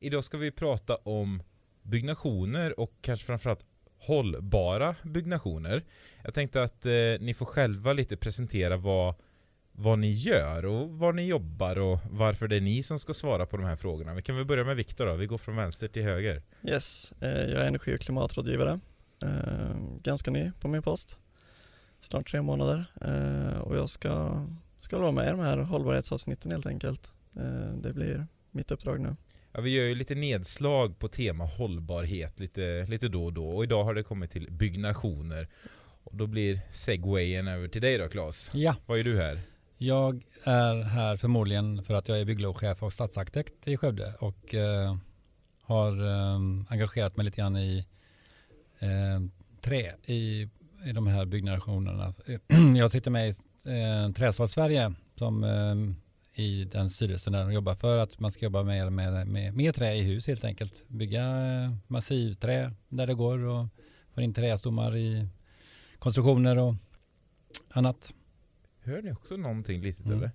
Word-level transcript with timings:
Idag 0.00 0.24
ska 0.24 0.36
vi 0.36 0.50
prata 0.50 0.96
om 0.96 1.42
byggnationer 1.82 2.80
och 2.80 2.92
kanske 3.00 3.26
framförallt 3.26 3.64
hållbara 3.98 4.96
byggnationer. 5.02 5.84
Jag 6.24 6.34
tänkte 6.34 6.62
att 6.62 6.86
eh, 6.86 6.92
ni 7.20 7.34
får 7.34 7.46
själva 7.46 7.92
lite 7.92 8.16
presentera 8.16 8.76
vad, 8.76 9.14
vad 9.72 9.98
ni 9.98 10.12
gör 10.12 10.64
och 10.64 10.90
var 10.90 11.12
ni 11.12 11.26
jobbar 11.26 11.78
och 11.78 11.98
varför 12.10 12.48
det 12.48 12.56
är 12.56 12.60
ni 12.60 12.82
som 12.82 12.98
ska 12.98 13.14
svara 13.14 13.46
på 13.46 13.56
de 13.56 13.66
här 13.66 13.76
frågorna. 13.76 14.14
Vi 14.14 14.22
kan 14.22 14.36
väl 14.36 14.44
börja 14.44 14.64
med 14.64 14.76
Viktor 14.76 15.06
då, 15.06 15.14
vi 15.14 15.26
går 15.26 15.38
från 15.38 15.56
vänster 15.56 15.88
till 15.88 16.02
höger. 16.02 16.42
Yes, 16.62 17.12
eh, 17.20 17.28
jag 17.28 17.62
är 17.62 17.68
energi 17.68 17.96
och 17.96 18.00
klimatrådgivare. 18.00 18.80
Eh, 19.22 19.76
ganska 20.02 20.30
ny 20.30 20.52
på 20.60 20.68
min 20.68 20.82
post. 20.82 21.18
Snart 22.00 22.30
tre 22.30 22.42
månader 22.42 22.86
eh, 23.00 23.60
och 23.60 23.76
jag 23.76 23.88
ska, 23.88 24.44
ska 24.78 24.98
vara 24.98 25.12
med 25.12 25.26
i 25.26 25.30
de 25.30 25.40
här 25.40 25.58
hållbarhetsavsnitten 25.58 26.50
helt 26.52 26.66
enkelt. 26.66 27.12
Eh, 27.36 27.76
det 27.82 27.92
blir 27.92 28.26
mitt 28.50 28.70
uppdrag 28.70 29.00
nu. 29.00 29.16
Ja, 29.56 29.62
vi 29.62 29.70
gör 29.70 29.84
ju 29.84 29.94
lite 29.94 30.14
nedslag 30.14 30.98
på 30.98 31.08
tema 31.08 31.44
hållbarhet 31.44 32.40
lite, 32.40 32.86
lite 32.88 33.08
då 33.08 33.24
och 33.24 33.32
då 33.32 33.48
och 33.48 33.64
idag 33.64 33.84
har 33.84 33.94
det 33.94 34.02
kommit 34.02 34.30
till 34.30 34.48
byggnationer. 34.50 35.48
Och 36.04 36.16
då 36.16 36.26
blir 36.26 36.60
segwayen 36.70 37.48
över 37.48 37.68
till 37.68 37.82
dig 37.82 37.98
då 37.98 38.08
Claes. 38.08 38.50
Ja. 38.54 38.76
Vad 38.86 38.98
är 38.98 39.04
du 39.04 39.16
här? 39.16 39.40
Jag 39.78 40.24
är 40.44 40.82
här 40.82 41.16
förmodligen 41.16 41.82
för 41.82 41.94
att 41.94 42.08
jag 42.08 42.20
är 42.20 42.24
bygglovschef 42.24 42.82
och 42.82 42.92
stadsarkitekt 42.92 43.68
i 43.68 43.76
Skövde 43.76 44.14
och 44.18 44.54
eh, 44.54 44.96
har 45.62 46.06
eh, 46.06 46.40
engagerat 46.68 47.16
mig 47.16 47.24
lite 47.24 47.36
grann 47.36 47.56
i 47.56 47.86
eh, 48.78 49.20
trä 49.60 49.94
i, 50.04 50.48
i 50.86 50.92
de 50.94 51.06
här 51.06 51.24
byggnationerna. 51.24 52.14
Jag 52.76 52.90
sitter 52.90 53.10
med 53.10 53.28
i 53.28 53.32
eh, 53.64 54.12
Trästad 54.12 54.48
Sverige 54.48 54.92
som 55.18 55.44
eh, 55.44 56.05
i 56.38 56.64
den 56.64 56.90
styrelsen 56.90 57.32
där 57.32 57.44
de 57.44 57.52
jobbar 57.52 57.74
för 57.74 57.98
att 57.98 58.20
man 58.20 58.32
ska 58.32 58.44
jobba 58.44 58.62
mer 58.62 58.90
med, 58.90 59.28
med, 59.28 59.54
med 59.56 59.74
trä 59.74 59.94
i 59.94 60.02
hus 60.02 60.26
helt 60.26 60.44
enkelt. 60.44 60.84
Bygga 60.88 61.22
eh, 61.22 61.72
massivträ 61.86 62.72
där 62.88 63.06
det 63.06 63.14
går 63.14 63.38
och 63.38 63.66
få 64.14 64.20
in 64.20 64.34
trästommar 64.34 64.96
i 64.96 65.28
konstruktioner 65.98 66.58
och 66.58 66.74
annat. 67.70 68.14
Hör 68.80 69.02
ni 69.02 69.12
också 69.12 69.36
någonting 69.36 69.80
litet 69.80 70.06
mm. 70.06 70.18
eller? 70.18 70.30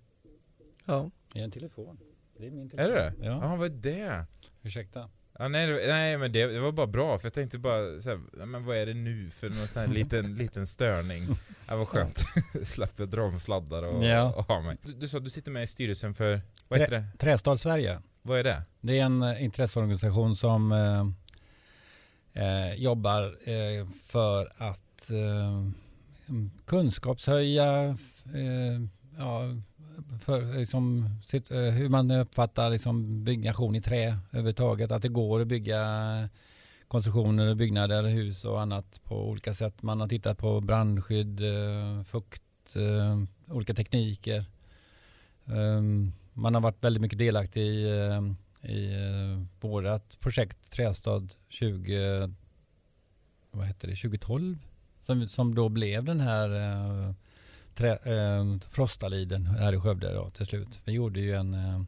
Ja. 0.87 1.11
Det 1.33 1.39
är 1.39 1.43
en 1.43 1.51
telefon. 1.51 1.97
Det 2.37 2.47
är 2.47 2.51
min 2.51 2.69
telefon. 2.69 2.91
Är 2.91 2.95
det 2.95 3.13
Ja. 3.19 3.39
Ja, 3.41 3.55
vad 3.55 3.71
är 3.71 3.75
det? 3.75 4.25
Ursäkta. 4.61 5.09
Ja, 5.41 5.47
nej, 5.47 5.87
nej 5.87 6.17
men 6.17 6.31
det, 6.31 6.47
det, 6.47 6.59
var 6.59 6.71
bara 6.71 6.87
bra 6.87 7.17
för 7.17 7.25
jag 7.25 7.33
tänkte 7.33 7.57
bara 7.57 8.01
så 8.01 8.21
men 8.33 8.65
vad 8.65 8.77
är 8.77 8.85
det 8.85 8.93
nu 8.93 9.29
för 9.29 9.49
någon 9.49 9.67
sån 9.67 9.81
här 9.81 9.87
liten, 9.93 10.35
liten 10.35 10.67
störning? 10.67 11.27
Det 11.67 11.75
var 11.75 11.85
skönt. 11.85 12.23
Slapp 12.63 12.91
jag 12.97 13.09
dra 13.09 13.23
om 13.23 13.39
sladdar 13.39 13.83
och, 13.83 14.03
ja. 14.03 14.33
och 14.33 14.47
ha 14.47 14.61
mig. 14.61 14.77
Du, 14.81 14.93
du 14.93 15.07
sa 15.07 15.19
du 15.19 15.29
sitter 15.29 15.51
med 15.51 15.63
i 15.63 15.67
styrelsen 15.67 16.13
för, 16.13 16.41
vad 16.67 16.79
heter 16.79 16.95
det? 16.95 17.05
Trästad 17.17 17.57
Sverige. 17.57 17.99
Vad 18.21 18.39
är 18.39 18.43
det? 18.43 18.63
Det 18.81 18.99
är 18.99 19.05
en 19.05 19.21
eh, 19.21 19.43
intresseorganisation 19.43 20.35
som 20.35 20.71
eh, 20.71 21.05
eh, 22.43 22.73
jobbar 22.75 23.23
eh, 23.23 23.87
för 24.07 24.53
att 24.57 25.11
eh, 25.11 25.69
kunskapshöja 26.65 27.83
eh, 28.33 28.81
ja, 29.17 29.41
för 30.19 30.57
liksom, 30.57 31.09
sitt, 31.23 31.51
eh, 31.51 31.59
hur 31.59 31.89
man 31.89 32.11
uppfattar 32.11 32.69
liksom 32.69 33.23
byggnation 33.23 33.75
i 33.75 33.81
trä 33.81 34.17
överhuvudtaget. 34.31 34.91
Att 34.91 35.01
det 35.01 35.07
går 35.07 35.41
att 35.41 35.47
bygga 35.47 35.83
konstruktioner, 36.87 37.55
byggnader, 37.55 38.03
hus 38.03 38.45
och 38.45 38.61
annat 38.61 39.01
på 39.03 39.29
olika 39.29 39.53
sätt. 39.53 39.81
Man 39.81 39.99
har 39.99 40.07
tittat 40.07 40.37
på 40.37 40.61
brandskydd, 40.61 41.41
eh, 41.41 42.03
fukt, 42.03 42.75
eh, 42.75 43.53
olika 43.55 43.73
tekniker. 43.73 44.45
Ehm, 45.45 46.11
man 46.33 46.53
har 46.53 46.61
varit 46.61 46.83
väldigt 46.83 47.01
mycket 47.01 47.19
delaktig 47.19 47.61
i, 47.61 47.87
i 48.63 48.95
vårt 49.59 50.19
projekt 50.19 50.71
Trästad 50.71 51.27
20, 51.49 52.33
vad 53.51 53.67
heter 53.67 53.87
det, 53.87 53.95
2012 53.95 54.57
som, 55.05 55.27
som 55.27 55.55
då 55.55 55.69
blev 55.69 56.03
den 56.03 56.19
här 56.19 56.49
trä, 57.75 57.91
eh, 57.91 58.59
Frostaliden 58.69 59.45
här 59.45 59.73
i 59.73 59.79
Skövde 59.79 60.13
då, 60.13 60.29
till 60.29 60.45
slut. 60.45 60.79
Vi 60.85 60.91
gjorde 60.91 61.19
ju 61.19 61.33
en, 61.33 61.53
eh, 61.53 61.81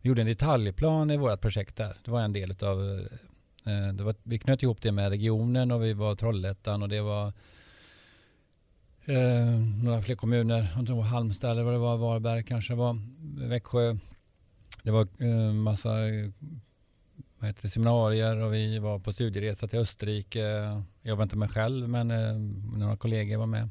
vi 0.00 0.08
gjorde 0.08 0.22
en 0.22 0.26
detaljplan 0.26 1.10
i 1.10 1.16
vårt 1.16 1.40
projekt 1.40 1.76
där. 1.76 1.96
Det 2.04 2.10
var 2.10 2.20
en 2.20 2.32
del 2.32 2.50
av 2.64 3.06
eh, 3.64 3.88
det 3.94 4.02
var, 4.02 4.14
vi 4.22 4.38
knöt 4.38 4.62
ihop 4.62 4.82
det 4.82 4.92
med 4.92 5.08
regionen 5.08 5.70
och 5.70 5.84
vi 5.84 5.92
var 5.92 6.14
Trollhättan 6.14 6.82
och 6.82 6.88
det 6.88 7.00
var 7.00 7.32
eh, 9.04 9.60
några 9.84 10.02
fler 10.02 10.16
kommuner. 10.16 10.72
Jag 10.76 10.86
tror 10.86 10.96
det 10.96 11.02
var 11.02 11.02
Halmstad 11.02 11.50
eller 11.50 11.62
vad 11.62 11.74
det 11.74 11.78
var, 11.78 11.96
Varberg 11.96 12.42
kanske 12.42 12.72
det 12.72 12.76
var, 12.76 12.98
Växjö. 13.48 13.96
Det 14.82 14.90
var 14.90 15.08
eh, 15.20 15.52
massa 15.52 15.90
vad 17.38 17.48
heter 17.48 17.62
det, 17.62 17.68
seminarier 17.68 18.36
och 18.36 18.54
vi 18.54 18.78
var 18.78 18.98
på 18.98 19.12
studieresa 19.12 19.68
till 19.68 19.78
Österrike. 19.78 20.40
Jag 21.02 21.16
var 21.16 21.22
inte 21.22 21.36
med 21.36 21.50
själv 21.50 21.88
men 21.88 22.10
eh, 22.10 22.34
några 22.78 22.96
kollegor 22.96 23.38
var 23.38 23.46
med. 23.46 23.70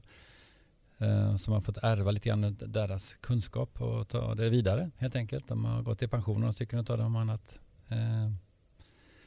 Eh, 1.04 1.36
som 1.36 1.54
har 1.54 1.62
fått 1.62 1.78
ärva 1.78 2.12
lite 2.12 2.30
grann 2.30 2.58
deras 2.60 3.16
kunskap 3.22 3.82
och 3.82 4.08
ta 4.08 4.36
det 4.36 4.50
vidare 4.50 4.92
helt 4.98 5.16
enkelt. 5.16 5.48
De 5.48 5.66
har 5.66 5.82
gått 5.82 6.02
i 6.02 6.08
pension 6.08 6.40
några 6.40 6.54
stycken 6.54 6.80
av 6.80 6.98
dem 6.98 7.16
annat. 7.16 7.60
Eh, 7.90 8.32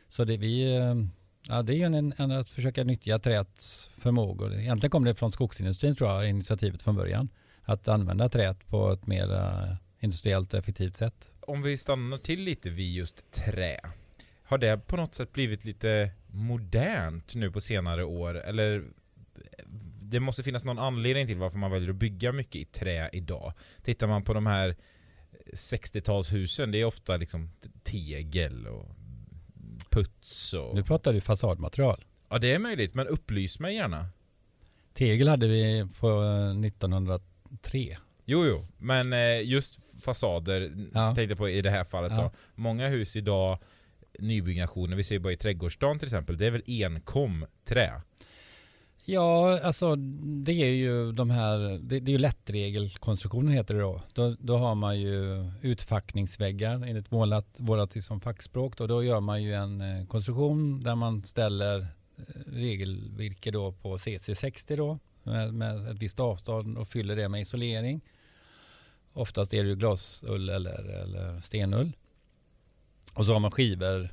så 0.09 0.25
det, 0.25 0.37
vi, 0.37 0.77
eh, 0.77 0.95
ja, 1.49 1.63
det 1.63 1.75
är 1.75 1.87
en, 1.87 2.13
en, 2.17 2.31
att 2.31 2.51
försöka 2.51 2.85
nyttja 2.85 3.19
träets 3.19 3.91
förmågor. 3.99 4.55
Egentligen 4.55 4.91
kom 4.91 5.05
det 5.05 5.15
från 5.15 5.31
skogsindustrin 5.31 5.95
tror 5.95 6.11
jag, 6.11 6.29
initiativet 6.29 6.83
från 6.83 6.97
början. 6.97 7.29
Att 7.63 7.89
använda 7.89 8.29
träet 8.29 8.67
på 8.67 8.93
ett 8.93 9.07
mer 9.07 9.29
industriellt 10.01 10.53
och 10.53 10.59
effektivt 10.59 10.97
sätt. 10.97 11.29
Om 11.41 11.63
vi 11.63 11.79
stannar 11.79 12.19
till 12.19 12.41
lite 12.41 12.71
vid 12.71 12.95
just 12.95 13.31
trä. 13.31 13.81
Har 14.43 14.59
det 14.59 14.87
på 14.87 14.97
något 14.97 15.15
sätt 15.15 15.33
blivit 15.33 15.65
lite 15.65 16.11
modernt 16.27 17.35
nu 17.35 17.51
på 17.51 17.61
senare 17.61 18.05
år? 18.05 18.35
Eller 18.35 18.85
det 20.11 20.21
måste 20.21 20.43
finnas 20.43 20.65
någon 20.65 20.79
anledning 20.79 21.27
till 21.27 21.37
varför 21.37 21.59
man 21.59 21.71
väljer 21.71 21.91
att 21.91 21.97
bygga 21.97 22.33
mycket 22.33 22.57
i 22.57 22.65
trä 22.65 23.11
idag. 23.13 23.53
Tittar 23.83 24.07
man 24.07 24.23
på 24.23 24.35
de 24.35 24.47
här 24.47 24.77
60-talshusen, 25.53 26.73
det 26.73 26.81
är 26.81 26.85
ofta 26.85 27.17
liksom 27.17 27.51
tegel 27.83 28.67
och 28.67 28.97
puts 29.91 30.55
och... 30.55 30.75
Nu 30.75 30.83
pratar 30.83 31.13
du 31.13 31.21
fasadmaterial. 31.21 32.05
Ja, 32.29 32.39
det 32.39 32.55
är 32.55 32.59
möjligt, 32.59 32.95
men 32.95 33.07
upplys 33.07 33.61
mig 33.61 33.75
gärna. 33.75 34.09
Tegel 34.95 35.29
hade 35.29 35.49
vi 35.49 35.87
på 36.01 36.23
1903. 36.67 37.97
Jo, 38.25 38.45
jo, 38.47 38.67
men 38.79 39.13
eh, 39.13 39.43
just 39.43 40.03
fasader 40.05 40.89
ja. 40.95 41.15
tänkte 41.15 41.37
på 41.37 41.49
i 41.49 41.63
det 41.63 41.71
här 41.71 41.85
fallet 41.85 42.13
ja. 42.13 42.23
då. 42.23 42.31
Många 42.55 42.89
hus 42.89 43.17
idag, 43.17 43.59
nybyggnationer, 44.19 44.97
vi 44.97 45.03
ser 45.03 45.19
bara 45.19 45.33
i 45.33 45.37
trädgårdsstaden 45.37 45.99
till 45.99 46.07
exempel, 46.07 46.39
det 46.39 46.47
är 46.47 46.51
väl 46.51 46.63
enkom 46.67 47.47
trä. 47.65 48.03
Ja, 49.09 49.61
alltså 49.61 49.97
det 49.97 50.53
är 50.53 50.71
ju 50.71 51.13
de 51.13 51.31
här, 51.31 51.59
det, 51.59 52.01
det 52.01 52.11
är 52.11 52.13
ju 52.13 52.19
lättregelkonstruktionen 52.19 53.53
heter 53.53 53.75
det 53.75 53.81
då. 53.81 54.03
då. 54.13 54.37
Då 54.39 54.57
har 54.57 54.75
man 54.75 55.01
ju 55.01 55.51
utfackningsväggar 55.63 56.75
enligt 56.75 57.11
målat, 57.11 57.49
vårat 57.57 57.95
liksom 57.95 58.21
fackspråk. 58.21 58.77
Då, 58.77 58.87
då 58.87 59.05
gör 59.05 59.21
man 59.21 59.43
ju 59.43 59.55
en 59.55 59.81
eh, 59.81 60.07
konstruktion 60.07 60.81
där 60.81 60.95
man 60.95 61.25
ställer 61.25 61.81
eh, 61.81 61.87
regelvirke 62.47 63.51
då 63.51 63.73
på 63.73 63.97
CC60 63.97 64.77
då 64.77 64.99
med, 65.23 65.55
med 65.55 65.89
ett 65.89 66.03
visst 66.03 66.21
avstånd 66.21 66.79
och 66.79 66.89
fyller 66.89 67.17
det 67.17 67.29
med 67.29 67.41
isolering. 67.41 68.01
Oftast 69.13 69.55
är 69.55 69.63
det 69.63 69.69
ju 69.69 69.77
glasull 69.77 70.49
eller, 70.49 71.03
eller 71.03 71.41
stenull. 71.41 71.93
Och 73.15 73.27
så 73.27 73.33
har 73.33 73.41
man 73.41 73.51
skivor 73.51 74.09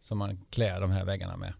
som 0.00 0.18
man 0.18 0.44
klär 0.50 0.80
de 0.80 0.90
här 0.90 1.04
väggarna 1.04 1.36
med. 1.36 1.54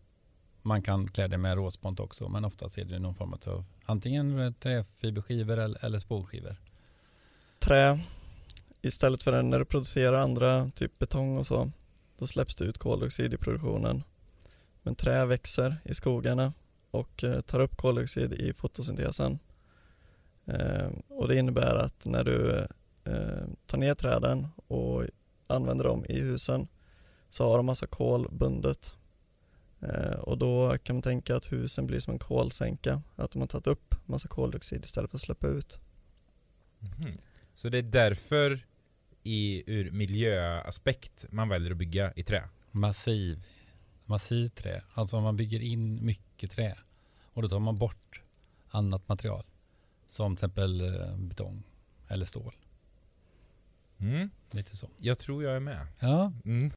Man 0.66 0.82
kan 0.82 1.08
klä 1.08 1.28
det 1.28 1.38
med 1.38 1.54
råspont 1.54 2.00
också 2.00 2.28
men 2.28 2.44
oftast 2.44 2.78
är 2.78 2.84
det 2.84 2.98
någon 2.98 3.14
form 3.14 3.32
av 3.46 3.64
antingen 3.84 4.54
träfiberskivor 4.60 5.58
eller, 5.58 5.84
eller 5.84 5.98
spånskivor. 5.98 6.56
Trä 7.58 7.98
istället 8.82 9.22
för 9.22 9.42
när 9.42 9.58
du 9.58 9.64
producerar 9.64 10.20
andra, 10.20 10.70
typ 10.74 10.98
betong 10.98 11.38
och 11.38 11.46
så, 11.46 11.70
då 12.18 12.26
släpps 12.26 12.54
det 12.54 12.64
ut 12.64 12.78
koldioxid 12.78 13.34
i 13.34 13.36
produktionen. 13.36 14.02
Men 14.82 14.94
trä 14.94 15.26
växer 15.26 15.76
i 15.84 15.94
skogarna 15.94 16.52
och 16.90 17.24
eh, 17.24 17.40
tar 17.40 17.60
upp 17.60 17.76
koldioxid 17.76 18.32
i 18.32 18.52
fotosyntesen. 18.52 19.38
Eh, 20.44 20.88
och 21.08 21.28
det 21.28 21.36
innebär 21.36 21.76
att 21.76 22.06
när 22.06 22.24
du 22.24 22.66
eh, 23.04 23.46
tar 23.66 23.78
ner 23.78 23.94
träden 23.94 24.48
och 24.66 25.04
använder 25.46 25.84
dem 25.84 26.04
i 26.08 26.20
husen 26.20 26.68
så 27.30 27.48
har 27.48 27.56
de 27.56 27.66
massa 27.66 27.86
kol 27.86 28.28
bundet 28.30 28.94
och 30.20 30.38
då 30.38 30.78
kan 30.82 30.96
man 30.96 31.02
tänka 31.02 31.36
att 31.36 31.52
husen 31.52 31.86
blir 31.86 31.98
som 32.00 32.12
en 32.12 32.18
kolsänka, 32.18 33.02
att 33.16 33.30
de 33.30 33.38
har 33.38 33.46
tagit 33.46 33.66
upp 33.66 33.94
massa 34.06 34.28
koldioxid 34.28 34.84
istället 34.84 35.10
för 35.10 35.16
att 35.16 35.22
släppa 35.22 35.46
ut. 35.46 35.78
Mm. 37.02 37.16
Så 37.54 37.68
det 37.68 37.78
är 37.78 37.82
därför 37.82 38.66
i, 39.22 39.62
ur 39.66 39.90
miljöaspekt 39.90 41.26
man 41.30 41.48
väljer 41.48 41.70
att 41.70 41.76
bygga 41.76 42.12
i 42.16 42.22
trä? 42.22 42.48
Massiv, 42.70 43.46
massiv 44.04 44.48
trä, 44.48 44.82
alltså 44.94 45.20
man 45.20 45.36
bygger 45.36 45.60
in 45.60 46.04
mycket 46.04 46.50
trä 46.50 46.74
och 47.32 47.42
då 47.42 47.48
tar 47.48 47.58
man 47.58 47.78
bort 47.78 48.22
annat 48.68 49.08
material 49.08 49.44
som 50.08 50.36
till 50.36 50.44
exempel 50.44 50.80
eh, 50.80 51.16
betong 51.16 51.62
eller 52.08 52.26
stål. 52.26 52.54
Mm. 53.98 54.30
Lite 54.50 54.76
så. 54.76 54.90
Jag 54.98 55.18
tror 55.18 55.44
jag 55.44 55.56
är 55.56 55.60
med. 55.60 55.86
Ja. 56.00 56.32
Mm. 56.44 56.72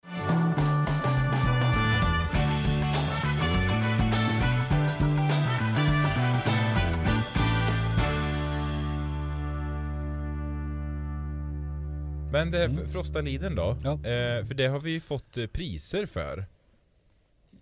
Men 12.37 12.51
det 12.51 12.57
här 12.57 12.65
Mm. 12.65 12.87
Frostaliden 12.87 13.55
då? 13.55 13.77
Ja. 13.83 13.91
Eh, 13.93 14.45
för 14.45 14.53
det 14.53 14.67
har 14.67 14.79
vi 14.79 14.91
ju 14.91 14.99
fått 14.99 15.37
eh, 15.37 15.45
priser 15.47 16.05
för. 16.05 16.45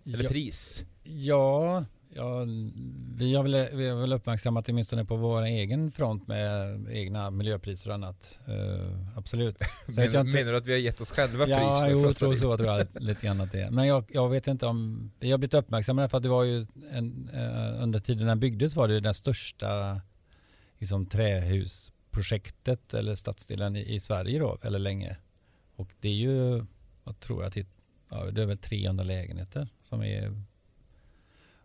Eller 0.06 0.24
Ja, 0.24 0.30
pris. 0.30 0.84
ja, 1.02 1.84
ja, 2.14 2.44
vi 3.16 3.34
har 3.34 3.42
väl, 3.42 3.66
vi 3.76 3.88
har 3.88 4.00
väl 4.00 4.12
uppmärksammat 4.12 4.68
åtminstone 4.68 5.04
på 5.04 5.16
vår 5.16 5.42
egen 5.42 5.92
front 5.92 6.26
med 6.28 6.86
egna 6.90 7.30
miljöpriser 7.30 7.88
och 7.90 7.94
annat. 7.94 8.38
Eh, 8.48 9.18
absolut. 9.18 9.58
Kan 9.86 10.04
inte- 10.04 10.24
menar 10.24 10.52
du 10.52 10.56
att 10.58 10.66
vi 10.66 10.72
har 10.72 10.78
gett 10.78 11.00
oss 11.00 11.10
själva 11.10 11.44
pris 11.44 11.56
Ja, 11.58 11.80
för 11.80 11.90
jo, 11.90 12.02
jag 12.02 12.14
tror 12.16 12.34
så 12.34 12.56
tror 12.56 12.68
jag 12.68 12.86
lite 13.02 13.26
grann 13.26 13.40
att 13.40 13.52
det 13.52 13.60
är. 13.62 13.70
Men 13.70 13.86
jag, 13.86 14.04
jag 14.08 14.28
vet 14.28 14.46
inte 14.46 14.66
om, 14.66 15.10
vi 15.20 15.30
har 15.30 15.38
blivit 15.38 15.54
uppmärksammade 15.54 16.08
för 16.08 16.16
att 16.16 16.22
det 16.22 16.28
var 16.28 16.44
ju 16.44 16.66
en, 16.92 17.30
eh, 17.34 17.82
under 17.82 17.98
tiden 18.00 18.26
den 18.26 18.40
byggdes 18.40 18.76
var 18.76 18.88
det 18.88 18.94
ju 18.94 19.00
den 19.00 19.14
största 19.14 20.00
liksom, 20.78 21.06
projektet 22.16 22.94
eller 22.94 23.14
stadsdelen 23.14 23.76
i, 23.76 23.94
i 23.94 24.00
Sverige 24.00 24.38
då, 24.38 24.58
eller 24.62 24.78
länge. 24.78 25.16
Och 25.76 25.88
det 26.00 26.08
är 26.08 26.14
ju, 26.14 26.64
jag 27.04 27.20
tror 27.20 27.44
att 27.44 27.52
det, 27.52 27.68
ja, 28.10 28.30
det 28.30 28.42
är 28.42 28.46
väl 28.46 28.58
300 28.58 29.04
lägenheter 29.04 29.68
som 29.82 30.02
är 30.02 30.42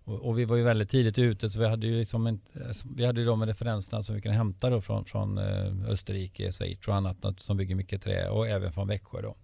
och, 0.04 0.20
och 0.20 0.40
vi 0.40 0.46
var 0.46 0.56
ju 0.56 0.64
väldigt 0.64 0.90
tidigt 0.90 1.20
ute 1.20 1.50
så 1.50 1.60
vi 1.60 1.68
hade 1.68 1.88
ju 1.88 2.00
liksom 2.00 2.28
inte, 2.28 2.68
alltså, 2.68 2.88
vi 2.96 3.06
hade 3.06 3.20
ju 3.20 3.26
de 3.26 3.46
referenserna 3.46 4.04
som 4.04 4.16
vi 4.16 4.22
kunde 4.22 4.38
hämta 4.38 4.70
då 4.70 4.82
från, 4.82 5.06
från 5.06 5.38
eh, 5.38 5.90
Österrike, 5.90 6.52
Schweiz 6.52 6.88
och 6.88 6.96
annat 6.96 7.40
som 7.40 7.58
bygger 7.58 7.76
mycket 7.76 8.02
trä 8.02 8.30
och 8.30 8.48
även 8.48 8.74
från 8.74 8.88
Växjö 8.88 9.22
då. 9.22 9.36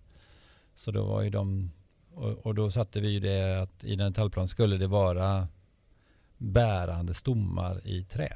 Så 0.76 0.92
då 0.92 1.06
var 1.06 1.22
ju 1.22 1.30
de, 1.30 1.72
och, 2.14 2.46
och 2.46 2.56
då 2.56 2.72
satte 2.72 3.02
vi 3.02 3.10
ju 3.10 3.20
det 3.20 3.62
att 3.62 3.84
i 3.84 3.96
den 3.96 4.12
detaljplanen 4.12 4.48
skulle 4.48 4.78
det 4.78 4.88
vara 4.88 5.48
bärande 6.38 7.14
stommar 7.14 7.88
i 7.88 8.04
trä. 8.04 8.30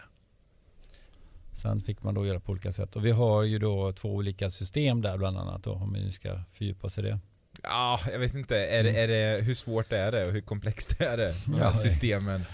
Sen 1.53 1.81
fick 1.81 2.03
man 2.03 2.13
då 2.13 2.25
göra 2.25 2.39
på 2.39 2.51
olika 2.51 2.73
sätt 2.73 2.95
och 2.95 3.05
vi 3.05 3.11
har 3.11 3.43
ju 3.43 3.59
då 3.59 3.91
två 3.93 4.09
olika 4.15 4.51
system 4.51 5.01
där 5.01 5.17
bland 5.17 5.37
annat 5.37 5.63
då 5.63 5.71
om 5.73 5.93
vi 5.93 5.99
nu 5.99 6.11
ska 6.11 6.39
fördjupa 6.53 6.87
oss 6.87 6.97
i 6.97 7.01
det. 7.01 7.19
Ja, 7.63 7.99
jag 8.11 8.19
vet 8.19 8.33
inte. 8.33 8.57
Är, 8.57 8.79
Mm. 8.83 8.95
är 8.95 9.07
det, 9.07 9.43
hur 9.43 9.53
svårt 9.53 9.91
är 9.91 10.11
det 10.11 10.25
och 10.25 10.31
hur 10.31 10.41
komplext 10.41 11.01
är 11.01 11.17
det? 11.17 11.33
De 11.45 11.53
här 11.55 11.71
systemen. 11.71 12.45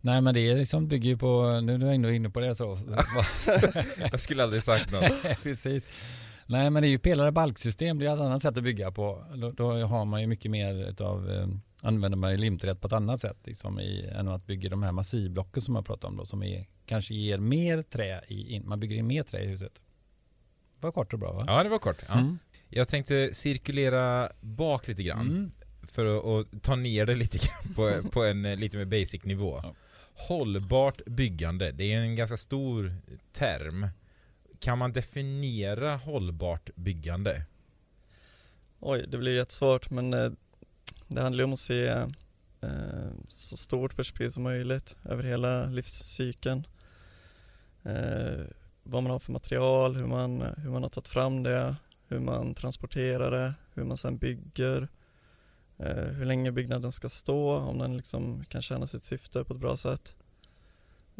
Nej 0.00 0.20
men 0.20 0.34
det 0.34 0.40
är 0.50 0.56
liksom 0.56 0.88
bygger 0.88 1.10
ju 1.10 1.16
på, 1.18 1.60
nu 1.60 1.74
är 1.74 1.78
jag 1.78 1.94
ändå 1.94 2.10
inne 2.10 2.30
på 2.30 2.40
det 2.40 2.54
så. 2.54 2.78
Jag 4.10 4.20
skulle 4.20 4.42
aldrig 4.42 4.62
sagt 4.62 4.92
något. 4.92 5.12
Precis. 5.42 5.88
Nej 6.46 6.70
men 6.70 6.82
det 6.82 6.88
är 6.88 6.90
ju 6.90 6.98
pelare 6.98 7.32
balksystem, 7.32 7.98
det 7.98 8.06
är 8.06 8.14
ett 8.14 8.20
annat 8.20 8.42
sätt 8.42 8.56
att 8.56 8.64
bygga 8.64 8.90
på. 8.92 9.24
Då, 9.34 9.48
då 9.48 9.70
har 9.72 10.04
man 10.04 10.20
ju 10.20 10.26
mycket 10.26 10.50
mer 10.50 10.88
utav, 10.88 11.30
eh, 11.30 11.46
använder 11.82 12.18
man 12.18 12.30
ju 12.30 12.36
limträtt 12.36 12.80
på 12.80 12.86
ett 12.86 12.92
annat 12.92 13.20
sätt 13.20 13.38
liksom 13.44 13.80
i, 13.80 14.10
än 14.18 14.28
att 14.28 14.46
bygga 14.46 14.68
de 14.70 14.82
här 14.82 14.92
massivblocken 14.92 15.62
som 15.62 15.74
jag 15.74 15.86
pratade 15.86 16.06
om 16.10 16.16
då 16.16 16.26
som 16.26 16.42
är, 16.42 16.64
kanske 16.86 17.14
ger 17.14 17.38
mer 17.38 17.82
trä 17.82 18.20
i, 18.28 18.54
in, 18.54 18.68
man 18.68 18.80
bygger 18.80 18.96
in 18.96 19.06
mer 19.06 19.22
trä 19.22 19.40
i 19.40 19.46
huset. 19.46 19.82
Det 20.80 20.86
var 20.86 20.92
kort 20.92 21.12
och 21.12 21.18
bra 21.18 21.32
va? 21.32 21.44
Ja, 21.46 21.62
det 21.62 21.68
var 21.68 21.78
kort. 21.78 22.02
Ja. 22.08 22.18
Mm. 22.18 22.38
Jag 22.68 22.88
tänkte 22.88 23.34
cirkulera 23.34 24.32
bak 24.40 24.88
lite 24.88 25.02
grann. 25.02 25.28
Mm. 25.28 25.52
för 25.82 26.06
att, 26.06 26.24
att 26.24 26.62
ta 26.62 26.76
ner 26.76 27.06
det 27.06 27.14
lite 27.14 27.38
grann 27.38 27.74
på, 27.74 28.10
på 28.10 28.24
en 28.24 28.44
eh, 28.44 28.56
lite 28.56 28.76
mer 28.76 28.84
basic 28.84 29.24
nivå. 29.24 29.60
Ja. 29.62 29.74
Hållbart 30.14 31.04
byggande, 31.04 31.72
det 31.72 31.92
är 31.92 32.00
en 32.00 32.16
ganska 32.16 32.36
stor 32.36 32.94
term. 33.32 33.88
Kan 34.58 34.78
man 34.78 34.92
definiera 34.92 35.96
hållbart 35.96 36.70
byggande? 36.74 37.44
Oj, 38.80 39.04
det 39.08 39.18
blir 39.18 39.36
jättesvårt 39.36 39.90
men 39.90 40.14
eh, 40.14 40.30
det 41.08 41.22
handlar 41.22 41.42
ju 41.42 41.44
om 41.44 41.52
att 41.52 41.58
se 41.58 41.86
eh, 42.60 43.10
så 43.28 43.56
stort 43.56 43.96
perspektiv 43.96 44.28
som 44.28 44.42
möjligt 44.42 44.96
över 45.04 45.24
hela 45.24 45.66
livscykeln. 45.66 46.66
Eh, 47.86 48.46
vad 48.82 49.02
man 49.02 49.12
har 49.12 49.18
för 49.18 49.32
material, 49.32 49.96
hur 49.96 50.06
man, 50.06 50.40
hur 50.56 50.70
man 50.70 50.82
har 50.82 50.90
tagit 50.90 51.08
fram 51.08 51.42
det, 51.42 51.76
hur 52.08 52.18
man 52.20 52.54
transporterar 52.54 53.30
det, 53.30 53.54
hur 53.74 53.84
man 53.84 53.96
sedan 53.96 54.16
bygger, 54.16 54.88
eh, 55.78 56.04
hur 56.04 56.24
länge 56.24 56.52
byggnaden 56.52 56.92
ska 56.92 57.08
stå, 57.08 57.56
om 57.56 57.78
den 57.78 57.96
liksom 57.96 58.44
kan 58.44 58.62
tjäna 58.62 58.86
sitt 58.86 59.02
syfte 59.02 59.44
på 59.44 59.54
ett 59.54 59.60
bra 59.60 59.76
sätt. 59.76 60.14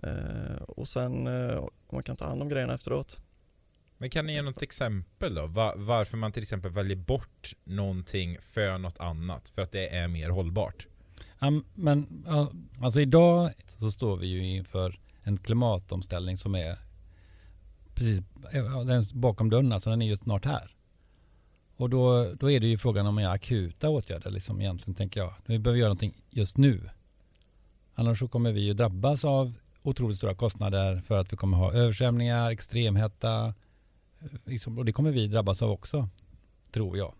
Eh, 0.02 0.62
och 0.68 0.88
sen 0.88 1.26
eh, 1.26 1.56
om 1.58 1.70
man 1.92 2.02
kan 2.02 2.16
ta 2.16 2.26
hand 2.26 2.42
om 2.42 2.48
grejerna 2.48 2.74
efteråt. 2.74 3.20
Men 3.98 4.10
kan 4.10 4.26
ni 4.26 4.32
ge 4.34 4.42
något 4.42 4.62
exempel 4.62 5.34
då? 5.34 5.46
Va- 5.46 5.74
varför 5.76 6.16
man 6.16 6.32
till 6.32 6.42
exempel 6.42 6.70
väljer 6.70 6.96
bort 6.96 7.52
någonting 7.64 8.38
för 8.40 8.78
något 8.78 9.00
annat? 9.00 9.48
För 9.48 9.62
att 9.62 9.72
det 9.72 9.96
är 9.96 10.08
mer 10.08 10.30
hållbart? 10.30 10.86
Ja, 11.38 11.52
men 11.74 12.24
ja, 12.26 12.52
alltså 12.80 13.00
idag 13.00 13.50
så 13.66 13.90
står 13.90 14.16
vi 14.16 14.26
ju 14.26 14.46
inför 14.46 15.00
en 15.26 15.38
klimatomställning 15.38 16.38
som 16.38 16.54
är 16.54 16.78
precis 17.94 18.20
är 18.50 19.14
bakom 19.14 19.50
dörren, 19.50 19.72
alltså 19.72 19.90
den 19.90 20.02
är 20.02 20.06
ju 20.06 20.16
snart 20.16 20.44
här. 20.44 20.70
Och 21.76 21.90
då, 21.90 22.34
då 22.34 22.50
är 22.50 22.60
det 22.60 22.66
ju 22.66 22.78
frågan 22.78 23.06
om 23.06 23.18
akuta 23.18 23.88
åtgärder 23.88 24.30
liksom 24.30 24.60
egentligen 24.60 24.94
tänker 24.94 25.20
jag. 25.20 25.34
Vi 25.46 25.58
behöver 25.58 25.78
göra 25.78 25.88
någonting 25.88 26.22
just 26.30 26.56
nu. 26.56 26.90
Annars 27.94 28.18
så 28.18 28.28
kommer 28.28 28.52
vi 28.52 28.60
ju 28.60 28.74
drabbas 28.74 29.24
av 29.24 29.54
otroligt 29.82 30.18
stora 30.18 30.34
kostnader 30.34 31.02
för 31.06 31.18
att 31.18 31.32
vi 31.32 31.36
kommer 31.36 31.56
ha 31.56 31.72
översvämningar, 31.72 32.50
extremhetta. 32.50 33.46
eh, 34.20 34.26
Liksom, 34.44 34.78
och 34.78 34.84
det 34.84 34.92
kommer 34.92 35.10
vi 35.10 35.26
drabbas 35.26 35.62
av 35.62 35.70
också, 35.70 36.08
tror 36.70 36.98
jag. 36.98 37.14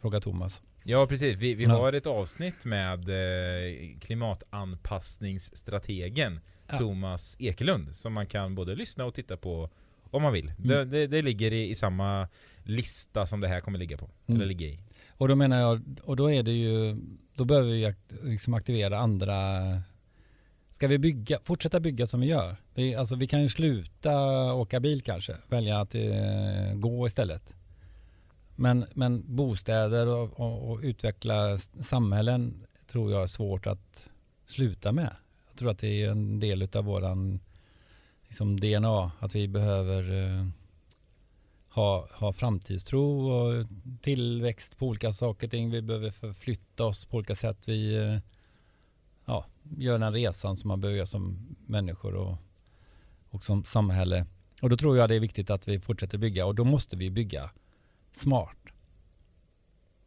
Fråga 0.00 0.20
Thomas. 0.20 0.62
Ja 0.84 1.06
precis, 1.06 1.36
vi, 1.36 1.54
vi 1.54 1.64
har 1.64 1.92
ett 1.92 2.06
avsnitt 2.06 2.64
med 2.64 3.08
eh, 3.08 3.98
klimatanpassningsstrategen 4.00 6.40
Ja. 6.70 6.78
Thomas 6.78 7.36
Ekelund 7.38 7.94
som 7.94 8.12
man 8.12 8.26
kan 8.26 8.54
både 8.54 8.74
lyssna 8.74 9.04
och 9.04 9.14
titta 9.14 9.36
på 9.36 9.70
om 10.10 10.22
man 10.22 10.32
vill. 10.32 10.48
Mm. 10.48 10.68
Det, 10.68 10.84
det, 10.84 11.06
det 11.06 11.22
ligger 11.22 11.52
i, 11.52 11.70
i 11.70 11.74
samma 11.74 12.28
lista 12.62 13.26
som 13.26 13.40
det 13.40 13.48
här 13.48 13.60
kommer 13.60 13.78
ligga 13.78 13.96
på. 13.96 14.10
Mm. 14.26 14.40
Eller 14.40 14.48
ligga 14.48 14.66
i. 14.66 14.78
Och 15.10 15.28
då 15.28 15.34
menar 15.36 15.58
jag, 15.60 16.00
och 16.04 16.16
då 16.16 16.30
är 16.30 16.42
det 16.42 16.52
ju, 16.52 16.96
då 17.34 17.44
behöver 17.44 17.68
vi 17.68 17.94
liksom 18.22 18.54
aktivera 18.54 18.98
andra 18.98 19.36
Ska 20.78 20.88
vi 20.88 20.98
bygga, 20.98 21.38
fortsätta 21.44 21.80
bygga 21.80 22.06
som 22.06 22.20
vi 22.20 22.26
gör? 22.26 22.56
Vi, 22.74 22.94
alltså 22.94 23.16
vi 23.16 23.26
kan 23.26 23.42
ju 23.42 23.48
sluta 23.48 24.14
åka 24.54 24.80
bil 24.80 25.02
kanske, 25.02 25.36
välja 25.48 25.80
att 25.80 25.94
eh, 25.94 26.74
gå 26.74 27.06
istället. 27.06 27.54
Men, 28.56 28.86
men 28.94 29.36
bostäder 29.36 30.06
och, 30.06 30.40
och, 30.40 30.70
och 30.70 30.80
utveckla 30.82 31.58
samhällen 31.80 32.66
tror 32.86 33.12
jag 33.12 33.22
är 33.22 33.26
svårt 33.26 33.66
att 33.66 34.10
sluta 34.46 34.92
med. 34.92 35.16
Jag 35.58 35.60
tror 35.60 35.70
att 35.70 35.78
det 35.78 36.02
är 36.02 36.10
en 36.10 36.40
del 36.40 36.68
av 36.72 36.84
våran 36.84 37.40
liksom 38.22 38.60
DNA, 38.60 39.10
att 39.18 39.34
vi 39.34 39.48
behöver 39.48 40.24
eh, 40.24 40.46
ha, 41.68 42.08
ha 42.12 42.32
framtidstro 42.32 43.30
och 43.30 43.66
tillväxt 44.00 44.76
på 44.76 44.86
olika 44.86 45.12
saker 45.12 45.48
ting. 45.48 45.70
Vi 45.70 45.82
behöver 45.82 46.10
förflytta 46.10 46.84
oss 46.84 47.04
på 47.04 47.16
olika 47.16 47.34
sätt. 47.34 47.68
Vi 47.68 47.96
eh, 47.96 48.18
ja, 49.24 49.46
gör 49.78 49.98
den 49.98 50.12
resan 50.12 50.56
som 50.56 50.68
man 50.68 50.80
behöver 50.80 50.96
göra 50.96 51.06
som 51.06 51.56
människor 51.66 52.14
och, 52.14 52.36
och 53.30 53.42
som 53.42 53.64
samhälle. 53.64 54.26
Och 54.62 54.70
då 54.70 54.76
tror 54.76 54.96
jag 54.96 55.08
det 55.08 55.14
är 55.14 55.20
viktigt 55.20 55.50
att 55.50 55.68
vi 55.68 55.80
fortsätter 55.80 56.18
bygga 56.18 56.46
och 56.46 56.54
då 56.54 56.64
måste 56.64 56.96
vi 56.96 57.10
bygga 57.10 57.50
smart. 58.12 58.56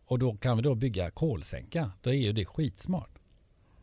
Och 0.05 0.20
då 0.20 0.38
kan 0.38 0.58
vi 0.58 0.63
då 0.63 0.75
bygga 0.75 1.12
kolsänka. 1.12 1.91
Då 2.01 2.10
är 2.10 2.17
ju 2.17 2.34
det 2.34 2.46
skitsmart. 2.46 3.20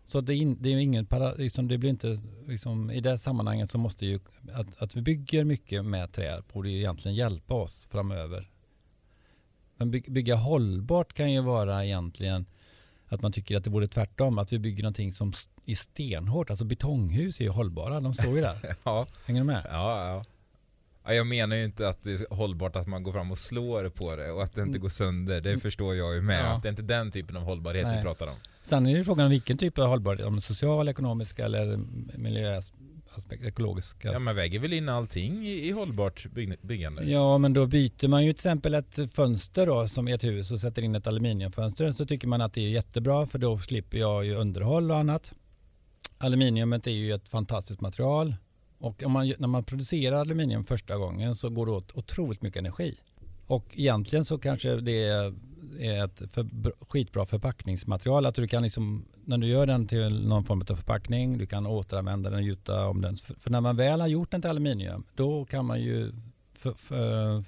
Så 0.08 0.20
det 0.20 0.34
in, 0.34 0.56
det 0.60 0.68
är 0.68 0.76
ingen 0.76 1.06
para, 1.06 1.32
liksom 1.32 1.68
det 1.68 1.78
blir 1.78 1.90
inte, 1.90 2.16
liksom, 2.46 2.90
i 2.90 3.00
det 3.00 3.18
sammanhanget 3.18 3.70
så 3.70 3.78
måste 3.78 4.06
ju, 4.06 4.20
att, 4.52 4.82
att 4.82 4.96
vi 4.96 5.02
bygger 5.02 5.44
mycket 5.44 5.84
med 5.84 6.12
trä 6.12 6.42
borde 6.52 6.68
ju 6.70 6.78
egentligen 6.78 7.14
hjälpa 7.16 7.54
oss 7.54 7.88
framöver. 7.92 8.50
Men 9.76 9.90
by, 9.90 10.00
bygga 10.08 10.36
hållbart 10.36 11.12
kan 11.12 11.32
ju 11.32 11.40
vara 11.40 11.84
egentligen 11.84 12.46
att 13.06 13.22
man 13.22 13.32
tycker 13.32 13.56
att 13.56 13.64
det 13.64 13.70
borde 13.70 13.88
tvärtom, 13.88 14.38
att 14.38 14.52
vi 14.52 14.58
bygger 14.58 14.82
någonting 14.82 15.12
som 15.12 15.32
är 15.66 15.74
stenhårt. 15.74 16.50
Alltså 16.50 16.64
betonghus 16.64 17.40
är 17.40 17.44
ju 17.44 17.50
hållbara, 17.50 18.00
de 18.00 18.14
står 18.14 18.34
ju 18.34 18.40
där. 18.40 18.76
Ja, 18.84 19.06
Hänger 19.26 19.40
du 19.40 19.46
med? 19.46 19.62
ja, 19.64 20.06
ja. 20.06 20.24
ja. 21.04 21.14
Jag 21.14 21.26
menar 21.26 21.56
ju 21.56 21.64
inte 21.64 21.88
att 21.88 22.02
det 22.02 22.12
är 22.12 22.34
hållbart 22.34 22.76
att 22.76 22.86
man 22.86 23.02
går 23.02 23.12
fram 23.12 23.30
och 23.30 23.38
slår 23.38 23.88
på 23.88 24.16
det 24.16 24.30
och 24.32 24.42
att 24.42 24.54
det 24.54 24.60
inte 24.60 24.70
Mm. 24.70 24.80
går 24.82 24.88
sönder. 24.88 25.40
Det 25.40 25.58
förstår 25.58 25.94
jag 25.94 26.14
ju 26.14 26.20
med. 26.22 26.44
Ja. 26.44 26.60
Det 26.62 26.68
är 26.68 26.70
inte 26.70 26.82
den 26.82 27.10
typen 27.10 27.36
av 27.36 27.42
hållbarhet 27.42 27.86
vi 27.86 27.90
Nej. 27.90 28.02
pratar 28.02 28.26
om. 28.26 28.36
Sen 28.68 28.86
är 28.86 28.98
det 28.98 29.04
frågan 29.04 29.24
om 29.24 29.30
vilken 29.30 29.58
typ 29.58 29.78
av 29.78 29.88
hållbarhet, 29.88 30.26
om 30.26 30.40
social, 30.40 30.88
ekonomisk 30.88 31.38
eller 31.38 31.80
miljöaspekt, 32.18 33.44
ekologiska. 33.44 34.12
Ja, 34.12 34.18
man 34.18 34.36
väger 34.36 34.58
väl 34.58 34.72
in 34.72 34.88
allting 34.88 35.46
i, 35.46 35.68
i 35.68 35.70
hållbart 35.70 36.26
bygg, 36.32 36.54
byggande? 36.62 37.04
Ja, 37.04 37.38
men 37.38 37.52
då 37.52 37.66
byter 37.66 38.08
man 38.08 38.24
ju 38.24 38.32
till 38.32 38.38
exempel 38.38 38.74
ett 38.74 38.98
fönster 39.12 39.66
då 39.66 39.88
som 39.88 40.08
i 40.08 40.12
ett 40.12 40.24
hus 40.24 40.52
och 40.52 40.60
sätter 40.60 40.82
in 40.82 40.94
ett 40.94 41.06
aluminiumfönster 41.06 41.92
så 41.92 42.06
tycker 42.06 42.28
man 42.28 42.40
att 42.40 42.52
det 42.52 42.60
är 42.60 42.68
jättebra 42.68 43.26
för 43.26 43.38
då 43.38 43.58
slipper 43.58 43.98
jag 43.98 44.24
ju 44.24 44.34
underhåll 44.34 44.90
och 44.90 44.96
annat. 44.96 45.32
Aluminiumet 46.18 46.86
är 46.86 46.90
ju 46.90 47.12
ett 47.12 47.28
fantastiskt 47.28 47.80
material 47.80 48.36
och 48.78 49.02
man, 49.10 49.34
när 49.38 49.48
man 49.48 49.64
producerar 49.64 50.20
aluminium 50.20 50.64
första 50.64 50.96
gången 50.96 51.36
så 51.36 51.50
går 51.50 51.66
det 51.66 51.72
åt 51.72 51.92
otroligt 51.94 52.42
mycket 52.42 52.58
energi. 52.58 52.98
Och 53.46 53.64
egentligen 53.72 54.24
så 54.24 54.38
kanske 54.38 54.76
det 54.76 55.34
är 55.78 56.04
ett 56.04 56.22
för, 56.32 56.72
skitbra 56.88 57.26
förpackningsmaterial 57.26 58.26
att 58.26 58.34
du 58.34 58.48
kan 58.48 58.62
liksom, 58.62 59.04
när 59.24 59.38
du 59.38 59.46
gör 59.46 59.66
den 59.66 59.86
till 59.86 60.28
någon 60.28 60.44
form 60.44 60.64
av 60.70 60.74
förpackning, 60.76 61.38
du 61.38 61.46
kan 61.46 61.66
återanvända 61.66 62.30
den 62.30 62.38
och 62.38 62.44
gjuta 62.44 62.88
om 62.88 63.00
den. 63.00 63.16
För, 63.16 63.34
för 63.34 63.50
när 63.50 63.60
man 63.60 63.76
väl 63.76 64.00
har 64.00 64.08
gjort 64.08 64.30
den 64.30 64.40
till 64.40 64.50
aluminium, 64.50 65.04
då 65.14 65.44
kan 65.44 65.66
man 65.66 65.80
ju 65.80 66.12
för, 66.52 66.72
för, 66.72 67.44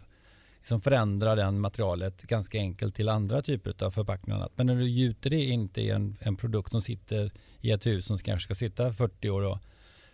liksom 0.59 0.81
förändra 0.81 1.35
den 1.35 1.61
materialet 1.61 2.23
ganska 2.23 2.59
enkelt 2.59 2.95
till 2.95 3.09
andra 3.09 3.43
typer 3.43 3.85
av 3.85 3.91
förpackningar. 3.91 4.49
Men 4.55 4.67
när 4.67 4.77
du 4.77 4.89
gjuter 4.89 5.31
det 5.31 5.45
inte 5.45 5.81
i 5.81 5.91
en, 5.91 6.17
en 6.21 6.37
produkt 6.37 6.71
som 6.71 6.81
sitter 6.81 7.33
i 7.61 7.71
ett 7.71 7.87
hus 7.87 8.07
som 8.07 8.19
kanske 8.19 8.45
ska 8.45 8.55
sitta 8.55 8.93
40 8.93 9.31
år 9.31 9.43
då, 9.43 9.59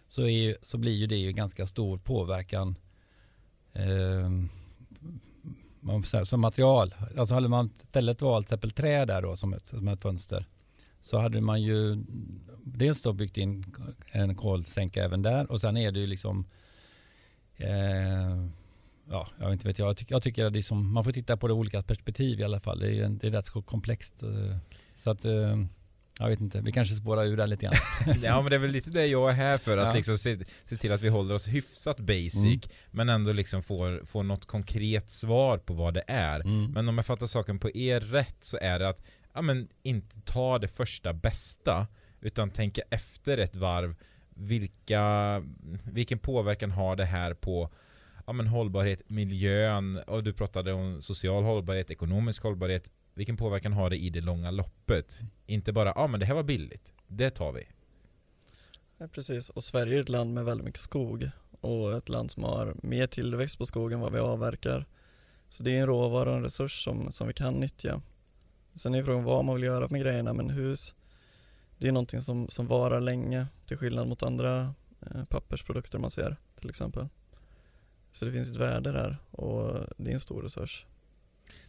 så, 0.09 0.27
är, 0.27 0.57
så 0.63 0.79
blir 0.79 0.95
ju 0.95 1.07
det 1.07 1.17
ju 1.17 1.33
ganska 1.33 1.67
stor 1.67 1.99
påverkan 1.99 2.77
eh, 3.73 4.31
som 6.25 6.40
material. 6.40 6.95
Alltså 7.19 7.35
hade 7.35 7.49
man 7.49 7.71
istället 7.76 8.23
valt 8.23 8.47
till 8.47 8.55
exempel 8.55 8.71
trä 8.71 9.05
där 9.05 9.23
då 9.23 9.37
som 9.37 9.52
ett, 9.52 9.66
som 9.66 9.88
ett 9.88 10.02
fönster 10.02 10.47
så 11.00 11.19
hade 11.19 11.40
man 11.40 11.62
ju 11.62 12.05
dels 12.64 13.02
då 13.02 13.12
byggt 13.12 13.37
in 13.37 13.75
en 14.12 14.35
kolsänka 14.35 15.05
även 15.05 15.23
där 15.23 15.50
och 15.50 15.61
sen 15.61 15.76
är 15.76 15.93
det 15.93 16.00
ju 16.00 16.07
liksom 16.07 16.45
eh, 17.57 18.47
ja, 19.11 19.28
jag 19.38 19.47
vet 19.47 19.52
inte 19.52 19.69
vet 19.69 19.78
jag. 19.78 19.88
Jag, 19.88 19.97
tycker, 19.97 20.14
jag 20.14 20.23
tycker 20.23 20.45
att 20.45 20.52
det 20.52 20.62
som, 20.62 20.93
man 20.93 21.05
får 21.05 21.12
titta 21.12 21.37
på 21.37 21.49
det 21.49 21.55
olika 21.55 21.83
perspektiv 21.83 22.40
i 22.40 22.45
alla 22.45 22.61
fall. 22.61 22.78
Det 22.78 22.99
är, 22.99 23.09
det 23.09 23.26
är 23.26 23.31
rätt 23.31 23.47
så 23.47 23.62
komplext. 23.62 24.23
Eh, 24.23 24.57
så 24.97 25.11
att 25.11 25.25
eh, 25.25 25.64
jag 26.19 26.29
vet 26.29 26.41
inte, 26.41 26.61
vi 26.61 26.73
kanske 26.73 26.95
spårar 26.95 27.25
ur 27.25 27.37
där 27.37 27.47
lite 27.47 27.67
grann. 27.67 27.75
ja 28.23 28.41
men 28.41 28.51
det 28.51 28.57
är 28.57 28.61
väl 28.61 28.71
lite 28.71 28.91
det 28.91 29.07
jag 29.07 29.31
är 29.31 29.35
här 29.35 29.59
för, 29.59 29.77
att 29.77 29.87
ja. 29.87 29.95
liksom 29.95 30.19
se, 30.19 30.39
se, 30.65 30.77
till 30.77 30.93
att 30.93 31.03
vi 31.03 31.09
håller 31.09 31.35
oss 31.35 31.49
hyfsat 31.49 32.01
basic 32.01 32.45
mm. 32.45 32.61
men 32.91 33.09
ändå 33.09 33.33
liksom 33.33 33.63
får, 33.63 34.05
får 34.05 34.23
något 34.23 34.47
konkret 34.47 35.11
svar 35.11 35.59
på 35.59 35.75
vad 35.75 35.95
det 35.95 36.05
är. 36.07 36.41
Mm. 36.41 36.73
Men 36.73 36.89
om 36.89 36.99
jag 36.99 37.07
fattar 37.07 37.27
saken 37.27 37.59
på 37.59 37.71
er 37.77 38.01
rätt 38.01 38.37
så 38.41 38.59
är 38.61 38.79
det 38.79 38.89
att 38.89 39.03
ja, 39.35 39.43
men 39.43 39.69
inte 39.83 40.21
ta 40.21 40.59
det 40.59 40.69
första 40.69 41.13
bästa 41.13 41.87
utan 42.21 42.51
tänka 42.51 42.83
efter 42.91 43.39
ett 43.39 43.57
varv 43.57 43.95
vilka, 44.37 45.43
vilken 45.85 46.19
påverkan 46.19 46.71
har 46.71 46.97
det 46.97 47.05
här 47.05 47.35
på 47.35 47.71
ja, 48.27 48.33
men 48.33 48.47
hållbarhet, 48.47 49.03
miljön 49.07 49.97
och 50.07 50.25
du 50.25 50.33
pratade 50.33 50.73
om 50.73 51.03
social 51.03 51.45
hållbarhet, 51.45 51.91
ekonomisk 51.91 52.43
hållbarhet. 52.43 52.91
Vilken 53.17 53.37
påverkan 53.37 53.73
har 53.73 53.91
det 53.91 53.97
i 53.97 54.11
det 54.11 54.21
långa 54.21 54.51
loppet? 54.51 55.21
Inte 55.47 55.73
bara, 55.73 55.93
ja 55.97 56.07
men 56.07 56.21
det 56.21 56.27
här 56.27 56.35
var 56.35 56.43
billigt, 56.43 56.93
det 57.07 57.31
tar 57.31 57.53
vi. 57.53 57.69
Ja, 58.99 59.09
precis, 59.09 59.49
och 59.49 59.65
Sverige 59.65 59.97
är 59.97 60.01
ett 60.01 60.09
land 60.09 60.35
med 60.35 60.45
väldigt 60.45 60.65
mycket 60.65 60.81
skog 60.81 61.31
och 61.61 61.97
ett 61.97 62.09
land 62.09 62.31
som 62.31 62.45
har 62.45 62.75
mer 62.83 63.07
tillväxt 63.07 63.59
på 63.59 63.67
skogen 63.67 63.99
än 63.99 64.03
vad 64.03 64.13
vi 64.13 64.19
avverkar. 64.19 64.87
Så 65.49 65.63
det 65.63 65.77
är 65.77 65.81
en 65.81 65.87
råvara 65.87 66.31
och 66.31 66.37
en 66.37 66.43
resurs 66.43 66.85
som, 66.85 67.13
som 67.13 67.27
vi 67.27 67.33
kan 67.35 67.55
nyttja. 67.55 68.03
Sen 68.75 68.95
är 68.95 69.05
frågan 69.05 69.25
vad 69.25 69.45
man 69.45 69.55
vill 69.55 69.65
göra 69.65 69.89
med 69.91 70.01
grejerna, 70.01 70.33
men 70.33 70.51
hus, 70.51 70.95
det 71.79 71.89
är 71.89 71.93
någonting 71.93 72.21
som, 72.21 72.49
som 72.49 72.67
varar 72.67 73.01
länge 73.01 73.47
till 73.67 73.77
skillnad 73.77 74.09
mot 74.09 74.23
andra 74.23 74.75
eh, 75.01 75.25
pappersprodukter 75.29 75.99
man 75.99 76.11
ser 76.11 76.37
till 76.61 76.71
exempel. 76.71 77.09
Så 78.11 78.25
det 78.25 78.33
finns 78.33 78.51
ett 78.51 78.57
värde 78.57 78.93
där 78.93 79.17
och 79.31 79.75
det 79.97 80.11
är 80.11 80.15
en 80.15 80.21
stor 80.21 80.43
resurs. 80.43 80.87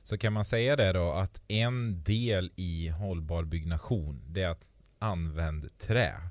Så 0.04 0.18
kan 0.18 0.34
man 0.34 0.46
säga 0.46 0.76
det 0.76 0.94
då 0.94 1.12
att 1.12 1.42
en 1.48 2.04
del 2.04 2.52
i 2.56 2.88
hållbar 2.88 3.44
byggnation 3.44 4.22
det 4.28 4.42
är 4.42 4.50
att 4.50 4.70
använda 5.00 5.68
trä 5.78 6.30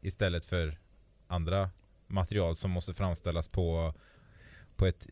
istället 0.00 0.46
för 0.46 0.78
andra 1.26 1.70
material 2.06 2.56
som 2.56 2.70
måste 2.70 2.94
framställas 2.94 3.48
på, 3.48 3.94
på 4.76 4.86
ett, 4.86 5.06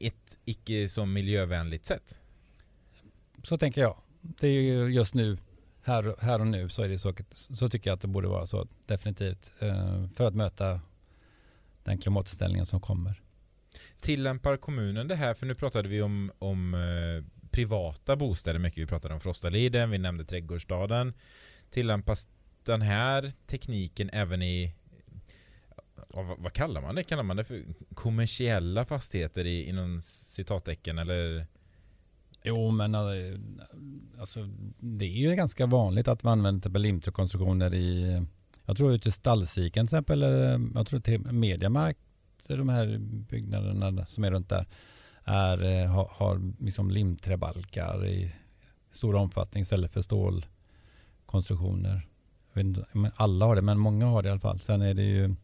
ett 0.00 0.38
icke 0.44 0.88
så 0.88 1.06
miljövänligt 1.06 1.84
sätt? 1.84 2.20
Så 3.42 3.58
tänker 3.58 3.80
jag. 3.80 3.96
Det 4.20 4.48
är 4.48 4.62
ju 4.62 4.88
just 4.88 5.14
nu, 5.14 5.38
här, 5.82 6.14
här 6.20 6.40
och 6.40 6.46
nu, 6.46 6.68
så, 6.68 6.82
är 6.82 6.88
det 6.88 6.98
så, 6.98 7.14
så 7.32 7.68
tycker 7.68 7.90
jag 7.90 7.94
att 7.94 8.00
det 8.00 8.08
borde 8.08 8.28
vara 8.28 8.46
så 8.46 8.68
definitivt. 8.86 9.50
Eh, 9.58 10.06
för 10.16 10.26
att 10.26 10.34
möta 10.34 10.80
den 11.82 11.98
klimatomställningen 11.98 12.66
som 12.66 12.80
kommer. 12.80 13.23
Tillämpar 14.04 14.56
kommunen 14.56 15.08
det 15.08 15.14
här? 15.14 15.34
För 15.34 15.46
nu 15.46 15.54
pratade 15.54 15.88
vi 15.88 16.02
om, 16.02 16.32
om 16.38 16.74
eh, 16.74 17.48
privata 17.50 18.16
bostäder 18.16 18.58
mycket. 18.58 18.78
Vi 18.78 18.86
pratade 18.86 19.14
om 19.14 19.20
Frostaliden, 19.20 19.90
vi 19.90 19.98
nämnde 19.98 20.24
Trädgårdsstaden. 20.24 21.14
Tillämpas 21.70 22.28
den 22.64 22.82
här 22.82 23.30
tekniken 23.46 24.10
även 24.12 24.42
i 24.42 24.74
vad, 26.08 26.38
vad 26.38 26.52
kallar 26.52 26.82
man 26.82 26.94
det? 26.94 27.02
Kallar 27.02 27.22
man 27.22 27.36
det 27.36 27.44
för 27.44 27.64
kommersiella 27.94 28.84
fastigheter 28.84 29.46
i, 29.46 29.68
inom 29.68 30.02
citattecken 30.02 30.98
eller? 30.98 31.46
Jo, 32.42 32.70
men 32.70 32.94
eh, 32.94 33.00
alltså, 34.20 34.48
det 34.78 35.04
är 35.04 35.30
ju 35.30 35.34
ganska 35.34 35.66
vanligt 35.66 36.08
att 36.08 36.22
man 36.22 36.38
använder 36.38 36.70
typ 36.70 36.78
limtråkonstruktioner 36.78 37.74
i 37.74 38.22
jag 38.66 38.76
tror 38.76 38.92
ute 38.92 39.08
i 39.08 39.12
Stallsiken 39.12 39.86
till 39.86 39.96
exempel, 39.96 40.22
jag 40.74 40.86
tror 40.86 41.00
till 41.00 41.20
Mediamark 41.20 41.96
de 42.48 42.68
här 42.68 42.98
byggnaderna 43.00 44.06
som 44.06 44.24
är 44.24 44.30
runt 44.30 44.48
där 44.48 44.66
är, 45.24 45.62
eh, 45.62 45.90
har, 45.90 46.08
har 46.10 46.52
liksom 46.58 46.90
limträbalkar 46.90 48.06
i 48.06 48.34
stor 48.90 49.14
omfattning 49.14 49.62
istället 49.62 49.92
för 49.92 50.02
stålkonstruktioner. 50.02 52.08
Inte, 52.56 52.86
alla 53.14 53.44
har 53.44 53.56
det, 53.56 53.62
men 53.62 53.78
många 53.78 54.06
har 54.06 54.22
det 54.22 54.28
i 54.28 54.30
alla 54.30 54.40
fall. 54.40 54.60
Sen 54.60 54.82
är 54.82 54.94
det 54.94 55.02
ju, 55.02 55.34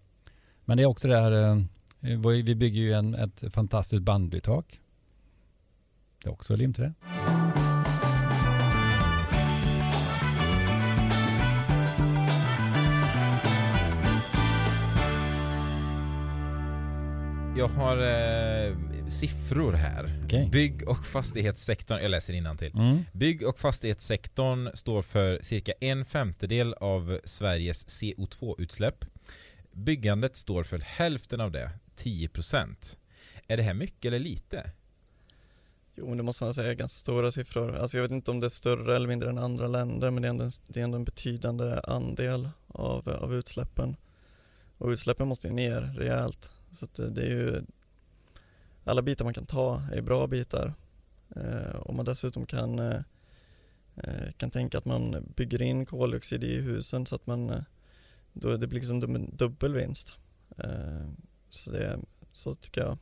men 0.65 0.77
det 0.77 0.83
är 0.83 0.87
också 0.87 1.09
det 1.09 1.21
här, 1.21 1.57
eh, 2.01 2.19
vi 2.45 2.55
bygger 2.55 2.81
ju 2.81 2.93
en, 2.93 3.15
ett 3.15 3.45
fantastiskt 3.53 4.03
bandytak. 4.03 4.81
Det 6.23 6.29
är 6.29 6.33
också 6.33 6.57
limträ. 6.57 6.93
Jag 17.61 17.69
har 17.69 17.97
eh, 17.97 18.77
siffror 19.09 19.73
här. 19.73 20.23
Okay. 20.25 20.49
Bygg 20.49 20.89
och 20.89 21.07
fastighetssektorn, 21.07 21.99
jag 22.03 22.11
läser 22.11 22.57
till. 22.57 22.73
Mm. 22.75 22.99
Bygg 23.13 23.47
och 23.47 23.59
fastighetssektorn 23.59 24.71
står 24.75 25.03
för 25.03 25.39
cirka 25.43 25.73
en 25.81 26.05
femtedel 26.05 26.75
av 26.75 27.21
Sveriges 27.25 27.87
CO2-utsläpp. 27.87 29.05
Byggandet 29.73 30.37
står 30.37 30.63
för 30.65 30.79
hälften 30.79 31.41
av 31.41 31.51
det, 31.51 31.71
10%. 31.97 32.97
Är 33.49 33.57
det 33.57 33.63
här 33.63 33.75
mycket 33.75 34.05
eller 34.05 34.19
lite? 34.19 34.73
Jo, 35.97 36.15
det 36.15 36.23
måste 36.23 36.45
man 36.45 36.55
säga 36.55 36.71
är 36.71 36.75
ganska 36.75 36.99
stora 36.99 37.33
siffror. 37.33 37.77
Alltså 37.77 37.97
jag 37.97 38.03
vet 38.03 38.13
inte 38.13 38.31
om 38.31 38.41
det 38.41 38.47
är 38.47 38.49
större 38.49 38.97
eller 38.97 39.09
mindre 39.09 39.31
än 39.31 39.39
andra 39.39 39.67
länder, 39.67 40.11
men 40.11 40.23
det 40.23 40.29
är 40.29 40.31
ändå 40.31 40.45
en, 40.45 40.51
det 40.67 40.81
är 40.81 40.85
ändå 40.85 40.97
en 40.97 41.05
betydande 41.05 41.81
andel 41.85 42.49
av, 42.69 43.09
av 43.09 43.35
utsläppen. 43.35 43.97
Och 44.79 44.89
utsläppen 44.89 45.29
måste 45.29 45.49
ju 45.49 45.55
ner 45.55 45.81
rejält. 45.81 46.53
Så 46.73 46.87
det 47.09 47.23
är 47.23 47.31
ju 47.31 47.63
alla 48.85 49.03
bitar 49.03 49.25
man 49.25 49.35
kan 49.35 49.47
ta 49.47 49.83
är 49.93 50.03
bra 50.03 50.27
bitar. 50.27 50.75
Eh, 51.37 51.81
om 51.81 51.97
man 51.97 52.05
dessutom 52.05 52.47
kan, 52.47 52.79
eh, 52.79 53.01
eh, 53.97 54.33
kan 54.37 54.51
tänka 54.51 54.79
att 54.79 54.85
man 54.85 55.33
bygger 55.37 55.63
in 55.63 55.87
koldioxid 55.87 56.45
i 56.45 56.61
husen 56.61 57.07
så 57.07 57.15
att 57.15 57.27
man 57.27 57.65
då 58.33 58.57
det 58.57 58.67
blir 58.67 58.81
liksom 58.81 59.29
dubbel 59.33 59.75
vinst. 59.75 60.13
Så, 61.51 61.71
det, 61.71 61.99
så 62.33 62.55
tycker 62.55 62.81
jag. 62.81 62.99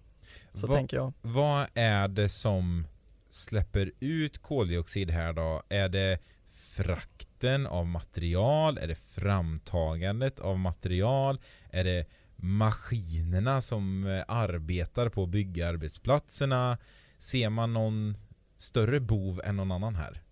Så 0.55 0.67
Va, 0.67 0.75
tänker 0.75 0.97
jag. 0.97 1.13
Vad 1.23 1.67
är 1.75 2.09
det 2.09 2.29
som 2.29 2.87
släpper 3.29 3.93
ut 4.01 4.39
koldioxid 4.39 5.11
här 5.11 5.33
då? 5.33 5.63
Är 5.69 5.89
det 5.89 6.19
frakten 6.47 7.67
av 7.67 7.87
material? 7.87 8.79
Är 8.79 8.87
det 8.87 8.95
framtagandet 8.95 10.41
av 10.41 10.59
material? 10.59 11.41
Är 11.71 11.85
det 11.85 12.07
maskinerna 12.42 13.61
som 13.61 14.07
eh, 14.07 14.25
arbetar 14.28 15.09
på 15.09 15.26
byggarbetsplatserna? 15.26 16.78
Ser 17.18 17.50
man 17.50 17.73
någon 17.73 18.14
större 18.57 19.00
bov 19.00 19.40
än 19.45 19.57
någon 19.57 19.73
annan 19.73 19.95
här? 19.95 20.23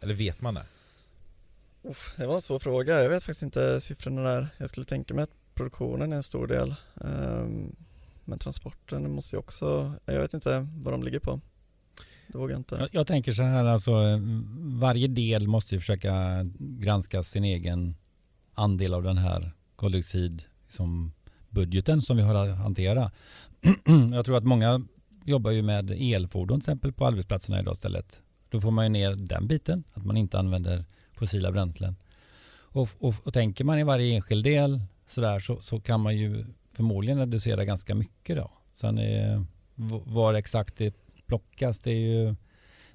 Eller 0.00 0.14
vet 0.14 0.40
man 0.40 0.54
det? 0.54 0.66
Uff, 1.82 2.14
det 2.16 2.26
var 2.26 2.34
en 2.34 2.42
svår 2.42 2.58
fråga. 2.58 3.02
Jag 3.02 3.10
vet 3.10 3.22
faktiskt 3.22 3.42
inte 3.42 3.80
siffrorna 3.80 4.22
där. 4.22 4.48
Jag 4.58 4.68
skulle 4.68 4.86
tänka 4.86 5.14
mig 5.14 5.22
att 5.22 5.54
produktionen 5.54 6.12
är 6.12 6.16
en 6.16 6.22
stor 6.22 6.46
del. 6.46 6.74
Um, 6.94 7.76
men 8.24 8.38
transporten 8.38 9.10
måste 9.10 9.36
ju 9.36 9.40
också, 9.40 9.94
jag 10.04 10.20
vet 10.20 10.34
inte 10.34 10.66
vad 10.74 10.94
de 10.94 11.02
ligger 11.02 11.18
på. 11.18 11.40
Det 12.26 12.38
vågar 12.38 12.52
jag 12.52 12.60
inte. 12.60 12.76
Jag, 12.80 12.88
jag 12.92 13.06
tänker 13.06 13.32
så 13.32 13.42
här, 13.42 13.64
alltså, 13.64 13.92
varje 14.58 15.08
del 15.08 15.48
måste 15.48 15.74
ju 15.74 15.80
försöka 15.80 16.44
granska 16.58 17.22
sin 17.22 17.44
egen 17.44 17.94
andel 18.54 18.94
av 18.94 19.02
den 19.02 19.18
här 19.18 19.52
koldioxid 19.76 20.44
liksom 20.66 21.12
budgeten 21.50 22.02
som 22.02 22.16
vi 22.16 22.22
har 22.22 22.34
att 22.34 22.58
hantera. 22.58 23.10
Jag 24.14 24.24
tror 24.24 24.36
att 24.36 24.44
många 24.44 24.80
jobbar 25.24 25.50
ju 25.50 25.62
med 25.62 25.90
elfordon 25.90 26.60
till 26.60 26.70
exempel 26.70 26.92
på 26.92 27.06
arbetsplatserna 27.06 27.60
idag 27.60 27.72
istället. 27.72 28.22
Då 28.48 28.60
får 28.60 28.70
man 28.70 28.84
ju 28.84 28.88
ner 28.88 29.14
den 29.14 29.46
biten, 29.46 29.84
att 29.94 30.04
man 30.04 30.16
inte 30.16 30.38
använder 30.38 30.84
fossila 31.12 31.52
bränslen. 31.52 31.96
Och, 32.76 32.88
och, 32.98 33.14
och 33.24 33.34
tänker 33.34 33.64
man 33.64 33.78
i 33.78 33.84
varje 33.84 34.14
enskild 34.14 34.44
del 34.44 34.80
sådär, 35.06 35.40
så, 35.40 35.60
så 35.60 35.80
kan 35.80 36.00
man 36.00 36.16
ju 36.16 36.44
förmodligen 36.72 37.18
reducera 37.18 37.64
ganska 37.64 37.94
mycket 37.94 38.36
då. 38.36 38.50
Sen 38.72 38.98
är, 38.98 39.44
var 40.04 40.34
exakt 40.34 40.76
det 40.76 40.94
plockas, 41.26 41.80
det, 41.80 41.90
är 41.90 42.24
ju, 42.24 42.34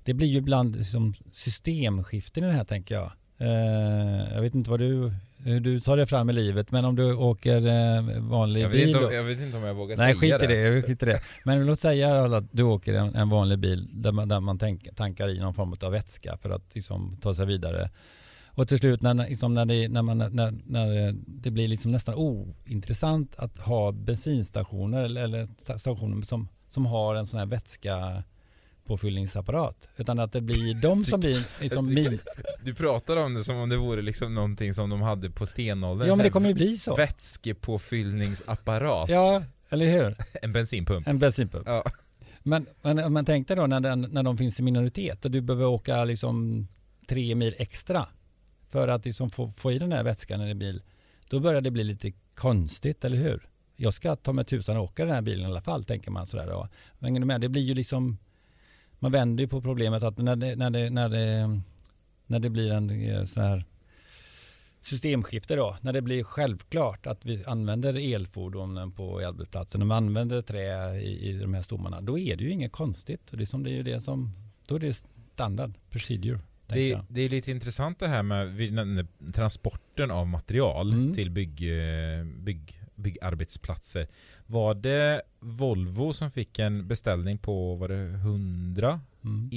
det 0.03 0.13
blir 0.13 0.27
ju 0.27 0.37
ibland 0.37 0.75
liksom 0.75 1.13
systemskiften 1.33 2.43
i 2.43 2.47
det 2.47 2.53
här 2.53 2.63
tänker 2.63 2.95
jag. 2.95 3.11
Eh, 3.37 4.33
jag 4.33 4.41
vet 4.41 4.55
inte 4.55 4.69
vad 4.69 4.79
du 4.79 5.13
hur 5.43 5.59
du 5.59 5.79
tar 5.79 5.97
dig 5.97 6.05
fram 6.05 6.29
i 6.29 6.33
livet. 6.33 6.71
Men 6.71 6.85
om 6.85 6.95
du 6.95 7.13
åker 7.13 7.67
eh, 7.67 8.19
vanlig 8.19 8.61
Jag 8.61 8.69
vet, 8.69 8.77
bil. 8.77 8.87
inte 8.87 9.05
om, 9.05 9.13
jag 9.13 9.23
vet 9.23 9.41
inte 9.41 9.57
om 9.57 9.63
jag 9.63 9.73
vågar 9.73 9.97
Nej, 9.97 10.15
säga 10.15 10.39
skit 10.39 10.49
det. 10.49 10.55
jag 10.55 10.85
Skit 10.85 11.03
i 11.03 11.05
det. 11.05 11.19
Men 11.45 11.65
låt 11.65 11.79
säga 11.79 12.23
att 12.23 12.45
du 12.51 12.63
åker 12.63 12.93
en, 12.93 13.15
en 13.15 13.29
vanlig 13.29 13.59
bil 13.59 13.87
där 13.91 14.11
man, 14.11 14.27
där 14.27 14.39
man 14.39 14.59
tänk, 14.59 14.95
tankar 14.95 15.29
i 15.29 15.39
någon 15.39 15.53
form 15.53 15.75
av 15.81 15.91
vätska 15.91 16.37
för 16.41 16.49
att 16.49 16.75
liksom, 16.75 17.17
ta 17.21 17.33
sig 17.33 17.45
vidare. 17.45 17.89
Och 18.53 18.67
till 18.67 18.77
slut 18.77 19.01
när, 19.01 19.13
liksom, 19.13 19.53
när, 19.53 19.65
det, 19.65 19.87
när, 19.87 20.01
man, 20.01 20.17
när, 20.17 20.53
när 20.65 21.15
det 21.27 21.51
blir 21.51 21.67
liksom 21.67 21.91
nästan 21.91 22.15
ointressant 22.15 23.35
att 23.37 23.59
ha 23.59 23.91
bensinstationer 23.91 25.03
eller, 25.03 25.23
eller 25.23 25.47
stationer 25.77 26.25
som, 26.25 26.47
som 26.69 26.85
har 26.85 27.15
en 27.15 27.25
sån 27.25 27.39
här 27.39 27.45
vätska 27.45 28.23
påfyllningsapparat. 28.85 29.89
Utan 29.97 30.19
att 30.19 30.31
det 30.31 30.41
blir 30.41 30.73
de 30.81 31.03
som 31.03 31.19
blir 31.19 31.61
liksom 31.61 31.93
min... 31.93 32.19
Du 32.63 32.73
pratar 32.73 33.17
om 33.17 33.33
det 33.33 33.43
som 33.43 33.55
om 33.55 33.69
det 33.69 33.77
vore 33.77 34.01
liksom 34.01 34.35
någonting 34.35 34.73
som 34.73 34.89
de 34.89 35.01
hade 35.01 35.29
på 35.29 35.45
stenåldern. 35.45 36.07
Ja 36.07 36.15
men 36.15 36.23
det 36.23 36.29
kommer 36.29 36.47
ju 36.47 36.53
bli 36.53 36.77
så. 36.77 36.95
Vätskepåfyllningsapparat. 36.95 39.09
Ja, 39.09 39.43
eller 39.69 39.85
hur? 39.85 40.15
En 40.41 40.53
bensinpump. 40.53 41.07
En 41.07 41.19
bensinpump. 41.19 41.67
Ja. 41.67 41.83
Men, 42.43 42.65
men 42.81 42.99
om 42.99 43.13
man 43.13 43.25
tänkte 43.25 43.55
då 43.55 43.67
när, 43.67 43.79
den, 43.79 44.01
när 44.01 44.23
de 44.23 44.37
finns 44.37 44.59
i 44.59 44.63
minoritet 44.63 45.25
och 45.25 45.31
du 45.31 45.41
behöver 45.41 45.65
åka 45.65 46.03
liksom 46.03 46.67
tre 47.07 47.35
mil 47.35 47.55
extra 47.57 48.07
för 48.67 48.87
att 48.87 49.05
liksom 49.05 49.29
få, 49.29 49.51
få 49.57 49.71
i 49.71 49.79
den 49.79 49.91
här 49.91 50.03
vätskan 50.03 50.47
i 50.47 50.51
en 50.51 50.59
bil. 50.59 50.81
Då 51.29 51.39
börjar 51.39 51.61
det 51.61 51.71
bli 51.71 51.83
lite 51.83 52.11
konstigt, 52.35 53.05
eller 53.05 53.17
hur? 53.17 53.49
Jag 53.75 53.93
ska 53.93 54.15
ta 54.15 54.33
mig 54.33 54.45
tusan 54.45 54.77
och 54.77 54.83
åka 54.83 55.05
den 55.05 55.15
här 55.15 55.21
bilen 55.21 55.41
i 55.41 55.45
alla 55.45 55.61
fall, 55.61 55.83
tänker 55.83 56.11
man 56.11 56.27
sådär. 56.27 56.47
Då. 56.47 56.67
Men 56.99 57.41
det 57.41 57.49
blir 57.49 57.61
ju 57.61 57.73
liksom, 57.73 58.17
man 59.01 59.11
vänder 59.11 59.43
ju 59.43 59.47
på 59.47 59.61
problemet 59.61 60.03
att 60.03 60.17
när 60.17 60.35
det, 60.35 60.55
när 60.55 60.69
det, 60.69 60.89
när 60.89 61.09
det, 61.09 61.61
när 62.27 62.39
det 62.39 62.49
blir 62.49 62.71
en 62.71 63.09
eh, 63.09 63.23
sån 63.25 63.43
här 63.43 63.65
systemskifte 64.81 65.55
då, 65.55 65.77
när 65.81 65.93
det 65.93 66.01
blir 66.01 66.23
självklart 66.23 67.07
att 67.07 67.25
vi 67.25 67.43
använder 67.45 68.13
elfordonen 68.13 68.91
på 68.91 69.19
arbetsplatsen 69.19 69.81
och 69.81 69.87
man 69.87 69.97
använder 70.07 70.41
trä 70.41 70.95
i, 70.95 71.29
i 71.29 71.39
de 71.39 71.53
här 71.53 71.61
stommarna, 71.61 72.01
då 72.01 72.19
är 72.19 72.35
det 72.35 72.43
ju 72.43 72.51
inget 72.51 72.71
konstigt. 72.71 73.21
Det, 73.31 73.43
är 73.43 73.45
som, 73.45 73.63
det 73.63 73.69
är 73.69 73.75
ju 73.75 73.83
det 73.83 74.01
som, 74.01 74.31
då 74.65 74.75
är 74.75 74.79
det 74.79 75.03
standard, 75.33 75.73
procedure. 75.89 76.39
Det, 76.67 76.99
det 77.09 77.21
är 77.21 77.29
lite 77.29 77.51
intressant 77.51 77.99
det 77.99 78.07
här 78.07 78.23
med 78.23 79.07
transporten 79.33 80.11
av 80.11 80.27
material 80.27 80.93
Mm. 80.93 81.13
till 81.13 81.31
bygg, 81.31 81.61
eh, 81.61 82.25
bygg, 82.25 82.80
byggarbetsplatser. 83.01 84.07
Var 84.45 84.73
det 84.75 85.21
Volvo 85.39 86.13
som 86.13 86.31
fick 86.31 86.59
en 86.59 86.87
beställning 86.87 87.37
på 87.37 87.75
var 87.75 87.87
det 87.87 87.95
100 88.09 89.01
Mm. 89.23 89.49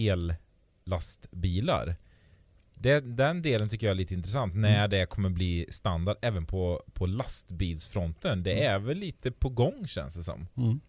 ellastbilar? 0.87 1.97
Det, 2.75 3.01
den 3.01 3.43
delen 3.43 3.69
tycker 3.69 3.87
jag 3.87 3.91
är 3.91 3.95
lite 3.97 4.15
intressant 4.15 4.55
när 4.55 4.79
Mm. 4.79 4.91
det 4.91 5.07
kommer 5.07 5.29
bli 5.29 5.67
standard 5.71 6.17
även 6.23 6.47
på, 6.47 6.83
på 6.93 7.07
lastbilsfronten. 7.07 8.43
Det 8.43 8.53
Mm. 8.53 8.75
är 8.75 8.79
väl 8.79 8.99
lite 8.99 9.31
på 9.33 9.49
gång 9.49 9.87
känns 9.87 10.15
det 10.15 10.23
som. 10.23 10.49
Mm. 10.57 10.81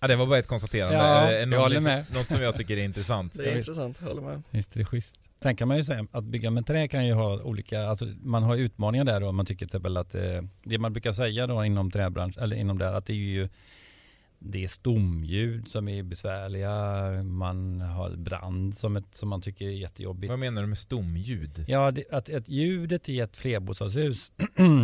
Ja, 0.00 0.08
det 0.08 0.16
var 0.16 0.26
bara 0.26 0.38
ett 0.38 0.46
konstaterande. 0.46 0.96
Ja, 0.96 1.30
Eh, 1.32 1.48
jag 1.48 1.60
håller 1.60 1.76
som- 1.76 1.84
med. 1.84 2.04
Något 2.14 2.28
som 2.30 2.42
jag 2.42 2.56
tycker 2.56 2.76
är 2.76 2.84
intressant. 2.84 3.36
Det 3.36 3.50
är 3.52 3.56
intressant, 3.58 3.96
jag 4.00 4.08
håller 4.08 4.22
med. 4.22 4.42
Visst 4.50 4.74
är 4.74 4.78
det 4.78 4.84
schysst. 4.84 5.16
Sen 5.42 5.56
kan 5.56 5.68
man 5.68 5.76
ju 5.76 5.84
säga 5.84 6.06
att 6.12 6.24
bygga 6.24 6.50
med 6.50 6.66
trä 6.66 6.88
kan 6.88 7.06
ju 7.06 7.12
ha 7.12 7.42
olika, 7.42 7.82
alltså 7.82 8.06
man 8.22 8.42
har 8.42 8.56
utmaningar 8.56 9.04
där 9.04 9.20
då. 9.20 9.32
Man 9.32 9.46
tycker 9.46 9.58
till 9.58 9.66
exempel 9.66 9.96
att 9.96 10.14
eh, 10.14 10.42
det 10.64 10.78
man 10.78 10.92
brukar 10.92 11.12
säga 11.12 11.46
då 11.46 11.64
inom 11.64 11.90
träbransch, 11.90 12.38
eller 12.38 12.56
inom 12.56 12.78
där, 12.78 12.92
att 12.92 13.06
det 13.06 13.12
är 13.12 13.16
ju 13.16 13.48
det 14.38 14.64
är 14.64 14.68
stomljud 14.68 15.68
som 15.68 15.88
är 15.88 16.02
besvärliga, 16.02 16.72
man 17.22 17.80
har 17.80 18.16
brand 18.16 18.76
som, 18.76 18.96
ett, 18.96 19.14
som 19.14 19.28
man 19.28 19.40
tycker 19.40 19.66
är 19.66 19.70
jättejobbigt. 19.70 20.30
Vad 20.30 20.38
menar 20.38 20.62
du 20.62 20.68
med 20.68 20.78
stomljud? 20.78 21.64
Ja, 21.68 21.90
det, 21.90 22.04
att, 22.10 22.34
att 22.34 22.48
ljudet 22.48 23.08
i 23.08 23.20
ett 23.20 23.36
flerbostadshus 23.36 24.32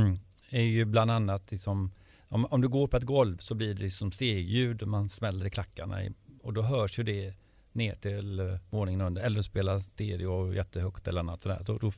är 0.50 0.62
ju 0.62 0.84
bland 0.84 1.10
annat 1.10 1.50
liksom, 1.50 1.92
om, 2.28 2.44
om 2.44 2.60
du 2.60 2.68
går 2.68 2.86
på 2.86 2.96
ett 2.96 3.02
golv 3.02 3.38
så 3.38 3.54
blir 3.54 3.74
det 3.74 3.82
liksom 3.82 4.12
stegljud 4.12 4.82
och 4.82 4.88
man 4.88 5.08
smäller 5.08 5.46
i 5.46 5.50
klackarna 5.50 6.04
i, 6.04 6.12
och 6.42 6.52
då 6.52 6.62
hörs 6.62 6.98
ju 6.98 7.02
det 7.02 7.34
ner 7.74 7.94
till 7.94 8.40
eh, 8.40 8.56
våningen 8.70 9.00
under 9.00 9.22
eller 9.22 9.42
spela 9.42 9.80
stereo 9.80 10.54
jättehögt 10.54 11.08
eller 11.08 11.20
annat 11.20 11.42
sådär. 11.42 11.60
Då, 11.66 11.78
då, 11.78 11.92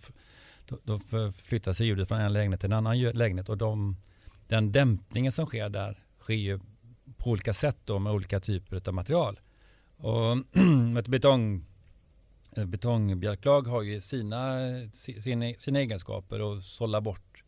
då, 0.67 0.79
då 0.85 1.33
flyttar 1.33 1.73
sig 1.73 1.87
ljudet 1.87 2.09
från 2.09 2.21
en 2.21 2.33
lägenhet 2.33 2.61
till 2.61 2.73
en 2.73 2.79
annan 2.79 3.01
lägenhet 3.01 3.49
och 3.49 3.59
de, 3.59 3.97
den 4.49 4.73
dämpningen 4.73 5.33
som 5.33 5.47
sker 5.47 5.69
där 5.69 6.03
sker 6.21 6.35
ju 6.35 6.61
på 7.17 7.31
olika 7.31 7.55
sätt 7.55 7.77
då 7.85 7.99
med 7.99 8.13
olika 8.13 8.41
typer 8.41 8.89
av 8.89 8.95
material. 8.95 9.41
Och 9.97 10.37
ett 10.99 11.09
betong 11.09 11.65
betongbjälklag 12.65 13.67
har 13.67 13.83
ju 13.83 14.01
sina, 14.01 14.59
sina, 14.93 15.49
e-, 15.49 15.55
sina 15.59 15.79
egenskaper 15.79 16.41
och 16.41 16.65
sålla 16.65 17.01
bort 17.01 17.43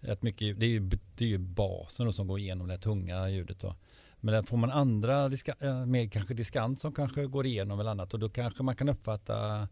rätt 0.00 0.22
mycket. 0.22 0.60
Det 0.60 0.66
är 0.66 0.70
ju, 0.70 0.90
det 1.16 1.24
är 1.24 1.28
ju 1.28 1.38
basen 1.38 2.06
då 2.06 2.12
som 2.12 2.26
går 2.26 2.38
igenom 2.38 2.68
det 2.68 2.78
tunga 2.78 3.28
ljudet. 3.28 3.60
Då. 3.60 3.74
Men 4.20 4.34
där 4.34 4.42
får 4.42 4.56
man 4.56 4.70
andra, 4.70 5.28
diska, 5.28 5.54
eh, 5.60 5.86
mer 5.86 6.08
kanske 6.08 6.34
diskant 6.34 6.80
som 6.80 6.92
kanske 6.92 7.26
går 7.26 7.46
igenom 7.46 7.80
eller 7.80 7.90
annat 7.90 8.14
och 8.14 8.20
då 8.20 8.28
kanske 8.28 8.62
man 8.62 8.76
kan 8.76 8.88
uppfatta 8.88 9.68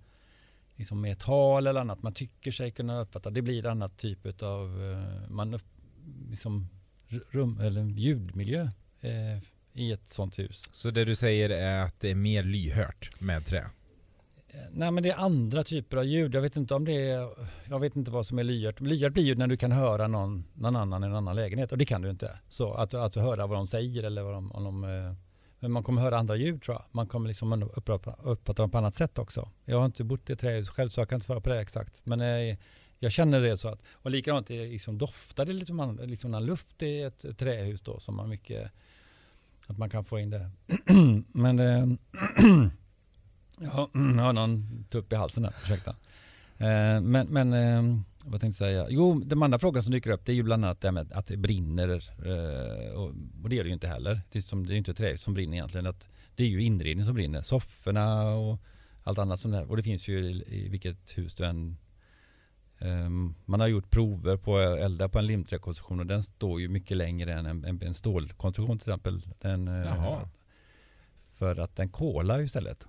liksom 0.76 1.00
med 1.00 1.18
tal 1.18 1.66
eller 1.66 1.80
annat 1.80 2.02
man 2.02 2.14
tycker 2.14 2.50
sig 2.50 2.70
kunna 2.70 3.00
uppfatta. 3.00 3.30
Det 3.30 3.42
blir 3.42 3.66
en 3.66 3.70
annan 3.70 3.90
typ 3.90 4.42
av 4.42 4.92
eh, 4.92 5.30
man 5.30 5.54
upp, 5.54 5.66
liksom, 6.30 6.68
rum, 7.08 7.61
eller 7.61 7.84
ljudmiljö 7.84 8.68
eh, 9.00 9.42
i 9.72 9.92
ett 9.92 10.12
sånt 10.12 10.38
hus. 10.38 10.62
Så 10.72 10.90
det 10.90 11.04
du 11.04 11.14
säger 11.14 11.50
är 11.50 11.80
att 11.80 12.00
det 12.00 12.11
är 12.11 12.14
mer 12.14 12.42
lyhört 12.42 13.20
med 13.20 13.44
trä? 13.44 13.70
Nej 14.71 14.90
men 14.90 15.03
det 15.03 15.11
är 15.11 15.16
andra 15.16 15.64
typer 15.64 15.97
av 15.97 16.05
ljud. 16.05 16.35
Jag 16.35 16.42
vet 16.42 16.57
inte 16.57 16.75
om 16.75 16.85
det 16.85 17.11
är, 17.11 17.29
jag 17.68 17.81
vet 17.81 17.97
inte 17.97 18.11
vad 18.11 18.27
som 18.27 18.38
är 18.38 18.44
lyhört. 18.44 18.81
Lyhört 18.81 19.12
blir 19.12 19.25
ju 19.25 19.35
när 19.35 19.47
du 19.47 19.57
kan 19.57 19.73
höra 19.73 20.09
någon, 20.09 20.44
någon 20.55 20.77
annan 20.77 21.05
i 21.05 21.07
en 21.07 21.14
annan 21.14 21.37
lägenhet 21.37 21.73
och 21.73 21.79
det 21.79 21.85
kan 21.85 22.03
du 22.03 22.11
inte. 22.11 22.40
Så 22.49 22.73
att, 22.73 22.94
att 22.94 23.14
höra 23.14 23.47
vad 23.47 23.59
de 23.59 23.66
säger 23.66 24.03
eller 24.03 24.23
vad 24.23 24.35
de, 24.35 24.53
om 24.53 24.64
de 24.64 24.85
eh, 24.85 25.12
men 25.61 25.73
man 25.73 25.83
kommer 25.83 26.03
höra 26.03 26.18
andra 26.18 26.37
ljud 26.37 26.62
tror 26.62 26.75
jag. 26.75 26.85
Man 26.90 27.07
kommer 27.07 27.29
liksom 27.29 27.62
uppfatta, 28.23 28.62
dem 28.62 28.71
på 28.71 28.79
annat 28.79 28.94
sätt 28.94 29.18
också. 29.18 29.49
Jag 29.64 29.79
har 29.79 29.87
inte 29.87 30.05
bott 30.05 30.31
i 30.31 30.33
ett 30.33 30.38
trähus 30.38 30.68
själv 30.68 30.88
så 30.88 31.01
jag 31.01 31.09
kan 31.09 31.16
inte 31.16 31.27
svara 31.27 31.40
på 31.40 31.49
det 31.49 31.61
exakt. 31.61 32.01
Men 32.05 32.21
jag, 32.21 32.57
jag 32.99 33.12
känner 33.12 33.40
det 33.40 33.59
så 33.59 33.68
att, 33.68 33.83
och 33.92 34.11
likadant 34.11 34.49
liksom 34.49 34.99
doftar 34.99 35.47
det 35.47 35.53
lite 35.53 35.73
man, 35.73 35.97
liksom 35.97 36.31
när 36.31 36.40
luft 36.40 36.83
i 36.83 37.03
ett, 37.03 37.38
trähus 37.38 37.81
då 37.81 38.01
som 38.01 38.16
man 38.16 38.29
mycket, 38.29 38.73
att 39.66 39.79
man 39.79 39.90
kan 39.90 40.05
få 40.05 40.18
in 40.18 40.31
det. 40.31 40.51
men 41.33 41.59
eh, 41.59 41.87
Ja, 43.61 43.88
jag 43.92 44.23
har 44.23 44.33
någon 44.33 44.85
tupp 44.90 45.12
i 45.12 45.16
halsen 45.16 45.44
här, 45.44 45.55
ursäkta. 45.64 45.90
Eh, 46.59 47.01
Men, 47.01 47.27
men 47.29 47.53
eh, 47.53 48.01
vad 48.25 48.40
tänkte 48.40 48.64
jag 48.64 48.71
säga? 48.71 48.87
Jo, 48.90 49.23
de 49.27 49.42
andra 49.42 49.59
frågorna 49.59 49.83
som 49.83 49.92
dyker 49.92 50.11
upp 50.11 50.25
det 50.25 50.33
är 50.33 50.37
ju 50.37 50.42
bland 50.42 50.64
annat 50.64 50.81
det 50.81 50.87
här 50.88 50.92
med 50.92 51.12
att 51.12 51.27
det 51.27 51.37
brinner. 51.37 51.88
eh, 51.88 52.94
Och 53.01 53.12
det 53.51 53.59
är 53.59 53.62
det 53.64 53.68
ju 53.68 53.75
inte 53.75 53.88
heller. 53.88 54.21
Det 54.33 54.38
är, 54.38 54.42
som, 54.42 54.66
det 54.66 54.71
är 54.71 54.75
ju 54.75 54.79
inte 54.79 54.94
trähus 54.94 55.23
som 55.23 55.35
brinner 55.35 55.55
egentligen. 55.57 55.87
Att 55.87 56.07
det 56.35 56.44
är 56.44 56.49
ju 56.49 56.62
inredning 56.62 57.07
som 57.07 57.14
brinner. 57.14 57.42
Sofforna 57.42 58.25
och 58.35 58.59
allt 59.03 59.18
annat 59.18 59.40
som 59.40 59.51
det 59.51 59.57
här. 59.57 59.71
Och 59.71 59.77
det 59.77 59.83
finns 59.83 60.09
ju 60.09 60.18
i, 60.31 60.68
vilket 60.71 61.18
hus 61.18 61.35
du 61.35 61.44
än... 61.44 61.77
eh, 62.79 63.09
Man 63.44 63.61
har 63.61 63.66
gjort 63.66 63.90
prover 63.90 64.37
på 64.37 64.57
att 64.59 64.79
elda 64.79 65.09
på 65.09 65.18
en 65.18 65.27
limträkonstruktion 65.27 66.01
och 66.01 66.07
den 66.07 66.23
står 66.23 66.61
ju 66.61 66.68
mycket 66.68 66.97
längre 66.97 67.33
än 67.33 67.47
en, 67.47 67.64
en, 67.64 67.83
en 67.83 67.94
stålkonstruktion 67.94 68.79
till 68.79 68.88
exempel. 68.88 69.23
Den, 69.40 69.66
Jaha. 69.66 70.29
för 71.37 71.57
att 71.57 71.77
den 71.77 71.88
kolar 71.88 72.38
ju 72.38 72.44
istället. 72.44 72.87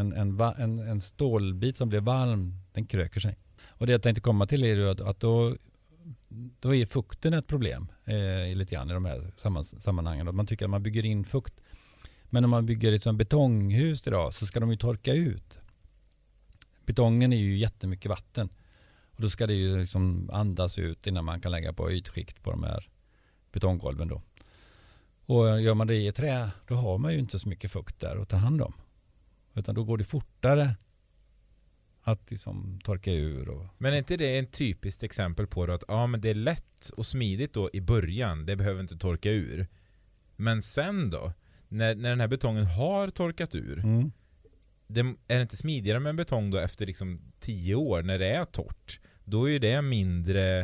En, 0.00 0.12
en, 0.12 0.40
en, 0.40 0.78
en 0.78 1.00
stålbit 1.00 1.76
som 1.76 1.88
blir 1.88 2.00
varm, 2.00 2.54
den 2.72 2.86
kröker 2.86 3.20
sig. 3.20 3.38
Och 3.68 3.86
det 3.86 3.92
jag 3.92 4.02
tänkte 4.02 4.20
komma 4.20 4.46
till 4.46 4.64
är 4.64 4.76
ju 4.76 4.90
att, 4.90 5.00
att 5.00 5.20
då, 5.20 5.56
då 6.60 6.74
är 6.74 6.86
fukten 6.86 7.34
ett 7.34 7.46
problem 7.46 7.88
eh, 8.04 8.56
lite 8.56 8.74
grann 8.74 8.90
i 8.90 8.94
de 8.94 9.04
här 9.04 9.32
sammanhangen. 9.80 10.34
Man 10.36 10.46
tycker 10.46 10.64
att 10.64 10.70
man 10.70 10.82
bygger 10.82 11.06
in 11.06 11.24
fukt. 11.24 11.54
Men 12.24 12.44
om 12.44 12.50
man 12.50 12.66
bygger 12.66 12.92
liksom 12.92 13.16
betonghus 13.16 14.06
idag 14.06 14.34
så 14.34 14.46
ska 14.46 14.60
de 14.60 14.70
ju 14.70 14.76
torka 14.76 15.12
ut. 15.12 15.58
Betongen 16.86 17.32
är 17.32 17.36
ju 17.36 17.56
jättemycket 17.56 18.08
vatten. 18.08 18.48
Och 19.16 19.22
då 19.22 19.30
ska 19.30 19.46
det 19.46 19.54
ju 19.54 19.78
liksom 19.78 20.30
andas 20.32 20.78
ut 20.78 21.06
innan 21.06 21.24
man 21.24 21.40
kan 21.40 21.52
lägga 21.52 21.72
på 21.72 21.92
ytskikt 21.92 22.42
på 22.42 22.50
de 22.50 22.62
här 22.62 22.88
betonggolven 23.52 24.08
då. 24.08 24.22
Och 25.26 25.60
gör 25.60 25.74
man 25.74 25.86
det 25.86 25.96
i 25.96 26.12
trä 26.12 26.50
då 26.68 26.74
har 26.74 26.98
man 26.98 27.12
ju 27.12 27.18
inte 27.18 27.38
så 27.38 27.48
mycket 27.48 27.72
fukt 27.72 28.00
där 28.00 28.16
att 28.16 28.28
ta 28.28 28.36
hand 28.36 28.62
om. 28.62 28.72
Utan 29.54 29.74
då 29.74 29.84
går 29.84 29.98
det 29.98 30.04
fortare 30.04 30.76
att 32.02 32.30
liksom 32.30 32.80
torka 32.84 33.12
ur. 33.12 33.48
Och, 33.48 33.66
Men 33.78 33.94
är 33.94 33.98
inte 33.98 34.16
det 34.16 34.38
ett 34.38 34.52
typiskt 34.52 35.02
exempel 35.02 35.46
på 35.46 35.64
att 35.64 35.84
ja, 35.88 36.06
men 36.06 36.20
det 36.20 36.30
är 36.30 36.34
lätt 36.34 36.90
och 36.96 37.06
smidigt 37.06 37.52
då 37.52 37.70
i 37.72 37.80
början, 37.80 38.46
det 38.46 38.56
behöver 38.56 38.80
inte 38.80 38.98
torka 38.98 39.30
ur. 39.30 39.66
Men 40.36 40.62
sen 40.62 41.10
då, 41.10 41.32
när, 41.68 41.94
när 41.94 42.10
den 42.10 42.20
här 42.20 42.28
betongen 42.28 42.66
har 42.66 43.08
torkat 43.08 43.54
ur, 43.54 43.78
mm. 43.78 44.12
det, 44.86 45.00
är 45.00 45.36
det 45.36 45.42
inte 45.42 45.56
smidigare 45.56 46.00
med 46.00 46.10
en 46.10 46.16
betong 46.16 46.50
då 46.50 46.58
efter 46.58 46.86
liksom 46.86 47.20
10 47.40 47.74
år 47.74 48.02
när 48.02 48.18
det 48.18 48.26
är 48.26 48.44
torrt? 48.44 49.00
Då 49.24 49.48
är 49.48 49.52
ju 49.52 49.58
det 49.58 49.82
mindre 49.82 50.60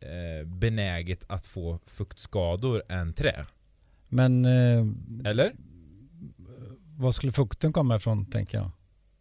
eh, 0.00 0.46
benäget 0.46 1.24
att 1.28 1.46
få 1.46 1.80
fuktskador 1.86 2.82
än 2.88 3.12
trä. 3.12 3.46
Men 4.08 4.44
eh, 4.44 4.86
Eller? 5.24 5.52
Var 7.02 7.12
skulle 7.12 7.32
fukten 7.32 7.72
komma 7.72 7.96
ifrån 7.96 8.26
tänker 8.26 8.58
jag? 8.58 8.70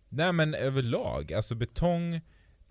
Nej 0.09 0.33
men 0.33 0.53
överlag, 0.53 1.33
alltså 1.33 1.55
betong 1.55 2.21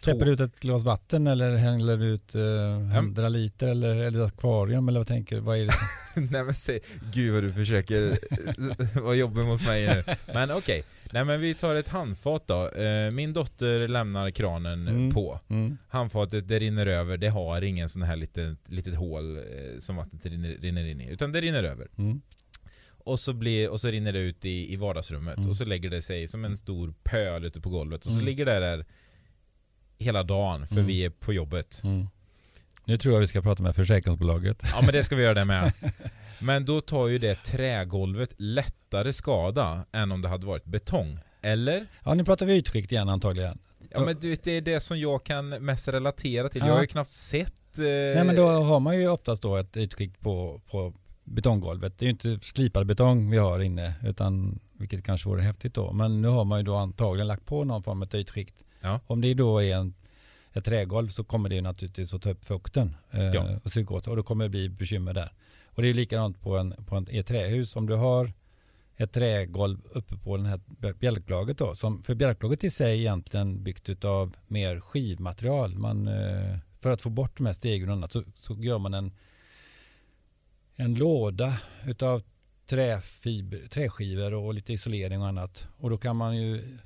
Släpper 0.02 0.26
du 0.26 0.32
ut 0.32 0.40
ett 0.40 0.60
glas 0.60 0.84
vatten 0.84 1.26
eller 1.26 1.56
häller 1.56 1.96
du 1.96 2.04
ut 2.06 2.34
uh, 2.34 2.96
100 2.96 3.28
liter 3.28 3.68
eller, 3.68 3.96
eller 3.96 4.24
ett 4.26 4.32
akvarium 4.32 4.88
eller 4.88 5.00
vad 5.00 5.06
tänker 5.06 5.36
du? 5.36 5.42
Vad 5.42 5.58
är 5.58 5.66
det? 5.66 5.72
Nej 6.30 6.44
men 6.44 6.54
säg, 6.54 6.80
gud 7.12 7.34
vad 7.34 7.42
du 7.42 7.52
försöker 7.52 8.18
vara 9.00 9.14
jobbig 9.14 9.44
mot 9.44 9.66
mig 9.66 9.86
nu. 9.86 10.04
Men 10.34 10.50
okej, 10.50 10.58
okay. 10.58 10.82
nej 11.12 11.24
men 11.24 11.40
vi 11.40 11.54
tar 11.54 11.74
ett 11.74 11.88
handfat 11.88 12.46
då. 12.46 12.68
Eh, 12.68 13.10
min 13.10 13.32
dotter 13.32 13.88
lämnar 13.88 14.30
kranen 14.30 14.88
mm. 14.88 15.14
på. 15.14 15.40
Mm. 15.48 15.76
Handfatet 15.88 16.48
det 16.48 16.58
rinner 16.58 16.86
över, 16.86 17.16
det 17.16 17.28
har 17.28 17.62
ingen 17.62 17.88
sån 17.88 18.02
här 18.02 18.16
litet, 18.16 18.58
litet 18.66 18.94
hål 18.94 19.36
eh, 19.36 19.42
som 19.78 19.96
vattnet 19.96 20.26
rinner, 20.26 20.48
rinner 20.48 20.84
in 20.84 21.00
i. 21.00 21.10
Utan 21.10 21.32
det 21.32 21.40
rinner 21.40 21.62
över. 21.64 21.88
Mm. 21.98 22.20
Och 23.04 23.20
så, 23.20 23.32
blir, 23.32 23.70
och 23.70 23.80
så 23.80 23.88
rinner 23.88 24.12
det 24.12 24.18
ut 24.18 24.44
i, 24.44 24.72
i 24.72 24.76
vardagsrummet 24.76 25.36
mm. 25.36 25.48
och 25.48 25.56
så 25.56 25.64
lägger 25.64 25.90
det 25.90 26.02
sig 26.02 26.28
som 26.28 26.44
en 26.44 26.56
stor 26.56 26.94
pöl 27.02 27.44
ute 27.44 27.60
på 27.60 27.70
golvet 27.70 28.04
och 28.04 28.10
så 28.10 28.16
mm. 28.16 28.26
ligger 28.26 28.44
det 28.44 28.60
där 28.60 28.86
hela 29.98 30.22
dagen 30.22 30.66
för 30.66 30.74
mm. 30.74 30.86
vi 30.86 31.04
är 31.04 31.10
på 31.10 31.32
jobbet. 31.32 31.80
Mm. 31.84 32.06
Nu 32.84 32.96
tror 32.96 33.14
jag 33.14 33.20
vi 33.20 33.26
ska 33.26 33.42
prata 33.42 33.62
med 33.62 33.76
försäkringsbolaget. 33.76 34.62
Ja 34.72 34.82
men 34.82 34.92
det 34.92 35.04
ska 35.04 35.16
vi 35.16 35.22
göra 35.22 35.34
det 35.34 35.44
med. 35.44 35.72
Men 36.42 36.64
då 36.64 36.80
tar 36.80 37.08
ju 37.08 37.18
det 37.18 37.42
trägolvet 37.42 38.34
lättare 38.36 39.12
skada 39.12 39.84
än 39.92 40.12
om 40.12 40.22
det 40.22 40.28
hade 40.28 40.46
varit 40.46 40.64
betong. 40.64 41.18
Eller? 41.42 41.86
Ja 42.04 42.14
nu 42.14 42.24
pratar 42.24 42.46
vi 42.46 42.56
ytskikt 42.56 42.92
igen 42.92 43.08
antagligen. 43.08 43.58
Ja 43.90 44.00
men 44.00 44.16
du, 44.20 44.34
det 44.34 44.50
är 44.50 44.60
det 44.60 44.80
som 44.80 44.98
jag 44.98 45.24
kan 45.24 45.48
mest 45.48 45.88
relatera 45.88 46.48
till. 46.48 46.60
Ja. 46.60 46.66
Jag 46.66 46.74
har 46.74 46.80
ju 46.80 46.86
knappt 46.86 47.10
sett... 47.10 47.78
Eh... 47.78 47.84
Nej 47.84 48.24
men 48.24 48.36
då 48.36 48.48
har 48.48 48.80
man 48.80 48.98
ju 48.98 49.08
oftast 49.08 49.42
då 49.42 49.56
ett 49.56 49.76
ytskikt 49.76 50.20
på, 50.20 50.60
på 50.70 50.94
betonggolvet. 51.30 51.98
Det 51.98 52.04
är 52.04 52.06
ju 52.06 52.10
inte 52.10 52.38
slipad 52.46 52.86
betong 52.86 53.30
vi 53.30 53.38
har 53.38 53.60
inne 53.60 53.94
utan 54.02 54.58
vilket 54.72 55.04
kanske 55.04 55.28
vore 55.28 55.42
häftigt 55.42 55.74
då. 55.74 55.92
Men 55.92 56.22
nu 56.22 56.28
har 56.28 56.44
man 56.44 56.58
ju 56.58 56.64
då 56.64 56.74
antagligen 56.74 57.26
lagt 57.26 57.46
på 57.46 57.64
någon 57.64 57.82
form 57.82 58.02
av 58.02 58.14
ytskikt. 58.14 58.64
Ja. 58.80 59.00
Om 59.06 59.20
det 59.20 59.34
då 59.34 59.62
är 59.62 59.76
en, 59.76 59.94
ett 60.52 60.64
trägolv 60.64 61.08
så 61.08 61.24
kommer 61.24 61.48
det 61.48 61.60
naturligtvis 61.60 62.14
att 62.14 62.22
ta 62.22 62.30
upp 62.30 62.44
fukten 62.44 62.96
eh, 63.10 63.24
ja. 63.24 63.56
och 63.64 63.70
psykos 63.70 64.08
och 64.08 64.16
då 64.16 64.22
kommer 64.22 64.44
det 64.44 64.50
bli 64.50 64.68
bekymmer 64.68 65.14
där. 65.14 65.32
Och 65.64 65.82
det 65.82 65.88
är 65.88 65.94
likadant 65.94 66.40
på, 66.40 66.58
en, 66.58 66.74
på 66.86 66.96
en, 66.96 67.06
ett 67.10 67.26
trähus. 67.26 67.76
Om 67.76 67.86
du 67.86 67.94
har 67.94 68.32
ett 68.96 69.12
trägolv 69.12 69.78
uppe 69.92 70.16
på 70.16 70.36
den 70.36 70.46
här 70.46 70.60
bjälklaget 70.98 71.58
då. 71.58 71.76
Som, 71.76 72.02
för 72.02 72.14
bjälklaget 72.14 72.64
i 72.64 72.70
sig 72.70 72.92
är 72.92 72.96
egentligen 72.96 73.62
byggt 73.62 74.04
av 74.04 74.36
mer 74.46 74.80
skivmaterial. 74.80 75.78
Man, 75.78 76.08
eh, 76.08 76.58
för 76.80 76.90
att 76.90 77.02
få 77.02 77.10
bort 77.10 77.36
de 77.36 77.46
här 77.46 77.52
stegen 77.52 77.88
och 77.88 77.94
annat 77.94 78.12
så, 78.12 78.22
så 78.34 78.54
gör 78.54 78.78
man 78.78 78.94
en 78.94 79.12
en 80.80 80.94
låda 80.94 81.60
utav 81.86 82.22
träfiber, 82.66 83.68
träskivor 83.68 84.34
och 84.34 84.54
lite 84.54 84.72
isolering 84.72 85.22
och 85.22 85.28
annat. 85.28 85.66
Och 85.78 85.90
då 85.90 85.98
kan 85.98 86.16
man 86.16 86.36
ju 86.36 86.78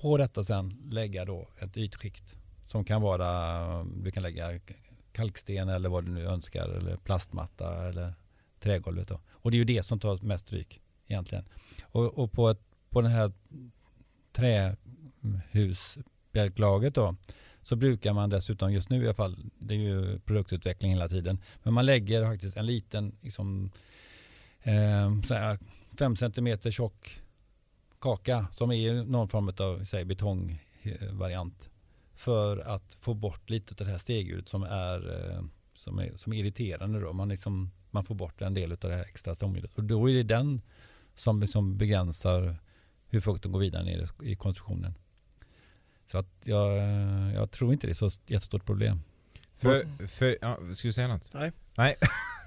på 0.00 0.16
detta 0.16 0.44
sen 0.44 0.88
lägga 0.90 1.24
då 1.24 1.48
ett 1.58 1.76
ytskikt 1.76 2.36
som 2.64 2.84
kan 2.84 3.02
vara, 3.02 3.84
du 3.84 4.10
kan 4.10 4.22
lägga 4.22 4.60
kalksten 5.12 5.68
eller 5.68 5.88
vad 5.88 6.04
du 6.04 6.12
nu 6.12 6.24
önskar 6.24 6.68
eller 6.68 6.96
plastmatta 6.96 7.88
eller 7.88 8.14
trägolvet. 8.60 9.08
Då. 9.08 9.20
Och 9.30 9.50
det 9.50 9.56
är 9.56 9.58
ju 9.58 9.64
det 9.64 9.82
som 9.82 10.00
tar 10.00 10.18
mest 10.18 10.46
stryk 10.46 10.80
egentligen. 11.06 11.44
Och, 11.82 12.18
och 12.18 12.32
på, 12.32 12.48
ett, 12.48 12.60
på 12.90 13.00
den 13.00 13.10
här 13.10 13.32
trähusbjälklaget 14.32 16.94
då 16.94 17.16
så 17.66 17.76
brukar 17.76 18.12
man 18.12 18.30
dessutom 18.30 18.72
just 18.72 18.90
nu 18.90 19.02
i 19.02 19.06
alla 19.06 19.14
fall, 19.14 19.36
det 19.58 19.74
är 19.74 19.78
ju 19.78 20.18
produktutveckling 20.18 20.90
hela 20.90 21.08
tiden, 21.08 21.38
men 21.62 21.74
man 21.74 21.86
lägger 21.86 22.24
faktiskt 22.24 22.56
en 22.56 22.66
liten 22.66 23.16
liksom, 23.20 23.70
eh, 24.62 25.12
5 25.98 26.16
cm 26.16 26.58
tjock 26.70 27.20
kaka 27.98 28.46
som 28.52 28.72
är 28.72 28.94
någon 29.04 29.28
form 29.28 29.52
av 29.58 29.84
säg, 29.84 30.04
betongvariant 30.04 31.70
för 32.14 32.58
att 32.58 32.94
få 33.00 33.14
bort 33.14 33.50
lite 33.50 33.74
av 33.82 33.86
det 33.86 33.92
här 33.92 33.98
stegljudet 33.98 34.48
som 34.48 34.62
är, 34.62 35.30
eh, 35.30 35.42
som 35.74 35.98
är, 35.98 36.16
som 36.16 36.32
är 36.32 36.36
irriterande. 36.36 37.00
Då. 37.00 37.12
Man, 37.12 37.28
liksom, 37.28 37.70
man 37.90 38.04
får 38.04 38.14
bort 38.14 38.42
en 38.42 38.54
del 38.54 38.72
av 38.72 38.78
det 38.78 38.94
här 38.94 39.04
extra 39.04 39.34
stångljudet 39.34 39.74
och 39.74 39.84
då 39.84 40.10
är 40.10 40.14
det 40.14 40.22
den 40.22 40.62
som 41.14 41.40
liksom 41.40 41.76
begränsar 41.78 42.56
hur 43.08 43.20
fukten 43.20 43.52
går 43.52 43.60
vidare 43.60 43.84
ner 43.84 44.08
i 44.22 44.34
konstruktionen. 44.34 44.94
Så 46.06 46.18
att 46.18 46.26
jag, 46.44 46.72
jag 47.34 47.50
tror 47.50 47.72
inte 47.72 47.86
det 47.86 47.92
är 47.92 48.08
så 48.08 48.10
jättestort 48.26 48.64
problem. 48.64 49.00
För, 49.54 50.06
för 50.06 50.36
ja, 50.40 50.58
ska 50.74 50.88
du 50.88 50.92
säga 50.92 51.08
något? 51.08 51.30
Nej. 51.34 51.52
Nej. 51.76 51.96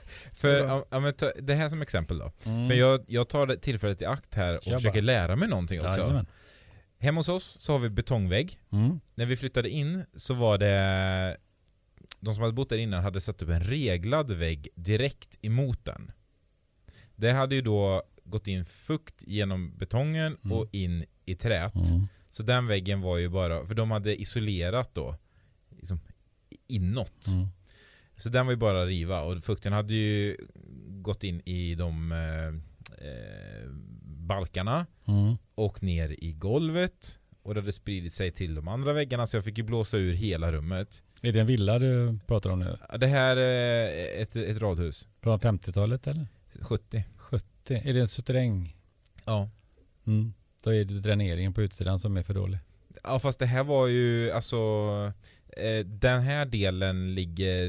för, 0.33 0.83
ja, 0.91 0.99
men 0.99 1.13
ta, 1.13 1.31
det 1.39 1.55
här 1.55 1.69
som 1.69 1.81
exempel 1.81 2.17
då. 2.17 2.31
Mm. 2.45 2.67
För 2.67 2.75
jag, 2.75 3.03
jag 3.07 3.29
tar 3.29 3.55
tillfället 3.55 4.01
i 4.01 4.05
akt 4.05 4.35
här 4.35 4.55
och 4.55 4.67
Jabba. 4.67 4.77
försöker 4.77 5.01
lära 5.01 5.35
mig 5.35 5.47
någonting 5.49 5.85
också. 5.85 5.99
Jajamän. 5.99 6.25
Hemma 6.99 7.19
hos 7.19 7.29
oss 7.29 7.61
så 7.61 7.71
har 7.71 7.79
vi 7.79 7.89
betongvägg. 7.89 8.59
Mm. 8.71 8.99
När 9.15 9.25
vi 9.25 9.37
flyttade 9.37 9.69
in 9.69 10.05
så 10.15 10.33
var 10.33 10.57
det 10.57 11.37
de 12.19 12.33
som 12.33 12.41
hade 12.41 12.53
bott 12.53 12.69
där 12.69 12.77
innan 12.77 13.03
hade 13.03 13.21
satt 13.21 13.41
upp 13.41 13.49
en 13.49 13.63
reglad 13.63 14.31
vägg 14.31 14.67
direkt 14.75 15.37
emot 15.41 15.85
den. 15.85 16.11
Det 17.15 17.31
hade 17.31 17.55
ju 17.55 17.61
då 17.61 18.03
gått 18.23 18.47
in 18.47 18.65
fukt 18.65 19.23
genom 19.27 19.77
betongen 19.77 20.37
mm. 20.43 20.57
och 20.57 20.67
in 20.71 21.05
i 21.25 21.35
träet. 21.35 21.75
Mm. 21.75 22.07
Så 22.29 22.43
den 22.43 22.67
väggen 22.67 23.01
var 23.01 23.17
ju 23.17 23.29
bara, 23.29 23.65
för 23.65 23.75
de 23.75 23.91
hade 23.91 24.21
isolerat 24.21 24.93
då 24.93 25.15
liksom 25.69 25.99
inåt. 26.67 27.27
Mm. 27.27 27.47
Så 28.15 28.29
den 28.29 28.45
var 28.45 28.53
ju 28.53 28.57
bara 28.57 28.81
att 28.81 28.87
riva 28.87 29.21
och 29.21 29.43
fukten 29.43 29.73
hade 29.73 29.93
ju 29.93 30.37
gått 31.01 31.23
in 31.23 31.41
i 31.45 31.75
de 31.75 32.11
eh, 32.11 32.47
eh, 33.07 33.69
balkarna 34.03 34.85
mm. 35.07 35.37
och 35.55 35.83
ner 35.83 36.15
i 36.23 36.33
golvet 36.33 37.19
och 37.43 37.53
det 37.53 37.61
hade 37.61 37.71
spridit 37.71 38.13
sig 38.13 38.31
till 38.31 38.55
de 38.55 38.67
andra 38.67 38.93
väggarna 38.93 39.27
så 39.27 39.37
jag 39.37 39.43
fick 39.43 39.57
ju 39.57 39.63
blåsa 39.63 39.97
ur 39.97 40.13
hela 40.13 40.51
rummet. 40.51 41.03
Är 41.21 41.33
det 41.33 41.39
en 41.39 41.47
villa 41.47 41.79
du 41.79 42.19
pratar 42.27 42.49
om 42.49 42.59
nu? 42.59 42.77
Det 42.99 43.07
här 43.07 43.37
är 43.37 44.21
ett, 44.21 44.35
ett 44.35 44.57
radhus. 44.57 45.07
Från 45.21 45.39
50-talet 45.39 46.07
eller? 46.07 46.27
70. 46.61 47.03
70. 47.17 47.45
Är 47.73 47.93
det 47.93 47.99
en 47.99 48.07
suterräng? 48.07 48.75
Ja. 49.25 49.49
Mm. 50.07 50.33
Då 50.63 50.73
är 50.73 50.85
det 50.85 50.99
dräneringen 50.99 51.53
på 51.53 51.61
utsidan 51.61 51.99
som 51.99 52.17
är 52.17 52.23
för 52.23 52.33
dålig. 52.33 52.59
Ja 53.03 53.19
fast 53.19 53.39
det 53.39 53.45
här 53.45 53.63
var 53.63 53.87
ju 53.87 54.31
alltså 54.31 54.57
eh, 55.57 55.85
Den 55.85 56.21
här 56.21 56.45
delen 56.45 57.15
ligger, 57.15 57.67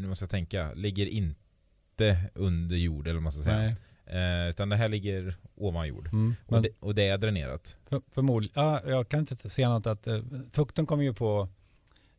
nu 0.00 0.06
måste 0.06 0.22
jag 0.22 0.30
tänka, 0.30 0.72
ligger 0.74 1.06
inte 1.06 2.16
under 2.34 2.76
jord 2.76 3.06
eller 3.06 3.14
vad 3.14 3.22
man 3.22 3.32
ska 3.32 3.42
säga. 3.42 3.76
Eh, 4.06 4.48
utan 4.48 4.68
det 4.68 4.76
här 4.76 4.88
ligger 4.88 5.34
ovan 5.54 5.88
jord. 5.88 6.08
Mm, 6.12 6.36
och, 6.46 6.62
det, 6.62 6.68
och, 6.80 6.94
det, 6.94 7.08
är 7.08 7.18
dränerat. 7.18 7.76
För, 7.88 8.02
förmodligen, 8.14 8.62
ja, 8.62 8.80
jag 8.86 9.08
kan 9.08 9.20
inte 9.20 9.50
se 9.50 9.62
annat 9.62 9.86
att 9.86 10.06
eh, 10.06 10.20
fukten 10.52 10.86
kommer 10.86 11.04
ju 11.04 11.14
på, 11.14 11.48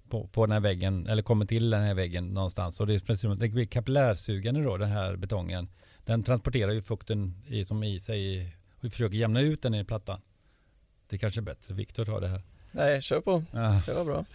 på, 0.10 0.28
på 0.28 0.46
den 0.46 0.54
här 0.54 0.60
väggen, 0.60 1.08
eller 1.08 1.24
kommer 1.24 1.46
till 1.46 1.70
den 1.70 1.84
här 1.84 1.94
väggen 1.94 2.28
någonstans. 2.28 2.80
Och 2.80 2.88
det, 2.88 2.94
är, 2.94 3.36
det 3.36 3.50
blir 3.50 3.66
kapillärsugande 3.66 4.64
då, 4.64 4.78
den 4.78 4.90
här 4.90 5.16
betongen. 5.16 5.70
Den 6.06 6.24
transporterar 6.24 6.72
ju 6.72 6.82
fukten 6.82 7.34
i, 7.48 7.66
som 7.66 7.84
i 7.84 8.00
sig 8.00 8.56
vi 8.82 8.90
försöker 8.90 9.18
jämna 9.18 9.42
ut 9.42 9.62
den 9.62 9.76
i 9.76 9.84
plattan. 9.84 10.22
Det 11.08 11.18
kanske 11.18 11.40
är 11.40 11.42
bättre. 11.42 11.74
Viktor 11.74 12.06
tar 12.06 12.22
det 12.22 12.28
här. 12.28 12.42
Nej, 12.72 13.02
kör 13.02 13.22
på. 13.22 13.44
Ja. 13.52 13.82
Det 13.86 13.94
var 13.94 14.06
bra. 14.06 14.26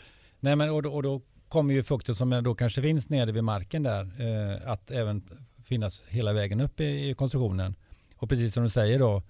Nej, 0.41 0.57
men 0.57 0.71
och 0.71 0.83
då, 0.83 0.93
och 0.93 1.03
då 1.03 1.21
kommer 1.49 1.75
ju 1.75 1.83
fukten 1.83 2.15
som 2.15 2.43
då 2.45 2.55
kanske 2.55 2.83
finns 2.83 3.09
nere 3.09 3.33
vid 3.33 3.45
marken 3.45 3.83
där 3.83 4.11
eh, 4.21 4.71
att 4.71 4.91
även 4.91 5.23
finnas 5.65 6.03
hela 6.09 6.33
vägen 6.33 6.61
upp 6.61 6.81
i, 6.81 7.09
i, 7.09 7.15
konstruktionen. 7.15 7.75
Och 8.17 8.29
precis 8.29 8.55
som 8.55 8.63
du 8.63 8.71
säger 8.71 8.99
då, 8.99 9.23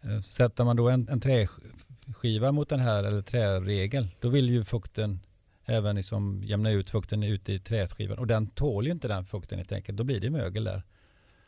eh, 0.00 0.20
sätter 0.20 0.64
man 0.64 0.76
då 0.76 0.88
en, 0.88 1.08
en 1.08 1.20
träskiva 1.20 2.52
mot 2.52 2.68
den 2.68 2.80
här 2.80 3.04
eller 3.04 3.22
träregel, 3.22 4.08
då 4.20 4.28
vill 4.28 4.50
ju 4.50 4.64
fukten 4.64 5.20
även 5.64 5.96
liksom 5.96 6.42
jämna 6.44 6.70
ut 6.70 6.90
fukten 6.90 7.22
ute 7.22 7.52
i 7.52 7.58
träskivan 7.58 8.18
och 8.18 8.26
den 8.26 8.46
tål 8.46 8.86
ju 8.86 8.92
inte 8.92 9.08
den 9.08 9.24
fukten 9.24 9.58
helt 9.58 9.72
enkelt. 9.72 9.98
Då 9.98 10.04
blir 10.04 10.20
det 10.20 10.30
mögel 10.30 10.64
där. 10.64 10.82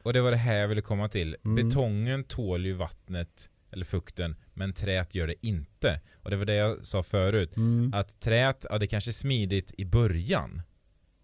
Och 0.04 0.12
det 0.12 0.20
var 0.20 0.30
det 0.30 0.36
här 0.36 0.54
jag 0.54 0.68
ville 0.68 0.80
komma 0.80 1.08
till. 1.08 1.36
Mm. 1.44 1.54
Betongen 1.54 2.24
tål 2.24 2.66
ju 2.66 2.72
vattnet 2.72 3.50
eller 3.70 3.84
fukten 3.84 4.36
men 4.54 4.72
träet 4.72 5.14
gör 5.14 5.26
det 5.26 5.46
inte. 5.46 6.00
Och 6.22 6.30
det 6.30 6.36
var 6.36 6.44
det 6.44 6.54
jag 6.54 6.86
sa 6.86 7.02
förut. 7.02 7.56
Mm. 7.56 7.94
Att 7.94 8.20
träet, 8.20 8.66
ja 8.70 8.78
det 8.78 8.86
kanske 8.86 9.10
är 9.10 9.12
smidigt 9.12 9.74
i 9.78 9.84
början. 9.84 10.62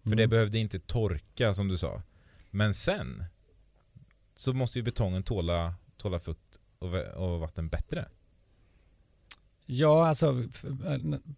För 0.01 0.07
mm. 0.07 0.17
det 0.17 0.27
behövde 0.27 0.57
inte 0.57 0.79
torka 0.79 1.53
som 1.53 1.67
du 1.67 1.77
sa. 1.77 2.01
Men 2.49 2.73
sen 2.73 3.23
så 4.35 4.53
måste 4.53 4.79
ju 4.79 4.83
betongen 4.83 5.23
tåla, 5.23 5.75
tåla 5.97 6.19
fukt 6.19 6.59
och, 6.79 6.93
och 6.95 7.39
vatten 7.39 7.69
bättre. 7.69 8.07
Ja, 9.65 10.07
alltså 10.07 10.43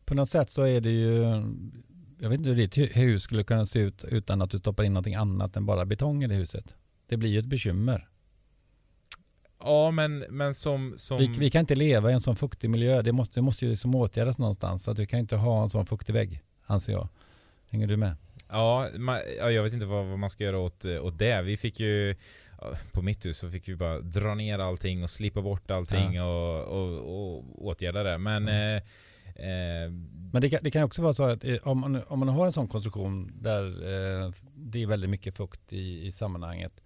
på 0.06 0.16
något 0.16 0.30
sätt 0.30 0.50
så 0.50 0.62
är 0.62 0.82
det 0.82 0.92
ju 0.92 1.24
jag 2.20 2.30
vet 2.30 2.38
inte 2.40 2.50
hur 2.50 2.56
ditt 2.56 2.78
hus 2.78 3.24
skulle 3.24 3.44
kunna 3.44 3.66
se 3.66 3.80
ut 3.80 4.04
utan 4.04 4.42
att 4.42 4.50
du 4.50 4.60
stoppar 4.60 4.84
in 4.84 4.94
någonting 4.94 5.16
annat 5.16 5.56
än 5.56 5.66
bara 5.66 5.86
betong 5.86 6.24
i 6.24 6.28
det 6.28 6.36
huset. 6.36 6.76
Det 7.08 7.18
blir 7.18 7.30
ju 7.30 7.40
ett 7.40 7.46
bekymmer. 7.46 8.10
Ja, 9.60 9.92
men, 9.92 10.20
men 10.20 10.54
som... 10.54 10.94
som... 10.98 11.18
Vi, 11.18 11.28
vi, 11.28 11.50
kan 11.50 11.60
inte 11.60 11.76
leva 11.76 12.12
i 12.12 12.14
en 12.14 12.22
sån 12.22 12.36
fuktig 12.36 12.70
miljö. 12.70 13.02
Det 13.02 13.12
måste, 13.12 13.36
det 13.36 13.42
måste 13.42 13.66
ju 13.66 13.72
liksom 13.72 13.96
åtgärdas 13.96 14.38
någonstans. 14.38 14.84
Så 14.84 14.92
att 14.92 15.00
vi 15.00 15.06
kan 15.06 15.20
inte 15.20 15.36
ha 15.36 15.64
en 15.64 15.70
sån 15.70 15.86
fuktig 15.86 16.14
vägg, 16.14 16.42
anser 16.66 16.94
jag. 16.94 17.08
Hänger 17.70 17.88
du 17.88 17.98
med? 17.98 18.16
Ja, 18.50 18.90
man, 18.98 19.20
ja 19.38 19.52
jag 19.52 19.64
vet 19.64 19.74
inte 19.74 19.86
vad, 19.86 20.06
vad, 20.06 20.20
man 20.20 20.30
ska 20.30 20.44
göra 20.44 20.60
åt, 20.60 20.86
åt 20.86 21.20
det. 21.20 21.42
Vi 21.42 21.58
fick 21.58 21.80
ju 21.80 22.16
på 22.92 23.02
mitt 23.02 23.26
hus 23.26 23.38
så 23.38 23.50
fick 23.50 23.70
vi 23.70 23.76
bara 23.76 24.00
dra 24.00 24.36
ner 24.36 24.60
allting 24.60 25.04
och 25.04 25.10
slipa 25.10 25.42
bort 25.42 25.72
allting 25.72 26.14
ja. 26.14 26.26
och, 26.26 26.84
och, 26.84 26.98
och 26.98 27.66
åtgärda 27.66 28.04
det. 28.04 28.18
Men 28.18 28.48
mm. 28.48 28.76
eh, 28.76 28.84
eh, 29.46 29.92
Men 30.34 30.42
det 30.42 30.50
kan, 30.50 30.60
det 30.64 30.72
kan 30.72 30.84
också 30.84 31.02
vara 31.02 31.14
så 31.14 31.24
att 31.24 31.44
eh, 31.44 31.56
om 31.64 31.80
man, 31.80 32.04
om 32.08 32.20
man 32.20 32.30
har 32.30 32.46
en 32.46 32.52
sån 32.52 32.68
konstruktion 32.68 33.32
där 33.42 33.66
eh, 33.66 34.32
det 34.56 34.84
är 34.84 34.88
väldigt 34.88 35.10
mycket 35.10 35.36
fukt 35.36 35.74
i, 35.74 36.08
i 36.08 36.12
sammanhanget 36.12 36.83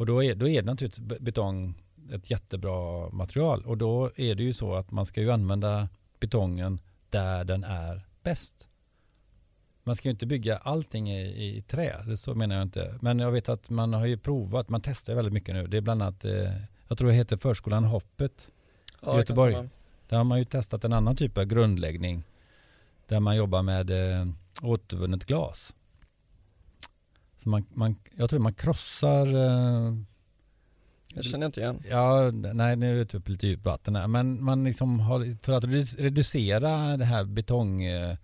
och 0.00 0.06
då 0.06 0.24
är, 0.24 0.34
då 0.34 0.48
är 0.48 0.62
det 0.62 0.66
naturligtvis 0.66 1.06
be- 1.06 1.20
betong 1.20 1.74
ett 2.12 2.30
jättebra 2.30 3.08
material 3.12 3.62
och 3.62 3.78
då 3.78 4.10
är 4.16 4.34
det 4.34 4.42
ju 4.42 4.52
så 4.52 4.74
att 4.74 4.90
man 4.90 5.06
ska 5.06 5.20
ju 5.20 5.30
använda 5.30 5.88
betongen 6.20 6.80
där 7.10 7.44
den 7.44 7.64
är 7.64 8.06
bäst. 8.22 8.66
Man 9.82 9.96
ska 9.96 10.08
ju 10.08 10.10
inte 10.10 10.26
bygga 10.26 10.56
allting 10.56 11.10
i, 11.10 11.46
i 11.46 11.62
trä, 11.62 12.04
det 12.06 12.16
så 12.16 12.34
menar 12.34 12.54
jag 12.54 12.62
inte. 12.62 12.98
Men 13.00 13.18
jag 13.18 13.32
vet 13.32 13.48
att 13.48 13.70
man 13.70 13.92
har 13.92 14.06
ju 14.06 14.18
provat, 14.18 14.68
man 14.68 14.80
testar 14.80 15.14
väldigt 15.14 15.34
mycket 15.34 15.54
nu. 15.54 15.66
Det 15.66 15.76
är 15.76 15.80
bland 15.80 16.02
annat, 16.02 16.24
eh, 16.24 16.52
jag 16.88 16.98
tror 16.98 17.08
det 17.08 17.14
heter 17.14 17.36
förskolan 17.36 17.84
Hoppet. 17.84 18.48
Ja, 19.02 19.12
det 19.12 19.18
Göteborg. 19.18 19.54
Där 20.08 20.16
har 20.16 20.24
man 20.24 20.38
ju 20.38 20.44
testat 20.44 20.84
en 20.84 20.92
annan 20.92 21.16
typ 21.16 21.38
av 21.38 21.44
grundläggning 21.44 22.24
där 23.06 23.20
man 23.20 23.36
jobbar 23.36 23.62
med 23.62 23.90
eh, 23.90 24.26
återvunnet 24.62 25.26
glas. 25.26 25.74
Så 27.42 27.48
man, 27.48 27.64
man, 27.74 27.96
jag 28.16 28.30
tror 28.30 28.40
man 28.40 28.52
krossar, 28.54 29.26
eh, 29.26 29.94
Jag 31.14 31.24
känner 31.24 31.46
inte 31.46 31.60
igen. 31.60 31.82
ja, 31.90 32.30
nej 32.30 32.76
nu 32.76 32.90
är 32.90 33.02
ute 33.02 33.20
på 33.20 33.30
lite 33.30 33.46
djupt 33.46 33.64
vatten 33.66 33.96
här, 33.96 34.06
men 34.08 34.44
man 34.44 34.64
liksom 34.64 35.00
har, 35.00 35.42
för 35.42 35.52
att 35.52 35.64
redu- 35.64 36.02
reducera 36.02 36.96
det 36.96 37.04
här 37.04 37.24
betong, 37.24 37.82
eh, 37.82 38.16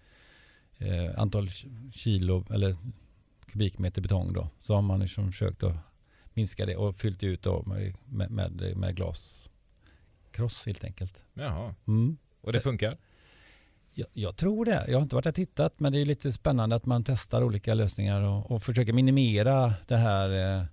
eh, 0.78 1.18
antal 1.20 1.48
kilo 1.92 2.44
eller 2.52 2.76
kubikmeter 3.46 4.02
betong 4.02 4.32
då, 4.32 4.48
så 4.60 4.74
har 4.74 4.82
man 4.82 5.00
liksom 5.00 5.32
försökt 5.32 5.62
att 5.62 5.76
minska 6.34 6.66
det 6.66 6.76
och 6.76 6.96
fyllt 6.96 7.22
ut 7.22 7.42
då 7.42 7.62
med, 7.66 7.94
med, 8.06 8.30
med, 8.30 8.76
med 8.76 8.96
glaskross 8.96 10.66
helt 10.66 10.84
enkelt. 10.84 11.24
Jaha. 11.34 11.74
Mm. 11.86 12.16
Och 12.40 12.52
det 12.52 12.60
funkar? 12.60 12.96
Jag, 13.98 14.08
jag 14.12 14.36
tror 14.36 14.64
det. 14.64 14.84
Jag 14.88 14.96
har 14.96 15.02
inte 15.02 15.14
varit 15.14 15.24
där 15.24 15.30
och 15.30 15.34
tittat 15.34 15.80
men 15.80 15.92
det 15.92 16.00
är 16.00 16.04
lite 16.04 16.32
spännande 16.32 16.76
att 16.76 16.86
man 16.86 17.04
testar 17.04 17.42
olika 17.42 17.74
lösningar 17.74 18.22
och, 18.22 18.50
och 18.50 18.62
försöker 18.62 18.92
minimera 18.92 19.74
det 19.88 19.96
här, 19.96 20.58
eh, 20.58 20.64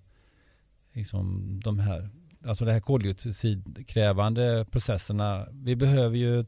liksom 0.94 1.60
de 1.64 1.80
här, 1.80 2.10
alltså 2.46 2.66
det 2.66 2.72
här 2.72 2.80
koldioxidkrävande 2.80 4.66
processerna. 4.72 5.46
Vi 5.52 5.76
behöver 5.76 6.18
ju, 6.18 6.46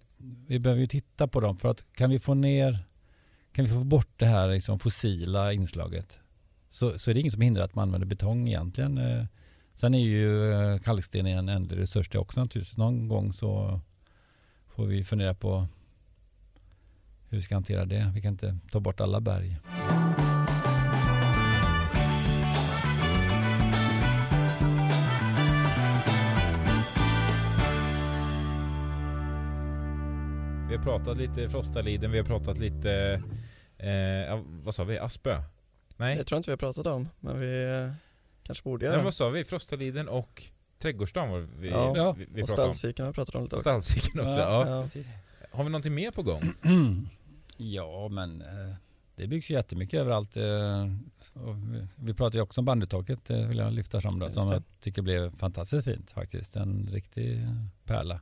vi 0.48 0.60
behöver 0.60 0.82
ju 0.82 0.88
titta 0.88 1.28
på 1.28 1.40
dem 1.40 1.58
för 1.58 1.70
att 1.70 1.94
kan 1.94 2.10
vi 2.10 2.20
få 2.20 2.34
ner, 2.34 2.80
kan 3.52 3.66
vi 3.66 3.72
få 3.72 3.84
bort 3.84 4.20
det 4.20 4.26
här 4.26 4.50
liksom 4.50 4.80
fossila 4.80 5.54
inslaget 5.54 6.20
så, 6.70 7.00
så 7.00 7.10
är 7.12 7.14
det 7.14 7.20
inget 7.20 7.34
som 7.34 7.42
hindrar 7.42 7.64
att 7.64 7.76
man 7.76 7.84
använder 7.84 8.08
betong 8.08 8.48
egentligen. 8.48 8.98
Eh, 8.98 9.26
Sen 9.76 9.94
är 9.94 10.00
ju 10.00 10.52
eh, 10.54 10.80
kalksten 10.80 11.26
en 11.26 11.50
ändlig 11.50 11.78
resurs 11.78 12.10
det 12.10 12.18
också 12.18 12.40
naturligtvis. 12.40 12.78
Någon 12.78 13.08
gång 13.08 13.34
så 13.34 13.80
får 14.68 14.86
vi 14.86 15.04
fundera 15.04 15.34
på 15.34 15.68
hur 17.36 17.40
vi 17.40 17.46
ska 17.46 17.56
hantera 17.56 17.86
det. 17.86 18.12
Vi 18.14 18.22
kan 18.22 18.32
inte 18.32 18.58
ta 18.72 18.80
bort 18.80 19.00
alla 19.02 19.22
berg. 19.22 19.60
Vi 30.70 30.76
har 30.76 30.84
pratat 30.84 31.18
lite 31.18 31.50
Frostaliden, 31.50 32.12
vi 32.12 32.18
har 32.18 32.26
pratat 32.26 32.58
lite, 32.58 33.22
eh, 33.78 33.90
ja, 33.94 34.44
vad 34.64 34.76
sa 34.76 34.84
vi, 34.84 35.00
Aspö? 35.00 35.38
Nej, 35.98 36.18
Det 36.18 36.24
tror 36.24 36.36
jag 36.36 36.40
inte 36.40 36.50
vi 36.50 36.52
har 36.52 36.58
pratat 36.58 36.88
om, 36.88 37.10
men 37.20 37.40
vi 37.40 37.64
eh, 37.64 37.94
kanske 38.44 38.64
borde 38.64 38.86
Nej 38.86 38.90
göra 38.92 38.98
det. 38.98 39.04
vad 39.04 39.14
sa 39.14 39.30
vi? 39.30 39.44
Frostaliden 39.44 40.08
och 40.08 40.44
Trädgårdsdagen 40.80 41.30
var 41.32 41.40
vi, 41.40 41.70
Ja. 41.70 41.94
Ja. 41.96 42.12
vi, 42.12 42.26
vi 42.34 42.44
Och 42.44 42.48
pratade 42.48 42.68
om. 42.68 42.74
stallsiken 42.76 43.06
har 43.06 43.12
vi 43.12 43.16
pratat 43.16 43.36
om 43.36 43.44
lite 43.44 43.56
också. 43.56 43.62
Stallsiken 43.70 44.20
också, 44.28 44.40
ja. 44.40 44.68
Ja. 44.70 44.82
precis. 44.84 45.08
Har 45.52 45.64
vi 45.64 45.70
någonting 45.70 45.94
mer 45.96 46.12
på 46.12 46.24
gång? 46.24 46.42
ja, 47.58 48.08
men 48.12 48.42
eh, 48.42 48.76
det 49.16 49.28
byggs 49.28 49.50
ju 49.50 49.54
jättemycket 49.54 50.00
överallt. 50.00 50.38
eh, 50.38 50.88
vi- 52.00 52.14
pratar 52.14 52.38
ju 52.38 52.42
också 52.44 52.62
om 52.62 52.66
bandytaket, 52.66 53.30
eh, 53.30 53.48
vill 53.48 53.58
jag 53.58 53.74
lyfta 53.74 54.02
fram 54.02 54.20
då, 54.20 54.30
som 54.30 54.52
jag 54.52 54.64
tycker 54.80 55.02
blev 55.02 55.38
fantastiskt 55.38 55.86
fint 55.86 56.12
faktiskt. 56.12 56.56
En 56.56 56.90
riktig 56.92 57.48
pärla. 57.86 58.20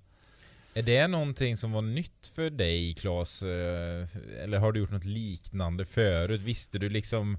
Är 0.74 0.84
det 0.84 1.08
någonting 1.08 1.58
som 1.58 1.72
var 1.72 1.82
nytt 1.82 2.28
för 2.28 2.50
dig 2.50 2.94
Claes? 2.94 3.44
Eller 3.44 4.58
har 4.58 4.72
du 4.72 4.80
gjort 4.80 4.92
något 4.92 5.06
liknande 5.06 5.86
förut? 5.86 6.42
Visste 6.42 6.80
du 6.80 6.90
liksom 6.90 7.38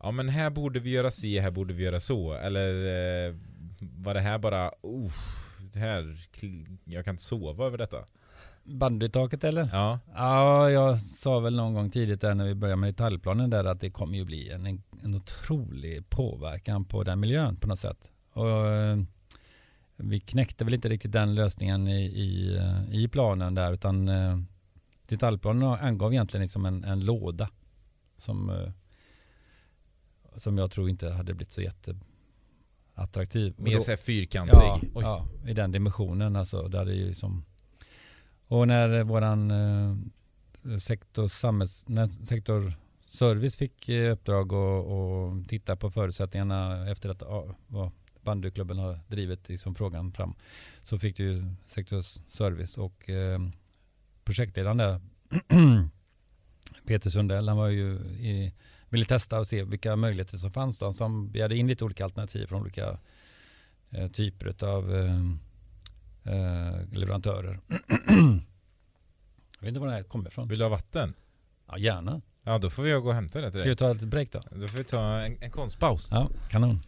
Ja 0.00 0.10
men 0.10 0.28
här 0.28 0.50
borde 0.50 0.80
vi 0.80 0.90
göra 0.90 1.10
si, 1.10 1.38
här 1.38 1.50
borde 1.50 1.74
vi 1.74 1.84
göra 1.84 2.00
så. 2.00 2.32
Eller 2.34 3.38
var 3.80 4.14
det 4.14 4.20
här 4.20 4.38
bara 4.38 4.70
oh, 4.82 5.12
det 5.72 5.78
här, 5.78 6.16
jag 6.84 7.04
kan 7.04 7.14
inte 7.14 7.24
sova 7.24 7.66
över 7.66 7.78
detta? 7.78 8.04
Bandytaket 8.68 9.44
eller? 9.44 9.68
Ja, 9.72 9.98
Ja, 10.14 10.70
jag 10.70 11.00
sa 11.00 11.38
väl 11.40 11.56
någon 11.56 11.74
gång 11.74 11.90
tidigt 11.90 12.20
där 12.20 12.34
när 12.34 12.44
vi 12.44 12.54
började 12.54 12.80
med 12.80 12.88
detaljplanen 12.88 13.50
där 13.50 13.64
att 13.64 13.80
det 13.80 13.90
kommer 13.90 14.18
ju 14.18 14.24
bli 14.24 14.50
en, 14.50 14.66
en 15.02 15.14
otrolig 15.14 16.10
påverkan 16.10 16.84
på 16.84 17.04
den 17.04 17.20
miljön 17.20 17.56
på 17.56 17.68
något 17.68 17.78
sätt. 17.78 18.10
Och 18.32 18.66
eh, 18.66 18.98
vi 19.96 20.20
knäckte 20.20 20.64
väl 20.64 20.74
inte 20.74 20.88
riktigt 20.88 21.12
den 21.12 21.34
lösningen 21.34 21.88
i, 21.88 22.04
i, 22.04 22.56
eh, 22.56 22.94
i 22.94 23.08
planen 23.08 23.54
där 23.54 23.72
utan 23.72 24.08
eh, 24.08 24.38
detaljplanen 25.06 25.62
angav 25.62 26.12
egentligen 26.12 26.42
liksom 26.42 26.66
en, 26.66 26.84
en 26.84 27.04
låda 27.04 27.50
som, 28.18 28.66
som 30.36 30.58
jag 30.58 30.70
tror 30.70 30.88
inte 30.88 31.10
hade 31.10 31.34
blivit 31.34 31.52
så 31.52 31.60
jätteattraktiv. 31.60 33.54
Och 33.56 33.62
mer 33.62 33.78
såhär 33.78 33.96
fyrkantig. 33.96 34.54
Ja, 34.54 34.80
ja, 34.94 35.26
i 35.46 35.52
den 35.52 35.72
dimensionen. 35.72 36.36
Alltså, 36.36 36.68
där 36.68 36.84
det 36.84 36.92
är 36.92 36.96
ju 36.96 37.14
som... 37.14 37.44
Och 38.48 38.68
när 38.68 39.04
våran 39.04 39.50
eh, 39.50 39.96
sektor, 40.78 41.28
samhälls, 41.28 41.86
sektor 42.28 42.74
service 43.08 43.56
fick 43.56 43.88
eh, 43.88 44.12
uppdrag 44.12 44.52
och, 44.52 45.48
titta 45.48 45.76
på 45.76 45.90
förutsättningarna 45.90 46.90
efter 46.90 47.08
att 47.08 47.20
ja, 47.20 47.56
vad 47.66 47.90
bandyklubben 48.22 48.78
har 48.78 48.98
drivit 49.08 49.48
liksom 49.48 49.74
frågan 49.74 50.12
fram 50.12 50.34
så 50.84 50.98
fick 50.98 51.16
du 51.16 51.54
sektor 51.66 52.02
service 52.30 52.78
och 52.78 53.10
eh, 53.10 53.40
projektledaren 54.24 54.76
där 54.76 55.00
Peter 56.86 57.10
Sundell 57.10 57.48
han 57.48 57.56
var 57.56 57.68
ju 57.68 57.92
i, 57.98 58.54
ville 58.88 59.04
testa 59.04 59.40
och 59.40 59.46
se 59.46 59.64
vilka 59.64 59.96
möjligheter 59.96 60.38
som 60.38 60.50
fanns 60.50 60.78
då 60.78 60.94
Han 60.98 61.30
begärde 61.30 61.56
in 61.56 61.66
lite 61.66 61.84
olika 61.84 62.04
alternativ 62.04 62.46
från 62.46 62.62
olika 62.62 62.98
eh, 63.90 64.08
typer 64.08 64.64
av 64.64 64.94
eh, 64.96 65.20
eh, 66.28 66.98
leverantörer. 66.98 67.60
Jag 69.60 69.66
vet 69.66 69.68
inte 69.68 69.80
var 69.80 69.86
det 69.86 69.92
här 69.92 70.02
kommer 70.02 70.28
ifrån. 70.28 70.48
Vill 70.48 70.58
du 70.58 70.64
ha 70.64 70.70
vatten? 70.70 71.14
Ja, 71.66 71.78
gärna. 71.78 72.20
Ja 72.42 72.58
då 72.58 72.70
får 72.70 72.82
vi 72.82 72.90
gå 72.92 73.08
och 73.08 73.14
hämta 73.14 73.40
det 73.40 73.50
till 73.50 73.60
Ska 73.60 73.64
dig. 73.64 73.70
vi 73.70 73.76
ta 73.76 73.90
ett 73.90 74.00
break 74.00 74.30
då? 74.32 74.40
Då 74.50 74.68
får 74.68 74.78
vi 74.78 74.84
ta 74.84 75.18
en, 75.20 75.42
en 75.42 75.50
konstpaus. 75.50 76.08
Ja, 76.10 76.30
kanon. 76.50 76.80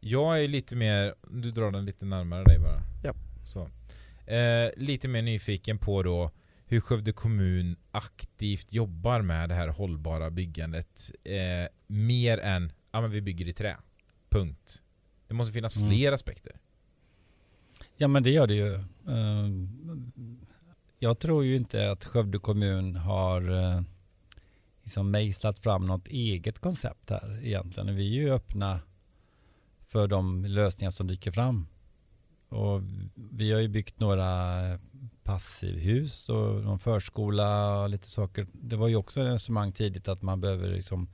Jag 0.00 0.44
är 0.44 0.48
lite 0.48 0.76
mer, 0.76 1.14
du 1.30 1.50
drar 1.50 1.70
den 1.70 1.84
lite 1.84 2.04
närmare 2.04 2.44
dig 2.44 2.58
bara. 2.58 2.80
Ja. 3.04 3.12
Så. 3.44 3.70
Eh, 4.32 4.70
lite 4.76 5.08
mer 5.08 5.22
nyfiken 5.22 5.78
på 5.78 6.02
då 6.02 6.30
hur 6.66 6.80
Skövde 6.80 7.12
kommun 7.12 7.76
aktivt 7.90 8.72
jobbar 8.72 9.22
med 9.22 9.48
det 9.48 9.54
här 9.54 9.68
hållbara 9.68 10.30
byggandet. 10.30 11.10
Eh, 11.24 11.68
mer 11.86 12.38
än, 12.38 12.72
ja 12.98 13.02
men 13.02 13.10
vi 13.10 13.20
bygger 13.20 13.48
i 13.48 13.52
trä. 13.52 13.76
Punkt. 14.30 14.82
Det 15.28 15.34
måste 15.34 15.52
finnas 15.52 15.76
Mm. 15.76 15.88
fler 15.88 16.12
aspekter. 16.12 16.52
Ja 17.96 18.08
men 18.08 18.22
det 18.22 18.30
gör 18.30 18.46
det 18.46 18.54
ju. 18.54 18.74
Eh, 18.74 19.48
Jag 20.98 21.18
tror 21.18 21.44
ju 21.44 21.56
inte 21.56 21.90
att 21.90 22.04
Skövde 22.04 22.38
kommun 22.38 22.96
har 22.96 23.50
eh, 23.50 23.80
liksom 24.82 25.10
mejslat 25.10 25.58
fram 25.58 25.84
något 25.84 26.08
eget 26.08 26.58
koncept 26.58 27.10
här 27.10 27.40
egentligen. 27.46 27.94
Vi 27.96 28.18
är 28.18 28.22
ju 28.22 28.30
öppna 28.32 28.80
för 29.86 30.08
de 30.08 30.44
lösningar 30.44 30.90
som 30.90 31.06
dyker 31.06 31.30
fram. 31.30 31.66
Och 32.48 32.80
vi 33.14 33.52
har 33.52 33.60
ju 33.60 33.68
byggt 33.68 34.00
några 34.00 34.28
passivhus 35.22 36.28
och 36.28 36.64
någon 36.64 36.78
förskola 36.78 37.80
och 37.82 37.90
lite 37.90 38.08
saker. 38.08 38.46
Det 38.52 38.76
var 38.76 38.88
ju 38.88 38.96
också 38.96 39.20
ett 39.20 39.26
resonemang 39.26 39.72
tidigt 39.72 40.08
att 40.08 40.22
man 40.22 40.40
behöver 40.40 40.68
liksom 40.68 41.08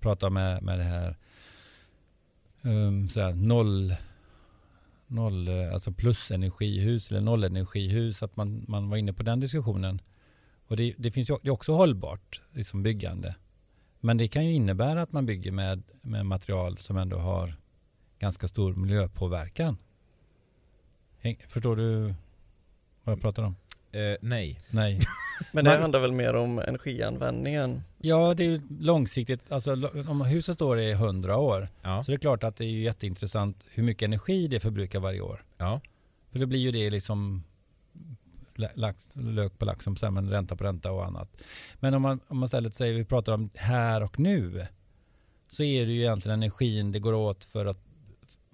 prata 0.00 0.30
med, 0.30 0.62
med 0.62 0.78
det 0.78 0.84
här, 0.84 1.16
um, 2.62 3.08
så 3.08 3.20
här 3.20 3.34
noll 3.34 3.94
noll, 5.06 5.48
eh, 5.48 5.72
alltså 5.74 5.92
plus 5.92 6.30
energihus 6.30 7.10
eller 7.10 7.20
nollenergihus, 7.20 8.22
att 8.22 8.36
man, 8.36 8.64
man 8.68 8.90
var 8.90 8.96
inne 8.96 9.12
på 9.12 9.22
den 9.22 9.40
diskussionen. 9.40 10.00
Och 10.66 10.76
det, 10.76 10.94
det 10.98 11.10
finns 11.10 11.30
ju 11.30 11.36
det 11.42 11.48
är 11.48 11.52
också 11.52 11.72
hållbart 11.72 12.40
liksom 12.52 12.82
byggande. 12.82 13.36
Men 14.00 14.16
det 14.16 14.28
kan 14.28 14.46
ju 14.46 14.52
innebära 14.54 15.02
att 15.02 15.12
man 15.12 15.26
bygger 15.26 15.52
med, 15.52 15.82
med 16.02 16.26
material 16.26 16.78
som 16.78 16.96
ändå 16.96 17.18
har 17.18 17.54
ganska 18.18 18.48
stor 18.48 18.74
miljöpåverkan. 18.74 19.76
Häng- 21.20 21.42
Förstår 21.48 21.76
du 21.76 22.14
vad 23.04 23.12
jag 23.12 23.20
pratar 23.20 23.42
om? 23.42 23.56
Eh, 23.92 24.16
nej. 24.20 24.60
Nej. 24.70 25.00
Men 25.52 25.64
det 25.64 25.70
Man- 25.70 25.80
handlar 25.80 26.00
väl 26.00 26.12
mer 26.12 26.34
om 26.34 26.58
energianvändningen. 26.58 27.82
Ja, 27.98 28.34
det 28.34 28.44
är 28.44 28.48
ju 28.48 28.60
långsiktigt. 28.80 29.52
Alltså, 29.52 29.72
om 30.08 30.20
huset 30.20 30.54
står 30.54 30.78
i 30.80 30.92
100 30.92 31.36
år 31.36 31.68
Ja. 31.82 32.04
så 32.04 32.10
det 32.10 32.16
är 32.16 32.18
klart 32.18 32.44
att 32.44 32.56
det 32.56 32.64
är 32.64 32.68
jätteintressant 32.68 33.64
hur 33.74 33.82
mycket 33.82 34.06
energi 34.06 34.48
det 34.48 34.60
förbrukar 34.60 35.00
varje 35.00 35.20
år. 35.20 35.44
Ja. 35.58 35.80
För 36.32 36.38
det 36.38 36.46
blir 36.46 36.60
ju 36.60 36.70
det 36.72 36.90
liksom 36.90 37.44
lax, 38.74 39.08
lök 39.14 39.58
på 39.58 39.64
lax 39.64 39.84
som 39.84 39.96
ränta 40.30 40.56
på 40.56 40.64
ränta 40.64 40.92
och 40.92 41.04
annat. 41.06 41.30
Men 41.80 41.94
om 41.94 42.02
man, 42.02 42.20
om 42.28 42.38
man 42.38 42.46
istället 42.46 42.74
säger 42.74 42.94
vi 42.94 43.04
pratar 43.04 43.32
om 43.32 43.50
här 43.54 44.02
och 44.02 44.18
nu 44.20 44.66
så 45.50 45.62
är 45.62 45.86
det 45.86 45.92
ju 45.92 46.00
egentligen 46.00 46.38
energin 46.42 46.92
det 46.92 46.98
går 46.98 47.12
åt 47.12 47.44
för 47.44 47.66
att, 47.66 47.78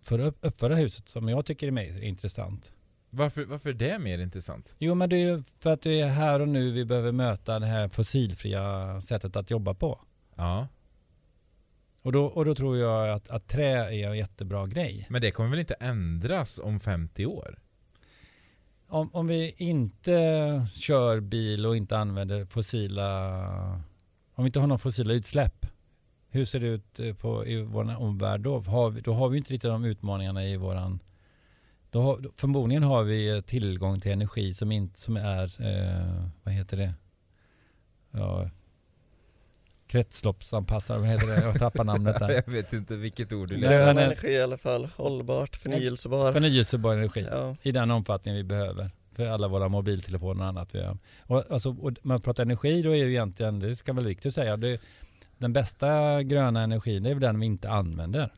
för 0.02 0.18
att 0.18 0.34
uppföra 0.40 0.74
huset 0.74 1.08
som 1.08 1.28
jag 1.28 1.46
tycker 1.46 1.66
är 1.66 1.70
mer 1.70 2.02
intressant. 2.02 2.70
Varför, 3.14 3.44
varför 3.44 3.70
är 3.70 3.74
det 3.74 3.98
mer 3.98 4.18
intressant? 4.18 4.77
Jo 4.79 4.94
men 4.94 5.09
det 5.09 5.16
är 5.16 5.35
ju 5.35 5.42
för 5.59 5.72
att 5.72 5.83
det 5.83 6.00
är 6.00 6.09
här 6.09 6.40
och 6.40 6.48
nu 6.48 6.70
vi 6.70 6.85
behöver 6.85 7.12
möta 7.12 7.59
det 7.59 7.66
här 7.66 7.88
fossilfria 7.88 9.00
sättet 9.00 9.37
att 9.37 9.50
jobba 9.50 9.74
på. 9.74 9.98
Ja. 10.35 10.68
Och 12.03 12.12
då, 12.12 12.24
och 12.24 12.44
då 12.44 12.55
tror 12.55 12.77
jag 12.77 13.11
att, 13.11 13.31
att 13.31 13.48
trä 13.48 13.94
är 13.94 14.09
en 14.09 14.16
jättebra 14.16 14.66
grej. 14.66 15.07
Men 15.11 15.20
det 15.20 15.31
kommer 15.31 15.50
väl 15.50 15.59
inte 15.59 15.74
ändras 15.74 16.61
om 16.64 16.81
50 16.81 17.27
år? 17.27 17.59
Om, 18.88 19.11
om 19.12 19.27
vi 19.27 19.55
inte 19.57 20.66
kör 20.74 21.20
bil 21.20 21.66
och 21.66 21.77
inte 21.77 21.98
använder 21.98 22.44
fossila, 22.44 23.40
om 24.35 24.44
vi 24.44 24.46
inte 24.46 24.61
har 24.61 24.66
några 24.66 24.79
fossila 24.79 25.12
utsläpp, 25.12 25.66
hur 26.31 26.44
ser 26.44 26.61
det 26.61 26.66
ut 26.66 27.00
eh, 27.00 27.14
på, 27.14 27.46
i 27.46 27.62
vår 27.62 28.00
omvärld 28.00 28.40
då? 28.40 28.61
Har 28.61 28.90
vi, 28.90 29.00
då 29.00 29.14
har 29.14 29.29
vi 29.29 29.38
inte 29.38 29.53
riktigt 29.53 29.70
de 29.70 29.85
utmaningarna 29.85 30.44
i 30.44 30.57
våran 30.57 31.00
då 31.94 32.00
har, 32.00 32.20
förmodligen 32.37 32.83
har 32.83 33.02
vi 33.02 33.42
tillgång 33.46 34.00
till 34.00 34.12
energi 34.12 34.54
som, 34.54 34.72
inte, 34.72 35.00
som 35.00 35.16
är, 35.16 35.44
eh, 35.44 36.26
vad 36.42 36.54
heter 36.54 36.76
det? 36.76 36.94
Ja, 38.11 38.50
kretsloppsanpassad, 39.87 41.00
vad 41.00 41.09
heter 41.09 41.26
det? 41.26 41.46
Jag 41.46 41.59
tappar 41.59 41.85
namnet 41.85 42.18
där. 42.18 42.30
jag 42.46 42.52
vet 42.52 42.72
inte 42.72 42.96
vilket 42.96 43.33
ord 43.33 43.48
du 43.48 43.57
läser. 43.57 43.78
Grön 43.78 43.98
energi 43.98 44.28
i 44.28 44.42
alla 44.42 44.59
fall, 44.59 44.88
hållbart, 44.96 45.57
förnyelsebar. 45.57 46.33
Förnyelsebar 46.33 46.92
energi 46.92 47.26
ja. 47.30 47.57
i 47.62 47.72
den 47.72 47.90
omfattning 47.90 48.35
vi 48.35 48.44
behöver 48.44 48.90
för 49.12 49.26
alla 49.26 49.48
våra 49.48 49.68
mobiltelefoner 49.68 50.42
och 50.42 50.48
annat. 50.48 50.74
Och, 51.22 51.50
alltså, 51.50 51.76
och 51.80 51.92
man 52.02 52.20
pratar 52.20 52.42
energi 52.42 52.83
då 52.83 52.90
är 52.90 53.04
ju 53.04 53.11
egentligen, 53.11 53.59
det 53.59 53.76
ska 53.76 53.92
väl 53.92 54.07
Victor 54.07 54.30
säga, 54.30 54.57
det, 54.57 54.80
den 55.38 55.52
bästa 55.52 56.22
gröna 56.22 56.62
energin 56.62 57.02
det 57.02 57.11
är 57.11 57.14
väl 57.14 57.22
den 57.22 57.40
vi 57.40 57.46
inte 57.46 57.70
använder. 57.70 58.33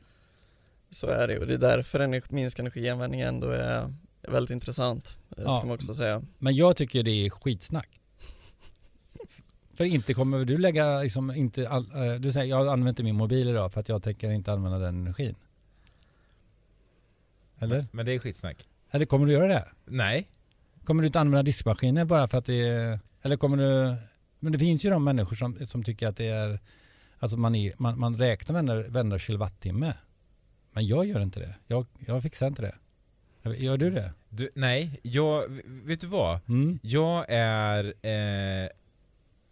Så 0.90 1.06
är 1.06 1.28
det 1.28 1.38
och 1.38 1.46
det 1.46 1.54
är 1.54 1.58
därför 1.58 2.00
en 2.00 2.22
minskad 2.30 2.66
energianvändning 2.66 3.20
ändå 3.20 3.46
är 3.46 3.92
väldigt 4.28 4.50
intressant. 4.50 5.18
Eh, 5.36 5.42
ja, 5.46 5.52
ska 5.52 5.66
man 5.66 5.74
också 5.74 5.94
säga. 5.94 6.22
Men 6.38 6.54
jag 6.54 6.76
tycker 6.76 7.02
det 7.02 7.26
är 7.26 7.30
skitsnack. 7.30 7.88
För 9.76 9.84
inte 9.84 10.14
kommer 10.14 10.44
du 10.44 10.58
lägga, 10.58 11.00
liksom, 11.00 11.30
inte 11.30 11.68
all, 11.68 11.86
eh, 11.94 12.14
du 12.14 12.32
säger 12.32 12.46
jag 12.46 12.68
använder 12.68 12.88
inte 12.88 13.02
min 13.02 13.16
mobil 13.16 13.48
idag 13.48 13.72
för 13.72 13.80
att 13.80 13.88
jag 13.88 14.02
tänker 14.02 14.30
inte 14.30 14.52
använda 14.52 14.78
den 14.78 14.94
energin. 14.94 15.34
Eller? 17.58 17.86
Men, 17.92 18.06
det 18.06 18.12
är 18.12 18.18
skitsnack. 18.18 18.68
Eller 18.90 19.06
kommer 19.06 19.26
du 19.26 19.32
göra 19.32 19.48
det? 19.48 19.64
Nej. 19.84 20.26
Kommer 20.84 21.02
du 21.02 21.06
inte 21.06 21.20
använda 21.20 21.42
diskmaskiner 21.42 22.04
bara 22.04 22.28
för 22.28 22.38
att 22.38 22.44
det 22.44 22.68
är, 22.68 23.00
eller 23.22 23.36
kommer 23.36 23.56
du, 23.56 23.96
men 24.40 24.52
det 24.52 24.58
finns 24.58 24.84
ju 24.84 24.90
de 24.90 25.04
människor 25.04 25.36
som, 25.36 25.66
som 25.66 25.84
tycker 25.84 26.06
att 26.06 26.16
det 26.16 26.26
är, 26.26 26.60
alltså 27.18 27.36
man, 27.36 27.54
är, 27.54 27.74
man, 27.78 28.00
man 28.00 28.18
räknar 28.18 28.88
varenda 28.90 29.18
kilowattimme. 29.18 29.94
Men 30.76 30.86
jag 30.86 31.06
gör 31.06 31.22
inte 31.22 31.40
det. 31.40 31.54
Jag, 31.66 31.86
jag 32.06 32.22
fixar 32.22 32.46
inte 32.46 32.62
det. 32.62 32.74
Gör 33.56 33.76
du 33.76 33.90
det? 33.90 34.12
Du, 34.28 34.50
nej, 34.54 35.00
jag, 35.02 35.44
vet 35.64 36.00
du 36.00 36.06
vad? 36.06 36.40
Mm. 36.48 36.78
Jag 36.82 37.26
är 37.28 37.84
eh, 38.02 38.68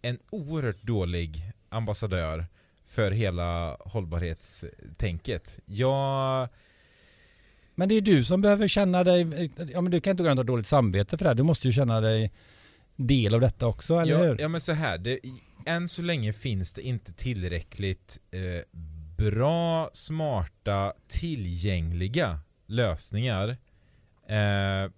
en 0.01 0.17
oerhört 0.29 0.83
dålig 0.83 1.51
ambassadör 1.69 2.45
för 2.83 3.11
hela 3.11 3.77
hållbarhetstänket. 3.79 5.59
Jag... 5.65 6.49
Men 7.75 7.89
det 7.89 7.95
är 7.95 8.01
du 8.01 8.23
som 8.23 8.41
behöver 8.41 8.67
känna 8.67 9.03
dig, 9.03 9.49
ja 9.73 9.81
men 9.81 9.91
du 9.91 10.01
kan 10.01 10.11
inte 10.11 10.23
gå 10.23 10.29
runt 10.29 10.39
och 10.39 10.45
ha 10.45 10.53
dåligt 10.53 10.67
samvete 10.67 11.17
för 11.17 11.25
det 11.25 11.29
här. 11.29 11.35
Du 11.35 11.43
måste 11.43 11.67
ju 11.67 11.73
känna 11.73 12.01
dig 12.01 12.31
del 12.95 13.33
av 13.33 13.41
detta 13.41 13.67
också, 13.67 13.99
eller 13.99 14.13
ja, 14.13 14.23
hur? 14.23 14.41
Ja 14.41 14.47
men 14.47 14.61
så 14.61 14.73
här, 14.73 14.97
det, 14.97 15.19
än 15.65 15.87
så 15.87 16.01
länge 16.01 16.33
finns 16.33 16.73
det 16.73 16.81
inte 16.81 17.13
tillräckligt 17.13 18.19
eh, 18.31 18.79
bra, 19.17 19.89
smarta, 19.93 20.93
tillgängliga 21.07 22.39
lösningar 22.65 23.49
eh, 24.27 24.91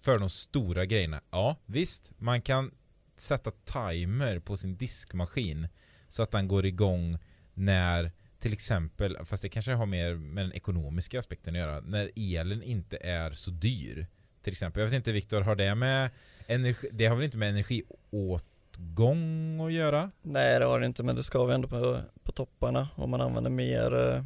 för 0.00 0.18
de 0.18 0.30
stora 0.30 0.84
grejerna. 0.84 1.20
Ja, 1.30 1.56
visst, 1.66 2.12
man 2.18 2.42
kan 2.42 2.70
sätta 3.16 3.50
timer 3.50 4.38
på 4.38 4.56
sin 4.56 4.76
diskmaskin 4.76 5.68
så 6.08 6.22
att 6.22 6.30
den 6.30 6.48
går 6.48 6.66
igång 6.66 7.18
när 7.54 8.12
till 8.44 8.52
exempel, 8.52 9.18
fast 9.24 9.42
det 9.42 9.48
kanske 9.48 9.72
har 9.72 9.86
mer 9.86 10.14
med 10.14 10.44
den 10.44 10.52
ekonomiska 10.52 11.18
aspekten 11.18 11.54
att 11.54 11.60
göra, 11.60 11.80
när 11.80 12.10
elen 12.16 12.62
inte 12.62 12.96
är 12.96 13.30
så 13.30 13.50
dyr. 13.50 14.06
Till 14.42 14.52
exempel, 14.52 14.80
jag 14.80 14.86
vet 14.88 14.96
inte 14.96 15.12
Viktor, 15.12 15.40
har 15.40 15.56
det 15.56 15.74
med 15.74 16.10
energi, 16.46 16.88
det 16.92 17.06
har 17.06 17.16
väl 17.16 17.24
inte 17.24 17.38
med 17.38 17.48
motgång 18.78 19.60
att 19.66 19.72
göra? 19.72 20.10
Nej 20.22 20.58
det 20.58 20.64
har 20.64 20.80
det 20.80 20.86
inte, 20.86 21.02
men 21.02 21.16
det 21.16 21.22
ska 21.22 21.44
vi 21.44 21.54
ändå 21.54 21.68
på, 21.68 22.00
på 22.22 22.32
topparna 22.32 22.88
om 22.96 23.10
man 23.10 23.20
använder 23.20 23.50
mer, 23.50 23.94
eh, 23.94 24.24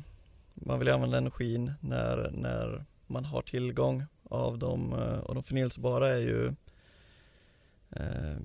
man 0.54 0.78
vill 0.78 0.88
använda 0.88 1.18
energin 1.18 1.72
när, 1.80 2.30
när 2.32 2.84
man 3.06 3.24
har 3.24 3.42
tillgång 3.42 4.04
av 4.24 4.58
dem 4.58 4.92
eh, 4.92 5.18
och 5.18 5.34
de 5.34 5.42
förnyelsebara 5.42 6.08
är 6.08 6.18
ju 6.18 6.46
eh, 7.90 8.36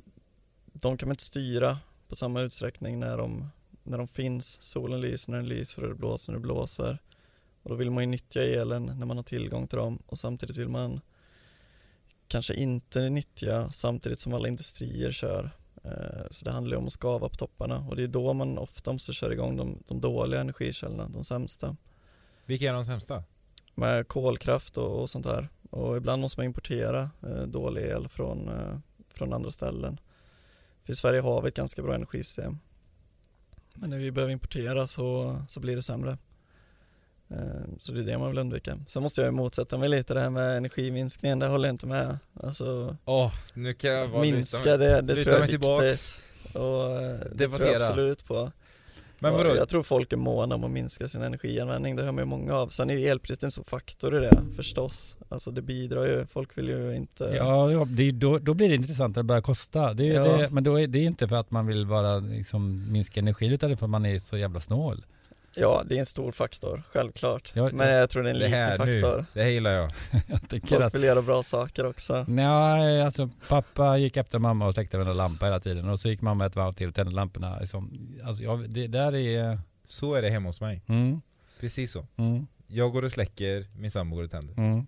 de 0.74 0.98
kan 0.98 1.08
man 1.08 1.14
inte 1.14 1.24
styra 1.24 1.78
på 2.08 2.16
samma 2.16 2.42
utsträckning 2.42 3.00
när 3.00 3.18
de, 3.18 3.50
när 3.84 3.98
de 3.98 4.08
finns. 4.08 4.64
Solen 4.64 5.02
lyser 5.02 5.32
när 5.32 5.38
den 5.38 5.48
lyser 5.48 5.84
och 5.84 5.90
det 5.90 5.96
blåser 5.96 6.32
när 6.32 6.40
det 6.40 6.44
blåser. 6.44 6.98
Och 7.64 7.70
då 7.70 7.76
vill 7.76 7.92
man 7.92 8.04
ju 8.04 8.10
nyttja 8.10 8.44
elen 8.44 8.86
när 8.86 9.06
man 9.06 9.18
har 9.18 9.24
tillgång 9.24 9.68
till 9.68 9.78
dem 9.78 10.00
och 10.06 10.20
samtidigt 10.20 10.58
vill 10.58 10.70
man 10.70 11.02
kanske 12.28 12.54
inte 12.54 13.10
nyttja 13.10 13.72
samtidigt 13.72 14.20
som 14.20 14.34
alla 14.34 14.48
industrier 14.48 15.12
kör. 15.12 15.52
Eh, 15.84 16.26
så 16.32 16.46
det 16.46 16.52
handlar 16.52 16.78
om 16.78 16.86
att 16.86 16.92
skava 16.92 17.30
på 17.30 17.36
topparna 17.36 17.86
och 17.90 17.96
det 17.96 18.04
är 18.04 18.08
då 18.08 18.34
man 18.34 18.58
ofta 18.58 18.94
måste 18.94 19.14
köra 19.14 19.34
igång 19.34 19.58
de, 19.58 19.84
de 19.88 20.02
dåliga 20.02 20.42
energikällorna, 20.42 21.10
de 21.10 21.24
sämsta. 21.24 21.76
Vilka 22.46 22.70
är 22.70 22.74
de 22.74 22.86
sämsta? 22.86 23.24
Med 23.76 24.08
kolkraft 24.08 24.78
och, 24.78 25.02
och 25.02 25.10
sånt 25.10 25.26
här. 25.26 25.50
Och 25.70 25.98
ibland 25.98 26.22
måste 26.22 26.40
man 26.40 26.46
importera 26.46 27.10
eh, 27.24 27.42
dålig 27.42 27.82
el 27.82 28.08
från, 28.08 28.50
eh, 28.50 28.78
från 29.10 29.34
andra 29.34 29.52
ställen. 29.52 30.00
För 30.84 30.94
i 30.94 30.96
Sverige 30.96 31.22
har 31.22 31.42
vi 31.42 31.48
ett 31.48 31.56
ganska 31.56 31.82
bra 31.82 31.96
energisystem. 31.96 32.60
Men 33.76 33.90
när 33.90 33.98
vi 33.98 34.12
behöver 34.12 34.34
importera 34.34 34.88
så, 34.88 35.38
så 35.50 35.60
blir 35.60 35.76
det 35.76 35.82
sämre. 35.82 36.18
Eh, 37.32 37.38
så 37.80 37.92
det 37.92 38.00
är 38.00 38.04
det 38.04 38.18
man 38.18 38.30
vill 38.30 38.38
undvika. 38.38 38.78
Sen 38.88 39.04
måste 39.04 39.22
jag 39.22 39.34
motsätta 39.34 39.78
mig 39.78 39.90
lite 39.90 40.14
det 40.14 40.22
här 40.22 40.30
med 40.30 40.58
energiminskningen, 40.58 41.40
det 41.40 41.48
håller 41.48 41.68
jag 41.68 41.74
inte 41.74 41.88
med. 41.88 42.18
Alltså, 42.44 42.98
oh, 43.06 43.34
nu 43.54 43.74
kan 43.74 43.92
jag 43.92 44.22
minska 44.22 44.78
det, 44.78 45.02
det 45.02 45.24
tror 45.24 45.36
jag 45.36 45.44
är 45.44 45.82
viktigt. 45.82 46.20
Och 46.54 47.02
eh, 47.02 47.18
det 47.36 47.48
tror 47.48 47.68
jag 47.68 47.76
absolut 47.76 48.26
på. 48.26 48.52
Men 49.24 49.34
vadå? 49.34 49.56
Jag 49.56 49.70
tror 49.70 49.84
folk 49.84 50.14
är 50.14 50.18
måna 50.18 50.56
om 50.56 50.64
att 50.64 50.72
minska 50.72 51.08
sin 51.08 51.22
energianvändning, 51.22 51.96
det 51.96 52.04
hör 52.04 52.12
man 52.12 52.22
ju 52.22 52.26
många 52.26 52.54
av. 52.54 52.68
Sen 52.68 52.90
är 52.90 52.94
ju 52.94 53.08
elpriset 53.08 53.44
en 53.44 53.52
stor 53.52 53.64
faktor 53.64 54.18
i 54.18 54.20
det 54.20 54.38
förstås. 54.56 55.18
Alltså 55.30 55.52
det 55.52 55.62
bidrar 55.62 56.06
ju, 56.06 56.26
folk 56.26 56.58
vill 56.58 56.70
ju 56.70 56.96
inte... 56.96 57.24
Ja, 57.24 57.86
det 57.88 58.12
då, 58.12 58.40
då 58.40 58.54
blir 58.54 58.70
det 58.70 58.76
intressant 58.76 59.12
att 59.12 59.16
det 59.16 59.24
börjar 59.24 59.42
kosta. 59.42 59.94
Det 59.94 60.06
ja. 60.06 60.24
det, 60.24 60.50
men 60.50 60.64
då 60.64 60.80
är 60.80 60.88
det 60.88 61.00
inte 61.00 61.28
för 61.28 61.36
att 61.36 61.52
man 61.52 61.68
vill 61.68 61.88
bara 61.88 62.20
liksom 62.20 62.92
minska 62.92 63.20
energin 63.20 63.52
utan 63.52 63.70
det 63.70 63.74
är 63.74 63.78
för 63.78 63.86
att 63.86 63.90
man 63.90 64.06
är 64.06 64.20
så 64.20 64.38
jävla 64.38 64.60
snål. 64.60 65.06
Ja, 65.56 65.84
det 65.86 65.96
är 65.96 66.00
en 66.00 66.06
stor 66.06 66.32
faktor, 66.32 66.84
självklart. 66.92 67.52
Ja, 67.56 67.70
men 67.74 67.90
jag 67.90 68.10
tror 68.10 68.24
det 68.24 68.30
är 68.30 68.34
en 68.34 68.40
liten 68.40 68.78
faktor. 68.78 69.18
Nu, 69.18 69.26
det 69.34 69.44
här 69.44 69.50
gillar 69.50 69.72
jag. 69.72 69.92
jag 70.28 70.62
Folk 70.68 70.82
att... 70.82 70.96
vill 70.96 71.04
göra 71.04 71.22
bra 71.22 71.44
saker 71.44 71.86
också. 71.86 72.26
Nej, 72.28 73.02
alltså 73.02 73.30
pappa 73.48 73.98
gick 73.98 74.18
efter 74.18 74.40
mamma 74.40 74.68
och 74.68 74.74
släckte 74.74 74.98
en 74.98 75.18
lampa 75.18 75.46
hela 75.46 75.60
tiden 75.60 75.90
och 75.90 76.00
så 76.00 76.10
gick 76.10 76.22
mamma 76.22 76.46
ett 76.46 76.56
varv 76.56 76.74
till 76.74 76.88
och 76.88 76.96
tände 76.96 77.12
lamporna. 77.12 77.60
Liksom, 77.60 77.92
alltså, 78.24 78.44
jag, 78.44 78.70
det 78.70 78.88
där 78.88 79.16
är... 79.16 79.60
Så 79.84 80.14
är 80.14 80.22
det 80.22 80.30
hemma 80.30 80.50
hos 80.50 80.62
mig. 80.62 80.82
Mm. 80.88 81.22
Precis 81.60 81.92
så. 81.92 82.08
Mm. 82.16 82.48
Jag 82.68 82.92
går 82.92 83.04
och 83.04 83.12
släcker, 83.12 83.66
min 83.76 83.92
sambo 83.92 84.16
går 84.16 84.24
och 84.24 84.32
tänder. 84.32 84.54
Mm. 84.58 84.86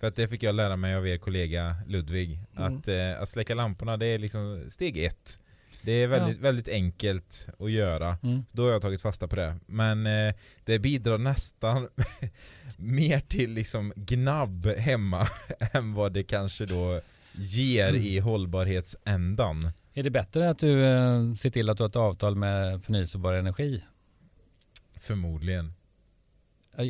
För 0.00 0.06
att 0.06 0.16
det 0.16 0.28
fick 0.28 0.42
jag 0.42 0.54
lära 0.54 0.76
mig 0.76 0.94
av 0.94 1.08
er 1.08 1.18
kollega 1.18 1.76
Ludvig. 1.88 2.38
Mm. 2.56 2.78
Att, 2.78 2.88
eh, 2.88 3.22
att 3.22 3.28
släcka 3.28 3.54
lamporna 3.54 3.96
det 3.96 4.06
är 4.06 4.18
liksom 4.18 4.64
steg 4.68 5.04
ett. 5.04 5.40
Det 5.82 5.92
är 5.92 6.06
väldigt, 6.06 6.36
ja. 6.36 6.42
väldigt 6.42 6.68
enkelt 6.68 7.48
att 7.58 7.70
göra. 7.70 8.18
Mm. 8.22 8.44
Då 8.52 8.64
har 8.64 8.72
jag 8.72 8.82
tagit 8.82 9.02
fasta 9.02 9.28
på 9.28 9.36
det. 9.36 9.56
Men 9.66 10.06
eh, 10.06 10.34
det 10.64 10.78
bidrar 10.78 11.18
nästan 11.18 11.88
mer 12.78 13.20
till 13.20 13.50
liksom 13.50 13.92
gnabb 13.96 14.66
hemma 14.66 15.28
än 15.72 15.94
vad 15.94 16.12
det 16.12 16.22
kanske 16.22 16.66
då 16.66 17.00
ger 17.32 17.88
mm. 17.88 18.02
i 18.02 18.18
hållbarhetsändan. 18.18 19.70
Är 19.94 20.02
det 20.02 20.10
bättre 20.10 20.50
att 20.50 20.58
du 20.58 20.84
eh, 20.84 21.34
ser 21.34 21.50
till 21.50 21.70
att 21.70 21.76
du 21.76 21.82
har 21.82 21.88
ett 21.88 21.96
avtal 21.96 22.36
med 22.36 22.84
förnyelsebar 22.84 23.32
energi? 23.32 23.84
Förmodligen. 24.96 25.72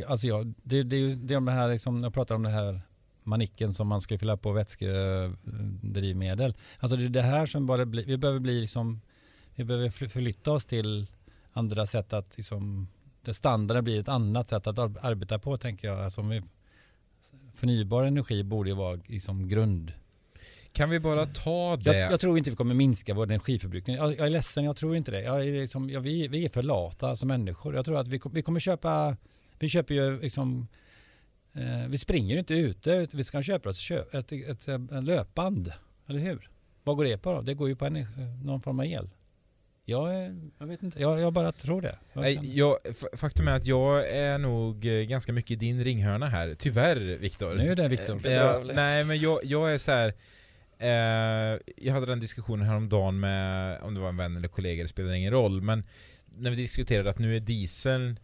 Alltså 0.07 0.27
ja, 0.27 0.45
det, 0.63 0.83
det 0.83 0.97
är 0.97 1.01
ju 1.01 1.15
det, 1.15 1.41
det 1.41 1.53
här, 1.53 1.69
liksom, 1.69 2.03
jag 2.03 2.15
pratar 2.15 2.35
om 2.35 2.43
det 2.43 2.51
här 2.51 2.81
manicken 3.23 3.75
som 3.75 3.89
man 3.89 4.01
ska 4.01 4.19
fylla 4.19 4.37
på 4.37 4.53
vätskedrivmedel. 4.53 6.55
Alltså 6.79 6.97
det 6.97 7.05
är 7.05 7.09
det 7.09 7.23
här 7.23 7.47
som 7.47 7.67
bara 7.67 7.87
blir, 7.87 8.05
vi 8.05 8.17
behöver 8.17 8.41
bli 8.41 8.61
liksom, 8.61 9.01
vi 9.55 9.65
behöver 9.65 9.91
förflytta 9.91 10.53
oss 10.53 10.67
till 10.67 11.07
andra 11.53 11.87
sätt 11.87 12.13
att 12.13 12.37
liksom, 12.37 12.89
det 13.25 13.35
standarden 13.35 13.85
blir 13.85 14.01
ett 14.01 14.09
annat 14.09 14.49
sätt 14.49 14.67
att 14.67 14.79
arbeta 14.79 15.39
på 15.39 15.57
tänker 15.57 15.89
jag. 15.89 16.01
Alltså 16.01 16.23
vi, 16.23 16.43
förnybar 17.55 18.05
energi 18.05 18.45
borde 18.45 18.71
ju 18.71 18.77
vara 18.77 19.01
liksom 19.07 19.49
grund. 19.49 19.93
Kan 20.73 20.91
vi 20.91 21.01
bara 21.01 21.27
ta 21.27 21.77
det? 21.77 21.99
Jag, 21.99 22.13
jag 22.13 22.21
tror 22.21 22.39
inte 22.39 22.51
vi 22.51 22.57
kommer 22.57 22.75
minska 22.75 23.15
vår 23.15 23.25
energiförbrukning. 23.25 23.97
Jag, 23.97 24.13
jag 24.13 24.27
är 24.27 24.31
ledsen, 24.31 24.65
jag 24.65 24.77
tror 24.77 24.97
inte 24.97 25.11
det. 25.11 25.23
Jag 25.23 25.47
är 25.47 25.61
liksom, 25.61 25.91
jag, 25.91 26.01
vi, 26.01 26.29
vi 26.29 26.45
är 26.45 26.49
för 26.49 26.63
lata 26.63 27.17
som 27.17 27.29
människor. 27.29 27.75
Jag 27.75 27.85
tror 27.85 27.99
att 27.99 28.09
vi, 28.09 28.21
vi 28.33 28.43
kommer 28.43 28.61
köpa, 28.61 29.17
vi 29.59 29.69
köper 29.69 29.95
ju 29.95 30.21
liksom, 30.21 30.69
eh, 31.55 31.89
vi 31.89 31.99
springer 31.99 32.33
ju 32.33 32.39
inte 32.39 32.55
ute, 32.55 33.09
vi 33.13 33.25
ska 33.25 33.43
köpa 33.43 33.71
ett, 33.71 33.77
kö- 33.77 34.05
ett, 34.13 34.33
ett, 34.33 34.49
ett, 34.49 34.69
ett 34.69 35.05
löpband, 35.05 35.73
eller 36.09 36.21
hur? 36.21 36.49
Vad 36.85 36.97
går 36.97 37.05
det 37.05 37.19
på 37.19 37.33
då? 37.33 37.41
Det 37.41 37.55
går 37.55 37.69
ju 37.69 37.77
på 37.77 37.87
energi, 37.87 38.21
någon 38.45 38.61
form 38.61 38.81
av 38.81 38.87
el. 38.87 39.11
Jag, 39.85 40.15
jag 40.59 40.67
vet 40.67 40.83
inte, 40.83 41.01
jag, 41.01 41.21
jag 41.21 41.33
bara 41.33 41.53
tror 41.53 41.83
det. 41.83 41.99
Jag 42.13 42.45
jag, 42.45 42.77
faktum 43.17 43.49
är 43.49 43.53
att 43.53 43.67
jag 43.67 44.09
är 44.09 44.39
nog 44.39 44.87
eh, 44.87 45.03
ganska 45.03 45.33
mycket 45.33 45.51
i 45.51 45.57
din 45.57 45.85
ringhörna 45.85 46.27
här. 46.29 46.55
Tyvärr, 46.59 46.97
Viktor. 46.97 47.55
Nu 47.55 47.71
är 47.71 47.77
det 47.77 47.89
Viktor. 47.89 48.27
Eh, 48.27 48.75
nej, 48.75 49.05
men 49.05 49.19
jag, 49.21 49.39
jag 49.45 49.75
är 49.75 49.79
så 49.79 49.91
här. 49.91 50.15
Eh, 50.79 51.59
jag 51.77 51.93
hade 51.93 52.07
den 52.07 52.21
diskussionen 52.21 52.67
häromdagen 52.67 53.21
med, 53.21 53.81
om 53.83 53.95
det 53.95 54.01
var 54.01 54.09
en 54.09 54.17
vän 54.17 54.37
eller 54.37 54.49
kollega, 54.49 54.83
det 54.83 54.89
spelar 54.89 55.13
ingen 55.13 55.33
roll, 55.33 55.61
men 55.63 55.85
när 56.37 56.51
vi 56.51 56.57
diskuterade 56.57 57.11
att 57.11 57.19
nu 57.19 57.37
är 57.37 57.41
dieseln, 57.41 58.19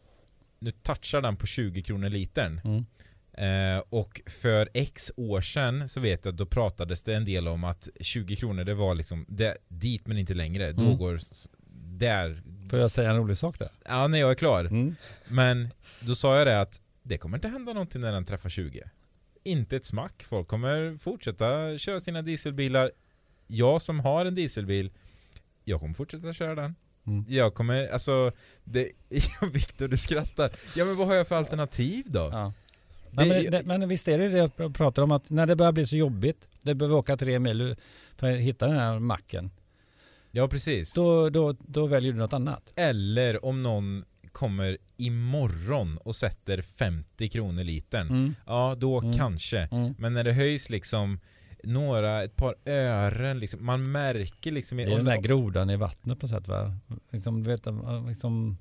nu 0.59 0.71
touchar 0.71 1.21
den 1.21 1.37
på 1.37 1.47
20 1.47 1.83
kronor 1.83 2.09
litern. 2.09 2.61
Mm. 2.65 2.87
Eh, 3.37 3.83
och 3.89 4.21
för 4.27 4.69
x 4.75 5.13
år 5.17 5.41
sedan 5.41 5.89
så 5.89 6.01
vet 6.01 6.25
jag 6.25 6.33
att 6.33 6.39
då 6.39 6.47
pratades 6.47 7.03
det 7.03 7.15
en 7.15 7.25
del 7.25 7.49
om 7.49 7.65
att 7.65 7.89
20 8.01 8.37
kronor 8.37 8.65
det 8.65 8.75
var 8.75 8.95
liksom 8.95 9.25
det, 9.29 9.57
dit 9.69 10.07
men 10.07 10.19
inte 10.19 10.35
längre. 10.35 10.73
Då 10.73 10.83
Mm. 10.83 10.97
går 10.99 11.21
där. 11.99 12.43
Får 12.71 12.79
jag 12.79 12.91
säga 12.91 13.11
en 13.11 13.17
rolig 13.17 13.37
sak 13.39 13.59
där? 13.59 13.69
Ja, 13.85 14.07
när 14.09 14.19
jag 14.19 14.31
är 14.31 14.35
klar. 14.35 14.61
Mm. 14.65 14.97
Men 15.29 15.69
då 16.01 16.15
sa 16.15 16.37
jag 16.39 16.47
det 16.47 16.61
att 16.61 16.81
det 17.03 17.19
kommer 17.19 17.37
inte 17.39 17.49
hända 17.49 17.73
någonting 17.73 18.01
när 18.01 18.13
den 18.13 18.25
träffar 18.25 18.49
20. 18.49 18.83
Inte 19.45 19.77
ett 19.77 19.85
smack. 19.85 20.23
Folk 20.23 20.49
kommer 20.49 20.97
fortsätta 20.99 21.79
köra 21.79 22.01
sina 22.01 22.23
dieselbilar. 22.23 22.91
Jag 23.47 23.83
som 23.83 24.01
har 24.01 24.27
en 24.27 24.35
dieselbil, 24.35 24.91
jag 25.65 25.81
kommer 25.81 25.95
fortsätta 25.95 26.33
köra 26.33 26.55
den. 26.55 26.75
Mm. 27.07 27.25
Jag 27.29 27.55
kommer, 27.55 27.89
alltså, 27.89 28.33
det, 28.65 28.89
Viktor 29.53 29.89
du 29.89 29.97
skrattar. 29.97 30.51
Ja 30.77 30.85
men 30.85 30.97
vad 30.97 31.07
har 31.07 31.15
jag 31.15 31.29
för 31.29 31.37
alternativ 31.37 32.05
då? 32.09 32.29
Ja. 32.33 32.53
Det- 33.11 33.25
men, 33.27 33.51
det, 33.51 33.63
men 33.67 33.89
visst 33.89 34.09
är 34.09 34.19
det 34.19 34.29
det 34.29 34.51
jag 34.57 34.75
pratar 34.75 35.03
om 35.03 35.13
att 35.13 35.31
när 35.31 35.47
det 35.47 35.57
börjar 35.57 35.73
bli 35.73 35.87
så 35.87 35.97
jobbigt, 35.97 36.49
det 36.63 36.75
behöver 36.75 36.97
åka 36.97 37.17
tre 37.17 37.39
mil 37.39 37.77
för 38.17 38.33
att 38.35 38.41
hitta 38.41 38.67
den 38.67 38.77
här 38.77 38.99
macken, 38.99 39.51
Ja 40.31 40.49
precis. 40.49 40.95
då, 40.95 41.31
då, 41.31 41.57
då 41.67 41.87
väljer 41.87 42.13
du 42.13 42.19
något 42.19 42.33
annat. 42.33 42.73
Eller 42.77 43.45
om 43.45 43.63
någon 43.63 44.05
kommer 44.33 44.79
imorgon 44.97 45.99
och 45.99 46.17
sätter 46.17 46.63
50 46.63 47.29
kronor 47.29 47.65
litern. 47.65 48.09
Mm. 48.09 48.35
Ja, 48.47 48.75
då 48.79 49.01
Mm. 49.01 49.13
kanske. 49.19 49.59
Mm. 49.73 49.95
Men 49.99 50.15
när 50.15 50.25
det 50.25 50.33
höjs 50.33 50.71
liksom 50.71 51.21
några, 51.65 52.25
ett 52.25 52.37
par 52.37 52.55
ören 52.67 53.39
liksom, 53.41 53.65
man 53.67 53.93
märker 53.93 54.53
liksom... 54.53 54.79
Det 54.79 54.85
är 54.85 54.97
den 54.97 55.05
där 55.05 55.17
grodan 55.21 55.71
i 55.71 55.77
vattnet 55.77 56.21
på 56.21 56.29
sätt 56.29 56.49
va? 56.49 56.75
Liksom, 57.11 57.43
du 57.43 57.51
vet, 57.51 57.67
liksom, 58.09 58.57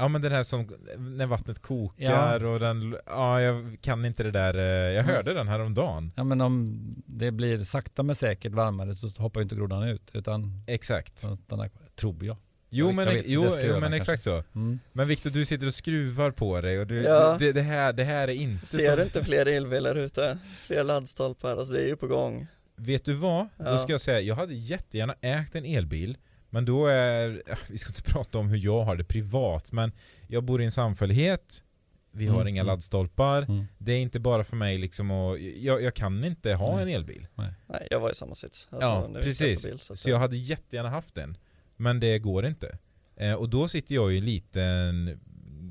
Ja 0.00 0.08
men 0.08 0.22
den 0.22 0.32
här 0.32 0.42
som, 0.42 0.68
när 0.98 1.26
vattnet 1.26 1.62
kokar 1.62 2.44
och 2.44 2.60
den, 2.60 2.96
ja 3.06 3.40
jag 3.40 3.78
kan 3.80 4.04
inte 4.04 4.22
det 4.22 4.30
där, 4.30 4.54
eh, 4.58 4.94
jag 4.94 5.02
hörde 5.04 5.34
den 5.34 5.48
här 5.48 5.60
om 5.60 5.74
dagen. 5.74 6.12
ja, 6.16 6.24
men 6.24 6.40
om 6.40 6.78
det 7.06 7.30
blir 7.30 7.58
sakta 7.64 8.02
men 8.02 8.14
säkert 8.16 8.52
varmare 8.52 8.94
så 8.94 9.08
hoppar 9.22 9.40
ju 9.40 9.42
inte 9.42 9.54
grodan 9.56 9.82
ut 9.82 10.10
utan 10.12 10.62
Exakt. 10.66 11.18
stannar 11.18 11.70
tror 12.00 12.24
jag. 12.24 12.36
Jo 12.70 12.86
Jag 12.86 12.94
men, 12.94 13.04
vet, 13.06 13.14
det 13.24 13.30
jo, 13.32 13.44
jo, 13.44 13.60
jag 13.60 13.70
men 13.70 13.80
kanske. 13.80 13.96
exakt 13.96 14.22
så. 14.22 14.44
Mm. 14.54 14.78
Men 14.92 15.08
Viktor 15.08 15.30
du 15.30 15.44
sitter 15.44 15.66
och 15.66 15.74
skruvar 15.74 16.30
på 16.30 16.60
dig 16.60 16.80
och 16.80 16.86
du, 16.86 17.02
Ja. 17.02 17.36
det, 17.38 17.52
det, 17.52 17.62
här, 17.62 17.92
det 17.92 18.04
här 18.04 18.28
är 18.28 18.32
inte 18.32 18.66
Ser 18.66 18.90
så... 18.90 18.96
du 18.96 19.02
inte 19.02 19.24
fler 19.24 19.46
elbilar 19.46 19.94
ute? 19.94 20.38
Fler 20.66 20.84
laddstolpar, 20.84 21.56
alltså 21.56 21.72
det 21.74 21.80
är 21.80 21.86
ju 21.86 21.96
på 21.96 22.06
gång. 22.06 22.46
Vet 22.76 23.04
du 23.04 23.12
vad? 23.14 23.46
Då 23.56 23.64
Ja. 23.64 23.78
ska 23.78 23.92
jag 23.92 24.00
säga, 24.00 24.20
jag 24.20 24.34
hade 24.36 24.54
jättegärna 24.54 25.14
ägt 25.20 25.54
en 25.54 25.64
elbil 25.64 26.16
men 26.50 26.64
då 26.64 26.86
är, 26.86 27.42
vi 27.70 27.78
ska 27.78 27.88
inte 27.90 28.02
prata 28.12 28.38
om 28.38 28.48
hur 28.48 28.58
jag 28.58 28.84
har 28.84 28.96
det 28.96 29.04
privat 29.04 29.72
men 29.72 29.92
jag 30.28 30.44
bor 30.44 30.62
i 30.62 30.64
en 30.64 30.72
samfällighet 30.72 31.64
vi 32.12 32.26
har 32.26 32.34
Mm, 32.40 32.48
inga 32.48 32.60
mm. 32.60 32.66
laddstolpar 32.66 33.42
Mm. 33.42 33.64
Det 33.78 33.92
är 33.92 33.98
inte 34.00 34.20
bara 34.20 34.44
för 34.44 34.56
mig 34.56 34.78
liksom 34.78 35.10
att, 35.10 35.40
jag, 35.40 35.82
jag 35.82 35.94
kan 35.94 36.24
inte 36.24 36.54
ha 36.54 36.74
Nej. 36.74 36.82
en 36.82 36.88
elbil 36.88 37.26
Nej, 37.34 37.86
jag 37.90 38.00
var 38.00 38.10
i 38.10 38.14
samma 38.14 38.34
sits. 38.34 38.68
Alltså, 38.70 38.88
Ja, 38.88 39.20
precis. 39.22 39.66
Bil, 39.66 39.78
så 39.80 39.92
att 39.92 39.98
Så 39.98 40.10
jag 40.10 40.18
hade 40.18 40.36
jättegärna 40.36 40.88
haft 40.88 41.18
en 41.18 41.36
Men 41.76 42.00
det 42.00 42.18
går 42.18 42.46
inte 42.46 42.78
eh, 43.16 43.32
Och 43.34 43.48
då 43.48 43.68
sitter 43.68 43.94
jag 43.94 44.14
i 44.14 44.18
en 44.18 44.24
liten 44.24 45.20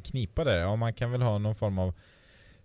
knipa 0.04 0.44
där, 0.44 0.56
ja 0.58 0.76
man 0.76 0.94
kan 0.94 1.12
väl 1.12 1.22
ha 1.22 1.38
någon 1.38 1.56
form 1.56 1.80
av 1.80 1.94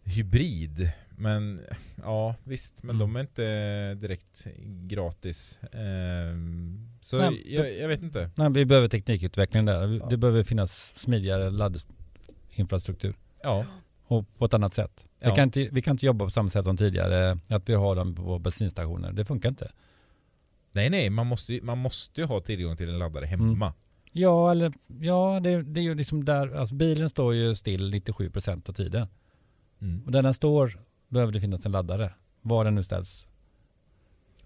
hybrid 0.05 0.91
Men 1.17 1.61
ja 2.03 2.35
visst, 2.45 2.83
men 2.83 2.97
Mm. 2.97 2.99
de 2.99 3.17
är 3.17 3.21
inte 3.21 3.95
direkt 3.95 4.47
gratis 4.87 5.61
Ehm, 5.73 6.89
Så 7.03 7.19
Nej, 7.19 7.55
jag, 7.55 7.79
jag 7.79 7.89
vet 7.89 8.03
inte 8.03 8.31
Nej, 8.37 8.51
vi 8.51 8.65
behöver 8.65 8.89
teknikutveckling 8.89 9.65
där. 9.65 9.99
Ja. 10.01 10.07
Det 10.11 10.17
behöver 10.17 10.43
finnas 10.43 10.93
smidigare 10.97 11.51
laddinfrastruktur 11.51 13.15
Ja, 13.43 13.67
och 14.05 14.39
på 14.39 14.45
ett 14.45 14.55
annat 14.55 14.75
sätt. 14.75 15.05
Ja. 15.21 15.31
Vi, 15.31 15.37
kan 15.37 15.43
inte, 15.45 15.69
vi 15.73 15.83
kan 15.83 15.93
inte 15.95 16.07
jobba 16.07 16.25
på 16.25 16.31
samma 16.31 16.51
sätt 16.51 16.65
som 16.65 16.77
tidigare, 16.77 17.39
att 17.49 17.69
vi 17.69 17.75
har 17.75 17.97
dem 17.97 18.15
på 18.15 18.39
bensinstationer. 18.39 19.13
Det 19.13 19.25
funkar 19.25 19.49
inte. 19.49 19.73
nej 20.73 20.91
nej, 20.91 21.11
man 21.11 21.27
måste, 21.27 21.55
ju- 21.55 21.63
man 21.63 21.79
måste 21.79 22.25
ha 22.25 22.41
tillgång 22.41 22.77
till 22.77 22.89
en 22.89 22.99
laddare 22.99 23.27
hemma 23.27 23.75
Ja, 24.13 24.51
eller, 24.51 24.73
ja 25.01 25.41
det, 25.43 25.63
det 25.63 25.81
är 25.81 25.85
ju 25.85 25.95
liksom 25.95 26.25
där, 26.25 26.57
alltså 26.57 26.75
bilen 26.75 27.11
står 27.11 27.35
ju 27.35 27.55
still 27.55 27.95
97% 27.95 28.69
av 28.69 28.73
tiden. 28.73 29.07
mm. 29.81 30.03
Och 30.07 30.13
där 30.13 30.23
den 30.23 30.35
står 30.35 30.79
behöver 31.09 31.33
det 31.33 31.41
finnas 31.41 31.67
en 31.67 31.73
laddare. 31.73 32.13
Var 32.43 32.65
den 32.65 32.75
nu 32.75 32.85
ställs. 32.85 33.27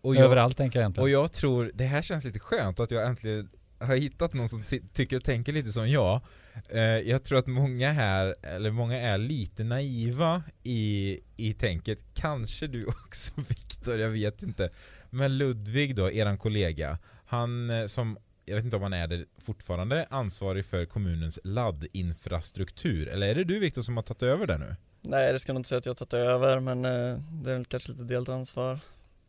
Och, 0.06 0.16
jag, 0.16 0.24
Överallt 0.24 0.56
tänker 0.56 0.78
jag 0.78 0.82
egentligen. 0.82 1.02
och 1.02 1.10
jag 1.10 1.32
tror, 1.32 1.70
det 1.74 1.84
här 1.84 2.02
känns 2.02 2.24
lite 2.24 2.38
skönt 2.38 2.80
att 2.80 2.90
jag 2.90 3.06
äntligen 3.06 3.48
har 3.78 3.96
hittat 3.96 4.32
någon 4.34 4.48
som 4.48 4.62
ty- 4.62 4.80
tycker 4.92 5.16
och 5.16 5.24
tänker 5.24 5.52
lite 5.52 5.72
som 5.72 5.90
jag. 5.90 6.20
Eh, 6.68 6.80
jag 6.82 7.22
tror 7.22 7.38
att 7.38 7.46
många 7.46 7.92
här, 7.92 8.34
eller 8.42 8.70
många 8.70 9.00
är 9.00 9.18
lite 9.18 9.64
naiva 9.64 10.42
i, 10.62 11.18
i 11.36 11.52
tänket. 11.54 11.98
Kanske 12.14 12.66
du 12.66 12.84
också 13.04 13.32
Viktor, 13.48 13.98
jag 13.98 14.08
vet 14.10 14.42
inte. 14.42 14.70
Men 15.10 15.38
Ludvig 15.38 15.96
då, 15.96 16.10
eran 16.10 16.38
kollega, 16.38 16.98
han 17.26 17.70
eh, 17.70 17.86
som, 17.86 18.16
jag 18.44 18.54
vet 18.54 18.64
inte 18.64 18.76
om 18.76 18.82
han 18.82 18.92
är 18.92 19.06
det 19.06 19.24
fortfarande, 19.40 20.06
ansvarig 20.10 20.66
för 20.66 20.84
kommunens 20.84 21.38
laddinfrastruktur. 21.44 23.08
Eller 23.08 23.28
är 23.28 23.34
det 23.34 23.44
du 23.44 23.58
Viktor 23.58 23.82
som 23.82 23.96
har 23.96 24.02
tagit 24.02 24.22
över 24.22 24.46
det 24.46 24.58
nu? 24.58 24.76
Nej, 25.02 25.32
det 25.32 25.38
ska 25.38 25.52
jag 25.52 25.58
inte 25.58 25.68
säga 25.68 25.78
att 25.78 25.86
jag 25.86 25.90
har 25.90 26.06
tagit 26.06 26.26
över, 26.26 26.60
men 26.60 26.84
eh, 26.84 27.18
det 27.44 27.50
är 27.50 27.54
väl 27.54 27.64
kanske 27.64 27.92
lite 27.92 28.04
delat 28.04 28.28
ansvar. 28.28 28.80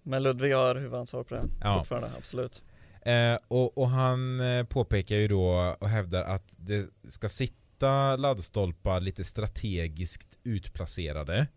Men 0.07 0.23
Ludvig 0.23 0.53
har 0.53 0.75
huvudansvar 0.75 1.23
på 1.23 1.35
det 1.35 1.43
Ja. 1.61 1.77
fortfarande, 1.79 2.09
absolut. 2.17 2.61
Eh, 3.01 3.37
och, 3.47 3.77
och 3.77 3.89
han 3.89 4.39
eh, 4.39 4.63
påpekar 4.65 5.15
ju 5.15 5.27
då 5.27 5.75
och 5.79 5.89
hävdar 5.89 6.23
att 6.23 6.53
det 6.57 6.85
ska 7.07 7.29
sitta 7.29 8.15
laddstolpar 8.15 8.99
lite 8.99 9.23
strategiskt 9.23 10.37
utplacerade. 10.43 11.47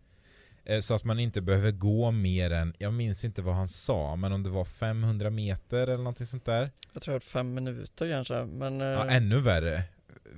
Eh, 0.65 0.79
så 0.79 0.93
att 0.95 1.03
man 1.03 1.19
inte 1.19 1.41
behöver 1.41 1.71
gå 1.71 2.11
mer 2.11 2.51
än, 2.51 2.73
jag 2.77 2.93
minns 2.93 3.25
inte 3.25 3.41
vad 3.41 3.55
han 3.55 3.67
sa, 3.67 4.15
men 4.15 4.31
om 4.31 4.43
det 4.43 4.49
var 4.49 4.65
500 4.65 5.29
meter 5.29 5.77
eller 5.81 5.97
någonting 5.97 6.25
sånt 6.27 6.45
där. 6.45 6.71
Jag 6.93 7.01
tror 7.01 7.13
hört 7.13 7.23
fem 7.23 7.53
minuter 7.53 8.09
kanske, 8.11 8.43
men 8.45 8.81
eh, 8.81 8.87
Ja, 8.87 9.05
ännu 9.09 9.39
värre. 9.39 9.83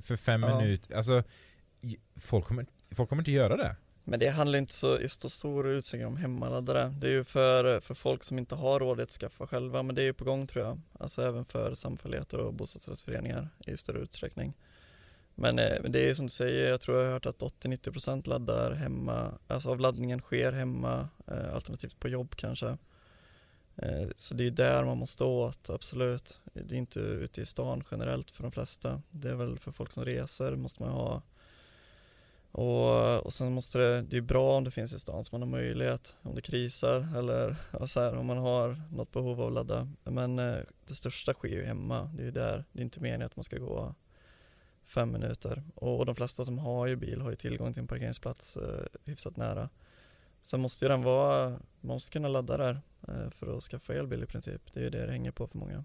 För 0.02 0.16
fem 0.16 0.44
Ja. 0.44 0.58
minuter, 0.60 0.96
alltså 0.96 1.24
folk 2.20 2.46
kommer, 2.46 2.66
folk 2.96 3.10
kommer 3.10 3.22
inte 3.22 3.32
göra 3.32 3.58
det. 3.58 3.76
Men 4.04 4.20
det 4.20 4.30
handlar 4.30 4.60
inte 4.60 4.74
så 4.74 5.00
i 5.00 5.10
så 5.10 5.30
stor 5.30 5.68
utsträckning 5.68 6.08
om 6.08 6.18
hemmaladdare. 6.18 6.94
Det 7.00 7.08
är 7.08 7.12
ju 7.12 7.24
för, 7.24 7.80
för 7.80 7.94
folk 7.94 8.24
som 8.24 8.38
inte 8.38 8.56
har 8.56 8.80
råd 8.80 9.00
att 9.00 9.12
skaffa 9.12 9.48
själva, 9.48 9.84
men 9.84 9.96
det 9.96 10.02
är 10.02 10.06
ju 10.06 10.14
på 10.14 10.26
gång 10.26 10.48
tror 10.48 10.66
jag. 10.66 10.82
Alltså 11.00 11.22
även 11.22 11.46
för 11.46 11.76
samfälligheter 11.76 12.38
och 12.38 12.54
bostadsrättsföreningar 12.54 13.50
i 13.66 13.78
större 13.78 14.00
utsträckning. 14.00 14.54
Men, 15.36 15.60
eh, 15.60 15.82
det 15.84 16.00
är 16.00 16.08
ju 16.08 16.16
som 16.16 16.26
du 16.26 16.30
säger, 16.30 16.70
jag 16.70 16.82
tror 16.82 16.98
jag 16.98 17.06
har 17.06 17.14
hört 17.14 17.26
att 17.26 17.42
80-90% 17.42 18.28
laddar 18.28 18.72
hemma, 18.72 19.32
alltså 19.48 19.70
av 19.70 19.80
laddningen 19.80 20.22
sker 20.22 20.52
hemma, 20.52 21.08
eh, 21.28 21.56
alternativt 21.56 22.00
på 22.00 22.08
jobb 22.08 22.36
kanske. 22.36 22.78
Eh, 23.76 24.08
så 24.16 24.36
det 24.36 24.44
är 24.44 24.46
ju 24.46 24.52
där 24.52 24.84
man 24.84 24.98
måste 24.98 25.24
åt, 25.24 25.70
absolut. 25.70 26.40
Det 26.54 26.76
är 26.76 26.80
inte 26.80 27.00
ute 27.00 27.42
i 27.42 27.46
stan 27.46 27.84
generellt 27.92 28.32
för 28.32 28.44
de 28.44 28.52
flesta. 28.52 29.02
Det 29.12 29.30
är 29.30 29.36
väl 29.36 29.60
för 29.60 29.72
folk 29.72 29.92
som 29.92 30.06
reser 30.06 30.56
måste 30.56 30.84
man 30.84 30.92
ha 30.92 31.22
och, 32.54 33.26
och 33.26 33.34
sen 33.34 33.54
måste 33.54 33.78
det, 33.78 34.02
det 34.02 34.18
är 34.18 34.22
bra 34.22 34.58
om 34.58 34.64
det 34.64 34.72
finns 34.72 34.94
i 34.94 35.00
stan 35.00 35.24
så 35.24 35.30
man 35.32 35.42
har 35.42 35.60
möjlighet 35.60 36.16
om 36.22 36.36
det 36.36 36.42
krisar 36.42 37.18
eller 37.18 37.56
ja, 37.72 37.88
så 37.88 38.00
här, 38.00 38.16
om 38.16 38.26
man 38.26 38.38
har 38.38 38.82
något 38.92 39.12
behov 39.12 39.42
av 39.42 39.48
att 39.48 39.54
ladda. 39.54 39.88
Men 40.04 40.40
eh, 40.40 40.56
det 40.88 40.94
största 40.94 41.34
sker 41.34 41.48
ju 41.48 41.64
hemma, 41.64 42.10
det 42.16 42.22
är 42.22 42.26
ju 42.26 42.32
där, 42.32 42.66
det 42.72 42.80
är 42.80 42.84
inte 42.84 43.00
meningen 43.00 43.26
att 43.26 43.36
man 43.36 43.44
ska 43.44 43.58
gå 43.58 43.96
fem 44.84 45.12
minuter. 45.12 45.64
Och, 45.76 46.00
och 46.00 46.06
de 46.06 46.16
flesta 46.16 46.46
som 46.46 46.58
har 46.60 46.88
ju 46.88 46.96
bil 46.96 47.22
har 47.22 47.30
ju 47.30 47.36
tillgång 47.36 47.74
till 47.74 47.82
en 47.82 47.88
parkeringsplats 47.88 48.58
eh, 48.58 48.86
hyfsat 49.06 49.38
nära. 49.38 49.70
Sen 50.42 50.62
måste 50.62 50.86
ju 50.86 50.90
den 50.90 51.04
vara, 51.04 51.50
man 51.50 51.60
måste 51.96 52.12
kunna 52.12 52.28
ladda 52.28 52.58
där 52.58 52.82
eh, 53.08 53.30
för 53.30 53.58
att 53.58 53.64
skaffa 53.64 53.94
elbil 53.94 54.24
i 54.24 54.26
princip. 54.26 54.62
Det 54.74 54.80
är 54.80 54.84
ju 54.84 54.90
det 54.90 55.06
det 55.06 55.12
hänger 55.12 55.32
på 55.32 55.48
för 55.48 55.58
många. 55.58 55.84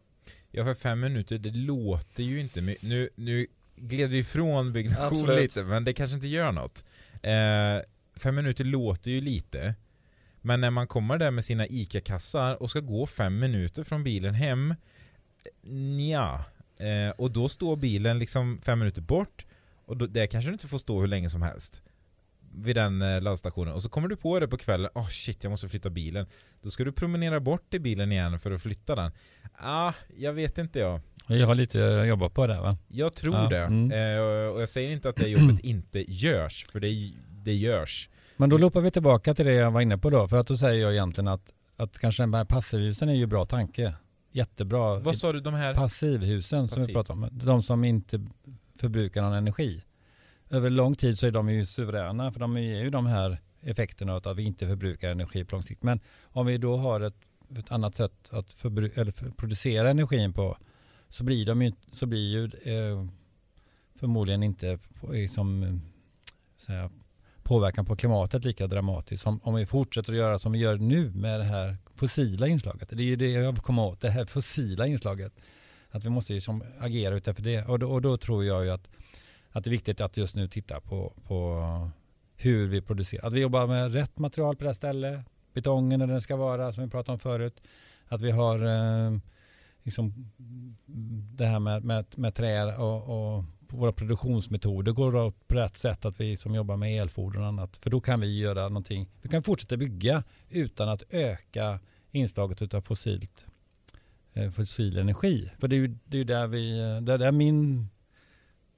Ja 0.50 0.64
för 0.64 0.74
fem 0.74 1.00
minuter, 1.00 1.38
det 1.38 1.50
låter 1.50 2.22
ju 2.22 2.40
inte 2.40 2.60
mycket. 2.60 2.82
Nu, 2.82 3.10
nu 3.14 3.46
gled 3.80 4.10
vi 4.10 4.18
ifrån 4.18 4.72
byggnation 4.72 5.06
Absolut. 5.06 5.42
lite, 5.42 5.64
men 5.64 5.84
det 5.84 5.92
kanske 5.92 6.14
inte 6.14 6.26
gör 6.26 6.52
något. 6.52 6.84
Eh, 7.22 7.84
fem 8.16 8.34
minuter 8.34 8.64
låter 8.64 9.10
ju 9.10 9.20
lite. 9.20 9.74
Men 10.40 10.60
när 10.60 10.70
man 10.70 10.86
kommer 10.86 11.18
där 11.18 11.30
med 11.30 11.44
sina 11.44 11.66
ICA-kassar 11.66 12.62
och 12.62 12.70
ska 12.70 12.80
gå 12.80 13.06
fem 13.06 13.38
minuter 13.38 13.84
från 13.84 14.04
bilen 14.04 14.34
hem, 14.34 14.74
ja. 16.10 16.44
Eh, 16.76 17.10
och 17.10 17.30
då 17.30 17.48
står 17.48 17.76
bilen 17.76 18.18
liksom 18.18 18.60
fem 18.62 18.78
minuter 18.78 19.02
bort 19.02 19.46
och 19.84 19.96
då, 19.96 20.06
där 20.06 20.26
kanske 20.26 20.50
du 20.50 20.52
inte 20.52 20.68
får 20.68 20.78
stå 20.78 21.00
hur 21.00 21.08
länge 21.08 21.30
som 21.30 21.42
helst 21.42 21.82
vid 22.54 22.76
den 22.76 23.02
eh, 23.02 23.20
laddstationen 23.20 23.74
och 23.74 23.82
så 23.82 23.88
kommer 23.88 24.08
du 24.08 24.16
på 24.16 24.40
det 24.40 24.48
på 24.48 24.56
kvällen, 24.56 24.90
åh 24.94 25.02
oh 25.02 25.08
shit 25.08 25.44
jag 25.44 25.50
måste 25.50 25.68
flytta 25.68 25.90
bilen. 25.90 26.26
Då 26.62 26.70
ska 26.70 26.84
du 26.84 26.92
promenera 26.92 27.40
bort 27.40 27.74
i 27.74 27.78
bilen 27.78 28.12
igen 28.12 28.38
för 28.38 28.50
att 28.50 28.62
flytta 28.62 28.94
den. 28.94 29.12
Ah, 29.52 29.92
jag 30.16 30.32
vet 30.32 30.58
inte 30.58 30.78
jag. 30.78 31.00
Jag 31.28 31.46
har 31.46 31.54
lite 31.54 32.00
att 32.00 32.08
jobba 32.08 32.28
på 32.28 32.46
där 32.46 32.60
va? 32.60 32.76
Jag 32.88 33.14
tror 33.14 33.34
Ja, 33.34 33.48
det. 33.48 33.58
mm. 33.58 33.92
Eh, 33.92 34.20
och 34.54 34.62
jag 34.62 34.68
säger 34.68 34.90
inte 34.90 35.08
att 35.08 35.16
det 35.16 35.28
jobbet 35.28 35.60
inte 35.60 36.12
görs, 36.12 36.66
för 36.72 36.80
det, 36.80 37.12
det 37.28 37.54
görs. 37.54 38.08
Men 38.36 38.50
då 38.50 38.58
loppar 38.58 38.80
vi 38.80 38.90
tillbaka 38.90 39.34
till 39.34 39.46
det 39.46 39.52
jag 39.52 39.70
var 39.70 39.80
inne 39.80 39.98
på 39.98 40.10
då. 40.10 40.28
För 40.28 40.36
att 40.36 40.46
då 40.46 40.56
säger 40.56 40.82
jag 40.82 40.92
egentligen 40.92 41.28
att, 41.28 41.52
att 41.76 41.98
kanske 41.98 42.22
den 42.22 42.34
här 42.34 42.44
passivhusen 42.44 43.08
är 43.08 43.14
ju 43.14 43.26
bra 43.26 43.44
tanke. 43.44 43.94
Jättebra. 44.32 44.98
Vad 44.98 45.16
sa 45.16 45.32
du, 45.32 45.40
de 45.40 45.54
här? 45.54 45.74
Passivhusen 45.74 46.68
som 46.68 46.76
Passiv. 46.76 46.86
vi 46.86 46.92
pratar 46.92 47.14
om. 47.14 47.28
De 47.32 47.62
som 47.62 47.84
inte 47.84 48.26
förbrukar 48.78 49.22
någon 49.22 49.32
energi. 49.32 49.82
Över 50.50 50.70
lång 50.70 50.94
tid 50.94 51.18
så 51.18 51.26
är 51.26 51.30
de 51.30 51.48
ju 51.50 51.66
suveräna 51.66 52.32
för 52.32 52.40
de 52.40 52.58
ger 52.58 52.80
ju 52.82 52.90
de 52.90 53.06
här 53.06 53.38
effekterna 53.62 54.12
av 54.14 54.28
att 54.28 54.36
vi 54.36 54.42
inte 54.42 54.66
förbrukar 54.66 55.10
energi 55.10 55.44
på 55.44 55.56
lång 55.56 55.62
sikt. 55.62 55.82
Men 55.82 56.00
om 56.22 56.46
vi 56.46 56.58
då 56.58 56.76
har 56.76 57.00
ett, 57.00 57.14
ett 57.58 57.72
annat 57.72 57.94
sätt 57.94 58.30
att 58.32 58.56
producera 59.36 59.90
energin 59.90 60.32
på 60.32 60.56
så 61.08 61.24
blir, 61.24 61.46
de 61.46 61.62
ju, 61.62 61.72
så 61.92 62.06
blir 62.06 62.28
ju 62.28 62.44
eh, 62.44 63.06
förmodligen 63.94 64.42
inte 64.42 64.68
eh, 64.68 64.78
liksom, 65.10 65.62
eh, 65.62 65.74
säga, 66.56 66.90
påverkan 67.42 67.84
på 67.84 67.96
klimatet 67.96 68.44
lika 68.44 68.66
dramatisk 68.66 69.22
som 69.22 69.40
om 69.42 69.54
vi 69.54 69.66
fortsätter 69.66 70.12
att 70.12 70.18
göra 70.18 70.38
som 70.38 70.52
vi 70.52 70.58
gör 70.58 70.76
nu 70.76 71.10
med 71.10 71.40
det 71.40 71.44
här 71.44 71.76
fossila 71.94 72.46
inslaget. 72.46 72.88
Det 72.88 73.02
är 73.02 73.06
ju 73.06 73.16
det 73.16 73.30
jag 73.30 73.52
vill 73.52 73.60
komma 73.60 73.86
åt, 73.86 74.00
det 74.00 74.10
här 74.10 74.24
fossila 74.24 74.86
inslaget. 74.86 75.32
Att 75.90 76.04
vi 76.04 76.10
måste 76.10 76.32
liksom 76.32 76.62
agera 76.78 77.14
utifrån 77.14 77.44
det. 77.44 77.64
Och 77.64 77.78
då, 77.78 77.90
och 77.90 78.02
då 78.02 78.16
tror 78.16 78.44
jag 78.44 78.64
ju 78.64 78.70
att, 78.70 78.88
att 79.50 79.64
det 79.64 79.68
är 79.68 79.72
viktigt 79.72 80.00
att 80.00 80.16
just 80.16 80.36
nu 80.36 80.48
titta 80.48 80.80
på, 80.80 81.12
på 81.26 81.64
hur 82.36 82.66
vi 82.66 82.80
producerar. 82.80 83.26
Att 83.26 83.32
vi 83.32 83.40
jobbar 83.40 83.66
med 83.66 83.92
rätt 83.92 84.18
material 84.18 84.56
på 84.56 84.64
det 84.64 84.68
här 84.68 84.74
stället. 84.74 85.20
Betongen 85.54 86.00
där 86.00 86.06
den 86.06 86.20
ska 86.20 86.36
vara 86.36 86.72
som 86.72 86.84
vi 86.84 86.90
pratade 86.90 87.12
om 87.12 87.18
förut. 87.18 87.60
Att 88.08 88.22
vi 88.22 88.30
har 88.30 88.58
eh, 88.58 89.18
liksom, 89.88 90.30
det 91.36 91.46
här 91.46 91.58
med, 91.58 91.84
med, 91.84 92.04
med 92.16 92.34
trä 92.34 92.76
och, 92.76 93.36
och 93.36 93.44
våra 93.68 93.92
produktionsmetoder 93.92 94.92
går 94.92 95.30
på 95.30 95.54
rätt 95.54 95.76
sätt. 95.76 96.04
Att 96.04 96.20
vi 96.20 96.36
som 96.36 96.54
jobbar 96.54 96.76
med 96.76 97.02
elfordon 97.02 97.42
och 97.42 97.48
annat. 97.48 97.76
För 97.76 97.90
då 97.90 98.00
kan 98.00 98.20
vi 98.20 98.38
göra 98.38 98.68
någonting. 98.68 99.08
Vi 99.22 99.28
kan 99.28 99.42
fortsätta 99.42 99.76
bygga 99.76 100.24
utan 100.48 100.88
att 100.88 101.02
öka 101.10 101.80
inslaget 102.10 102.74
av 102.74 102.80
fossilt 102.80 103.46
eh, 104.32 104.50
fossil 104.50 104.98
energi. 104.98 105.50
För 105.58 105.68
det 105.68 105.76
är 105.76 105.80
ju, 105.80 105.98
det 106.04 106.16
är 106.16 106.18
ju 106.18 106.24
där, 106.24 106.46
vi, 106.46 106.78
där, 107.02 107.18
där 107.18 107.32
min, 107.32 107.88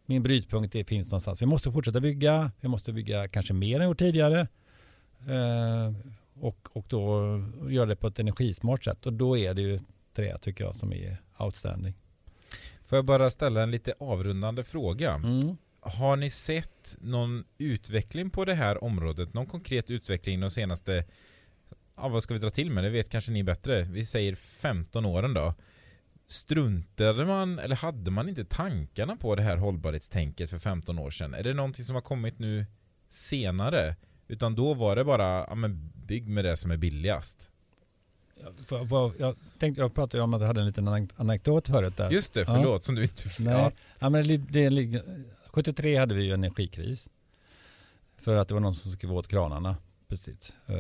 min 0.07 0.23
brytpunkt 0.23 0.75
är, 0.75 0.85
finns 0.85 1.11
någonstans. 1.11 1.43
Vi 1.43 1.47
måste 1.47 1.73
fortsätta 1.73 2.01
bygga, 2.01 2.53
vi 2.61 2.69
måste 2.69 2.93
bygga 2.93 3.29
kanske 3.29 3.55
mer 3.55 3.81
än 3.81 3.89
gjort 3.89 3.99
tidigare. 3.99 4.41
Eh, 5.29 5.93
och, 6.35 6.69
och 6.73 6.85
då 6.89 7.43
göra 7.69 7.87
det 7.87 7.97
på 7.97 8.07
ett 8.07 8.19
energismart 8.19 8.85
sätt. 8.85 9.07
Och 9.07 9.13
då 9.13 9.37
är 9.37 9.55
det 9.55 9.63
ju 9.63 9.79
trä 10.21 10.39
tycker 10.39 10.65
jag 10.65 10.77
som 10.77 10.93
är 10.93 11.17
outstanding. 11.39 11.95
Får 12.83 12.97
jag 12.97 13.05
bara 13.05 13.31
ställa 13.31 13.63
en 13.63 13.71
lite 13.71 13.95
avrundande 14.01 14.65
fråga? 14.65 15.15
Mm. 15.15 15.57
Har 15.81 16.17
ni 16.17 16.31
sett 16.31 16.97
någon 17.01 17.45
utveckling 17.59 18.31
på 18.31 18.45
det 18.45 18.55
här 18.55 18.85
området? 18.85 19.35
Någon 19.35 19.47
konkret 19.47 19.91
utveckling 19.91 20.41
de 20.41 20.51
senaste, 20.51 21.05
ja 21.97 22.09
vad 22.09 22.23
ska 22.23 22.35
vi 22.35 22.41
dra 22.41 22.51
till 22.51 22.71
med? 22.71 22.85
Det 22.85 22.91
vet 22.91 23.09
kanske 23.09 23.33
ni 23.33 23.45
bättre. 23.45 23.83
Vi 23.83 24.05
säger 24.05 24.35
15 24.35 25.05
åren 25.05 25.35
då. 25.35 25.55
Struntade 26.27 27.25
man, 27.25 27.59
eller 27.59 27.77
hade 27.77 28.11
man 28.11 28.29
inte 28.29 28.45
tankarna 28.45 29.17
på 29.17 29.35
det 29.35 29.43
här 29.43 29.57
hållbarhetstänket 29.57 30.51
för 30.51 30.59
15 30.59 30.99
år 30.99 31.11
sedan? 31.11 31.35
Är 31.35 31.43
det 31.43 31.55
någonting 31.55 31.85
som 31.85 31.95
har 31.95 32.03
kommit 32.03 32.39
nu 32.39 32.67
senare? 33.09 33.97
Utan 34.29 34.55
då 34.55 34.75
var 34.75 34.97
det 34.97 35.05
bara, 35.05 35.47
ja 35.49 35.55
men 35.55 35.93
bygg 35.95 36.29
med 36.29 36.45
det 36.45 36.57
som 36.57 36.71
är 36.71 36.77
billigast. 36.77 37.50
För, 38.67 38.87
för, 38.87 39.13
jag, 39.19 39.37
tänkte, 39.59 39.83
jag 39.83 39.95
pratade 39.95 40.19
ju 40.19 40.23
om 40.25 40.35
att 40.35 40.41
jag 40.41 40.47
hade 40.49 40.61
en 40.61 40.67
liten 40.67 40.89
anek- 40.89 41.13
anekdot 41.17 41.69
förut 41.69 41.97
där. 41.97 42.11
Just 42.11 42.35
det, 42.35 42.41
Ja. 42.41 42.47
förlåt 42.47 42.85
som 42.85 42.95
du 42.95 43.03
inte... 43.03 43.23
Nej. 43.41 43.55
Ja. 43.55 43.71
Ja, 43.99 44.09
men 44.11 44.25
det, 44.29 44.37
det, 44.37 44.71
ligger- 44.71 45.25
73 45.47 45.97
hade 45.97 46.15
vi 46.15 46.23
ju 46.23 46.33
energikris. 46.33 47.09
För 48.17 48.37
att 48.37 48.49
det 48.49 48.55
var 48.55 48.61
någon 48.61 48.75
som 48.75 48.93
skrev 48.93 49.13
åt 49.13 49.29
kranarna. 49.29 49.77
Precis. 50.09 50.53
Eh, 50.67 50.75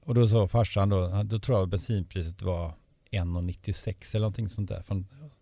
Och 0.00 0.14
då 0.14 0.28
sa 0.28 0.48
farsan 0.48 0.88
då, 0.88 1.22
då 1.24 1.38
tror 1.38 1.58
jag 1.58 1.68
bensinpriset 1.68 2.42
var 2.42 2.72
1,96 3.10 4.10
eller 4.14 4.20
någonting 4.22 4.48
sånt 4.48 4.68
där. 4.68 4.82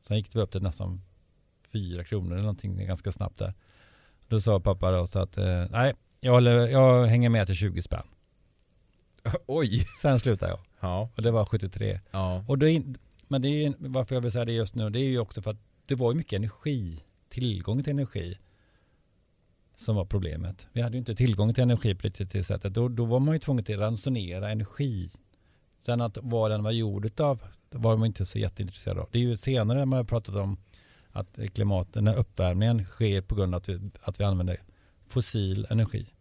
Sen 0.07 0.17
gick 0.17 0.33
det 0.33 0.41
upp 0.41 0.51
till 0.53 0.63
nästan 0.63 1.03
4 1.73 2.05
kronor 2.05 2.33
eller 2.33 2.43
någonting 2.43 2.87
ganska 2.87 3.13
snabbt 3.13 3.39
där. 3.39 3.55
Då 4.29 4.41
sa 4.41 4.61
pappa 4.61 4.91
då 4.91 5.07
så 5.07 5.19
att 5.19 5.39
eh, 5.39 5.65
nej, 5.71 5.95
jag, 6.21 6.33
håller, 6.33 6.69
jag 6.69 7.07
hänger 7.07 7.29
med 7.29 7.47
till 7.47 7.57
20 7.57 7.83
spänn. 7.83 8.07
Oj! 9.47 9.87
Sen 10.03 10.21
slutade 10.21 10.53
jag 10.53 10.61
Ja, 10.85 11.11
och 11.17 11.23
det 11.23 11.31
var 11.31 11.45
73. 11.45 12.01
ja. 12.11 12.45
Och 12.49 12.59
då 12.59 12.67
men 13.29 13.43
det 13.43 13.49
är, 13.49 13.75
varför 13.79 14.15
jag 14.15 14.23
vill 14.23 14.33
säga 14.33 14.45
det 14.45 14.53
just 14.53 14.75
nu, 14.75 14.91
det 14.91 14.99
är 14.99 15.05
ju 15.05 15.19
också 15.19 15.43
för 15.43 15.51
att 15.51 15.61
det 15.87 15.95
var 15.95 16.13
ju 16.13 16.17
mycket 16.17 16.33
energi, 16.33 17.05
tillgång 17.29 17.83
till 17.83 17.91
energi 17.91 18.39
som 19.77 19.97
var 19.97 20.05
problemet. 20.05 20.67
Vi 20.73 20.81
hade 20.81 20.95
ju 20.95 20.99
inte 20.99 21.15
tillgång 21.15 21.55
till 21.55 21.63
energi 21.63 21.95
på 21.95 22.09
det, 22.09 22.45
sättet. 22.45 22.75
Då, 22.75 22.89
då 22.89 23.05
var 23.05 23.21
man 23.21 23.35
ju 23.35 23.39
tvungen 23.39 23.65
att 23.65 23.71
ransonera 23.71 24.51
energi. 24.51 25.11
Sen 25.81 26.01
att 26.01 26.19
vad 26.23 26.51
den 26.51 26.63
var 26.63 26.71
gjord 26.71 27.21
av 27.21 27.43
var 27.71 27.97
man 27.97 28.07
inte 28.07 28.27
så 28.27 28.39
jätteintresserad 28.39 28.99
av. 28.99 29.09
Det 29.13 29.19
är 29.19 29.23
ju 29.23 29.37
senare 29.37 29.87
man 29.87 29.97
har 29.97 30.05
pratat 30.05 30.35
om 30.35 30.57
att 31.11 31.39
klimat, 31.55 31.93
den 31.93 32.07
här 32.07 32.17
uppvärmningen 32.17 32.85
sker 32.85 33.21
på 33.21 33.35
grund 33.35 33.55
av 33.55 33.59
att 33.59 33.69
vi, 33.69 33.91
att 34.01 34.21
vi 34.21 34.25
använder 34.25 34.57
fossil 35.07 35.67
energi. 35.71 36.14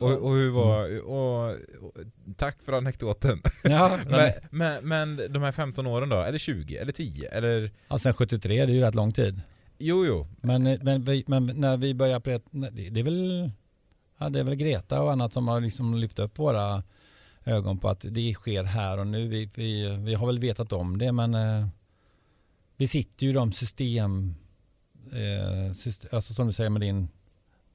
Och, 0.00 0.12
och 0.12 0.34
hur 0.34 0.50
var... 0.50 1.00
Och, 1.00 1.48
och, 1.48 1.92
tack 2.36 2.62
för 2.62 2.72
anekdoten. 2.72 3.42
Ja, 3.64 3.98
Men, 4.08 4.32
men, 4.50 4.88
men 4.88 5.32
de 5.32 5.42
här 5.42 5.52
15 5.52 5.86
åren 5.86 6.08
då? 6.08 6.16
Eller 6.16 6.38
20? 6.38 6.76
Eller 6.76 6.92
10? 6.92 7.28
Eller... 7.28 7.70
ja, 7.88 7.98
sen 7.98 8.12
73, 8.12 8.66
det 8.66 8.72
är 8.72 8.74
ju 8.74 8.80
rätt 8.80 8.94
lång 8.94 9.12
tid. 9.12 9.40
Jo, 9.78 10.04
jo. 10.06 10.26
Men, 10.40 10.62
men, 10.62 11.24
men 11.26 11.46
när 11.46 11.76
vi 11.76 11.94
börjar 11.94 12.20
på 12.20 12.30
det, 12.30 12.42
det 12.50 12.90
det 12.90 13.00
är 13.00 13.04
väl, 13.04 13.50
ja, 14.18 14.28
det 14.28 14.40
är 14.40 14.44
väl 14.44 14.54
Greta 14.54 15.02
och 15.02 15.12
annat 15.12 15.32
som 15.32 15.48
har 15.48 15.60
liksom 15.60 15.94
lyft 15.94 16.18
upp 16.18 16.38
våra 16.38 16.82
ögon 17.44 17.78
på 17.78 17.88
att 17.88 18.04
det 18.08 18.34
sker 18.34 18.64
här 18.64 18.98
och 18.98 19.06
nu. 19.06 19.28
Vi, 19.28 19.50
vi, 19.54 19.96
vi 19.96 20.14
har 20.14 20.26
väl 20.26 20.38
vetat 20.38 20.72
om 20.72 20.98
det 20.98 21.12
men 21.12 21.34
eh, 21.34 21.66
vi 22.76 22.86
sitter 22.86 23.24
ju 23.26 23.30
i 23.30 23.34
de 23.34 23.52
system, 23.52 24.34
eh, 25.12 25.72
system, 25.72 26.10
alltså 26.12 26.34
som 26.34 26.46
du 26.46 26.52
säger 26.52 26.70
med 26.70 26.80
din, 26.80 27.08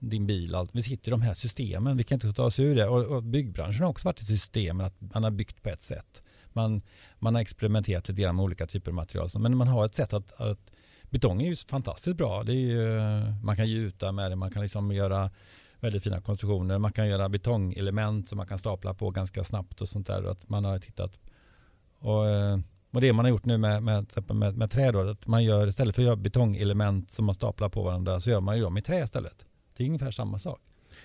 din 0.01 0.27
bil, 0.27 0.55
allt. 0.55 0.69
vi 0.73 0.83
sitter 0.83 1.09
i 1.09 1.11
de 1.11 1.21
här 1.21 1.33
systemen, 1.33 1.97
vi 1.97 2.03
kan 2.03 2.15
inte 2.15 2.33
ta 2.33 2.43
oss 2.43 2.59
ur 2.59 2.75
det. 2.75 2.87
Och, 2.87 3.05
och 3.05 3.23
byggbranschen 3.23 3.83
har 3.83 3.89
också 3.89 4.07
varit 4.07 4.21
i 4.21 4.25
systemen, 4.25 4.85
att 4.85 5.01
man 5.13 5.23
har 5.23 5.31
byggt 5.31 5.63
på 5.63 5.69
ett 5.69 5.81
sätt. 5.81 6.21
Man, 6.53 6.81
man 7.19 7.35
har 7.35 7.41
experimenterat 7.41 8.09
lite 8.09 8.21
grann 8.21 8.35
med 8.35 8.43
olika 8.43 8.65
typer 8.65 8.91
av 8.91 8.95
material, 8.95 9.29
men 9.35 9.57
man 9.57 9.67
har 9.67 9.85
ett 9.85 9.95
sätt 9.95 10.13
att, 10.13 10.41
att 10.41 10.71
Betong 11.11 11.41
är 11.41 11.45
ju 11.45 11.55
fantastiskt 11.55 12.17
bra. 12.17 12.43
Det 12.43 12.51
är 12.51 12.55
ju, 12.55 12.99
man 13.43 13.55
kan 13.55 13.67
gjuta 13.67 14.11
med 14.11 14.31
det, 14.31 14.35
man 14.35 14.51
kan 14.51 14.61
liksom 14.61 14.91
göra 14.91 15.29
väldigt 15.79 16.03
fina 16.03 16.21
konstruktioner. 16.21 16.77
Man 16.77 16.91
kan 16.91 17.07
göra 17.07 17.29
betongelement 17.29 18.27
som 18.27 18.37
man 18.37 18.47
kan 18.47 18.59
stapla 18.59 18.93
på 18.93 19.09
ganska 19.09 19.43
snabbt 19.43 19.81
och 19.81 19.89
sånt 19.89 20.07
där. 20.07 20.23
Att 20.23 20.49
man 20.49 20.65
har 20.65 20.79
tittat. 20.79 21.19
Och, 21.99 22.29
eh, 22.29 22.59
och 22.91 23.01
det 23.01 23.13
man 23.13 23.25
har 23.25 23.29
gjort 23.29 23.45
nu 23.45 23.57
med, 23.57 23.83
med, 23.83 24.05
med, 24.27 24.57
med 24.57 24.71
trä 24.71 24.91
då, 24.91 25.09
att 25.09 25.27
man 25.27 25.43
gör 25.43 25.67
istället 25.67 25.95
för 25.95 26.01
att 26.01 26.05
göra 26.05 26.15
betongelement 26.15 27.11
som 27.11 27.25
man 27.25 27.35
staplar 27.35 27.69
på 27.69 27.83
varandra 27.83 28.19
så 28.19 28.29
gör 28.29 28.41
man 28.41 28.57
ju 28.57 28.63
dem 28.63 28.77
i 28.77 28.81
trä 28.81 29.03
istället. 29.03 29.45
Det 29.81 29.85
är 29.85 29.87
ungefär 29.87 30.11
samma 30.11 30.39
sak. 30.39 30.61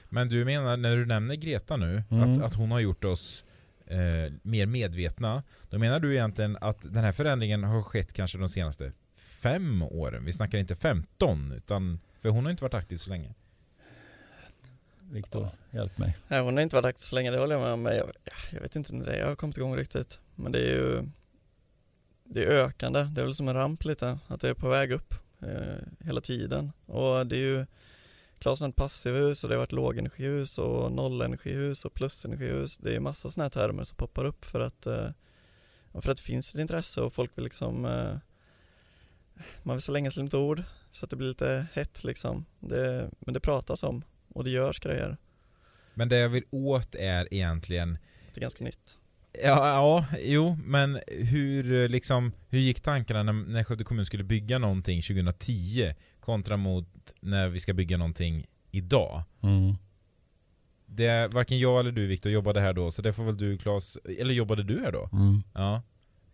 Men 0.08 0.28
du 0.28 0.44
menar, 0.44 0.76
när 0.76 0.96
du 0.96 1.06
nämner 1.06 1.34
Greta 1.34 1.76
nu, 1.76 2.02
Mm. 2.10 2.32
att, 2.32 2.42
att 2.42 2.54
hon 2.54 2.70
har 2.70 2.80
gjort 2.80 3.04
oss 3.04 3.44
eh, 3.86 4.32
mer 4.42 4.66
medvetna. 4.66 5.42
Då 5.70 5.78
menar 5.78 6.00
du 6.00 6.12
egentligen 6.14 6.58
att 6.60 6.80
den 6.80 7.04
här 7.04 7.12
förändringen 7.12 7.64
har 7.64 7.82
skett 7.82 8.12
kanske 8.12 8.38
de 8.38 8.48
senaste 8.48 8.92
fem 9.14 9.82
åren? 9.82 10.24
Vi 10.24 10.32
snackar 10.32 10.58
inte 10.58 10.74
15, 10.76 11.52
utan, 11.52 12.00
för 12.20 12.28
hon 12.28 12.44
har 12.44 12.50
inte 12.50 12.62
varit 12.64 12.74
aktiv 12.74 12.96
så 12.96 13.10
länge. 13.10 13.34
Viktor, 15.10 15.48
hjälp 15.70 15.98
mig. 15.98 16.16
Nej, 16.28 16.40
hon 16.42 16.56
har 16.56 16.62
inte 16.62 16.76
varit 16.76 16.86
aktiv 16.86 17.02
så 17.02 17.14
länge, 17.14 17.30
det 17.30 17.38
håller 17.38 17.54
jag 17.54 17.62
med 17.62 17.72
om. 17.72 17.82
Men 17.82 17.96
jag, 17.96 18.10
jag 18.52 18.60
vet 18.60 18.76
inte 18.76 18.94
när 18.94 19.04
det 19.06 19.12
är 19.12 19.18
jag 19.18 19.26
har 19.26 19.36
kommit 19.36 19.56
igång 19.56 19.76
riktigt. 19.76 20.20
Men 20.34 20.52
det 20.52 20.58
är 20.58 20.74
ju 20.74 21.02
det 22.24 22.44
är 22.44 22.50
ökande. 22.50 23.02
Det 23.02 23.20
är 23.20 23.24
väl 23.24 23.34
som 23.34 23.48
en 23.48 23.54
ramp 23.54 23.84
lite, 23.84 24.18
att 24.26 24.40
det 24.40 24.48
är 24.48 24.54
på 24.54 24.68
väg 24.68 24.92
upp 24.92 25.14
eh, 25.42 26.06
hela 26.06 26.20
tiden. 26.20 26.72
Och 26.86 27.26
det 27.26 27.36
är 27.36 27.40
ju 27.40 27.66
klart 28.38 28.60
ett 28.60 28.76
passivhus 28.76 29.44
och 29.44 29.48
det 29.48 29.54
har 29.54 29.60
varit 29.60 29.72
lågenergihus 29.72 30.58
och 30.58 30.92
nollenergihus 30.92 31.84
och 31.84 31.94
plusenergihus. 31.94 32.76
Det 32.76 32.96
är 32.96 33.00
massa 33.00 33.30
sådana 33.30 33.44
här 33.44 33.50
termer 33.50 33.84
som 33.84 33.96
poppar 33.96 34.24
upp 34.24 34.44
för 34.44 34.60
att, 34.60 34.86
eh, 34.86 35.08
för 36.00 36.10
att 36.10 36.16
det 36.16 36.22
finns 36.22 36.54
ett 36.54 36.60
intresse 36.60 37.00
och 37.00 37.14
folk 37.14 37.38
vill 37.38 37.44
liksom 37.44 37.84
eh, 37.84 38.16
man 39.62 39.76
vill 39.76 39.82
slänga 39.82 40.10
sig 40.10 40.22
lite 40.22 40.36
ord 40.36 40.62
så 40.90 41.04
att 41.04 41.10
det 41.10 41.16
blir 41.16 41.28
lite 41.28 41.66
hett 41.72 42.04
liksom. 42.04 42.44
Det, 42.60 43.10
men 43.18 43.34
det 43.34 43.40
pratas 43.40 43.82
om 43.82 44.04
och 44.28 44.44
det 44.44 44.50
görs 44.50 44.80
grejer. 44.80 45.16
Men 45.94 46.08
det 46.08 46.16
jag 46.16 46.28
vill 46.28 46.44
åt 46.50 46.94
är 46.94 47.34
egentligen 47.34 47.98
Det 48.34 48.38
är 48.38 48.42
ganska 48.42 48.64
nytt. 48.64 48.98
Ja, 49.44 49.68
ja, 49.68 50.06
jo, 50.22 50.58
men 50.64 51.00
hur, 51.06 51.88
liksom, 51.88 52.32
hur 52.48 52.58
gick 52.58 52.80
tankarna 52.80 53.22
när, 53.22 53.32
när 53.32 53.64
Skövde 53.64 53.84
kommun 53.84 54.06
skulle 54.06 54.24
bygga 54.24 54.58
någonting 54.58 55.02
2010 55.02 55.94
kontra 56.26 56.56
mot 56.56 57.14
när 57.20 57.48
vi 57.48 57.60
ska 57.60 57.72
bygga 57.74 57.96
någonting 57.96 58.46
idag? 58.70 59.22
Mm. 59.42 59.74
Det, 60.86 61.28
varken 61.28 61.58
jag 61.58 61.80
eller 61.80 61.92
du 61.92 62.06
Viktor 62.06 62.32
jobbade 62.32 62.60
här 62.60 62.72
då, 62.72 62.90
så 62.90 63.02
det 63.02 63.12
får 63.12 63.24
väl 63.24 63.36
du 63.36 63.58
Claes, 63.58 63.98
eller 64.18 64.34
jobbade 64.34 64.62
du 64.62 64.80
här 64.80 64.92
då? 64.92 65.08
Mm. 65.12 65.42
Ja. 65.54 65.82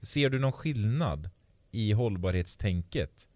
Ser 0.00 0.30
du 0.30 0.38
någon 0.38 0.52
skillnad 0.52 1.30
i 1.70 1.92
hållbarhetstänket? 1.92 3.28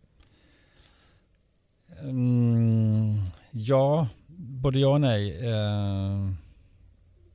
Mm, 2.01 3.17
ja, 3.51 4.09
både 4.37 4.79
ja 4.79 4.89
och 4.89 5.01
nej. 5.01 5.39
Eh, 5.47 6.33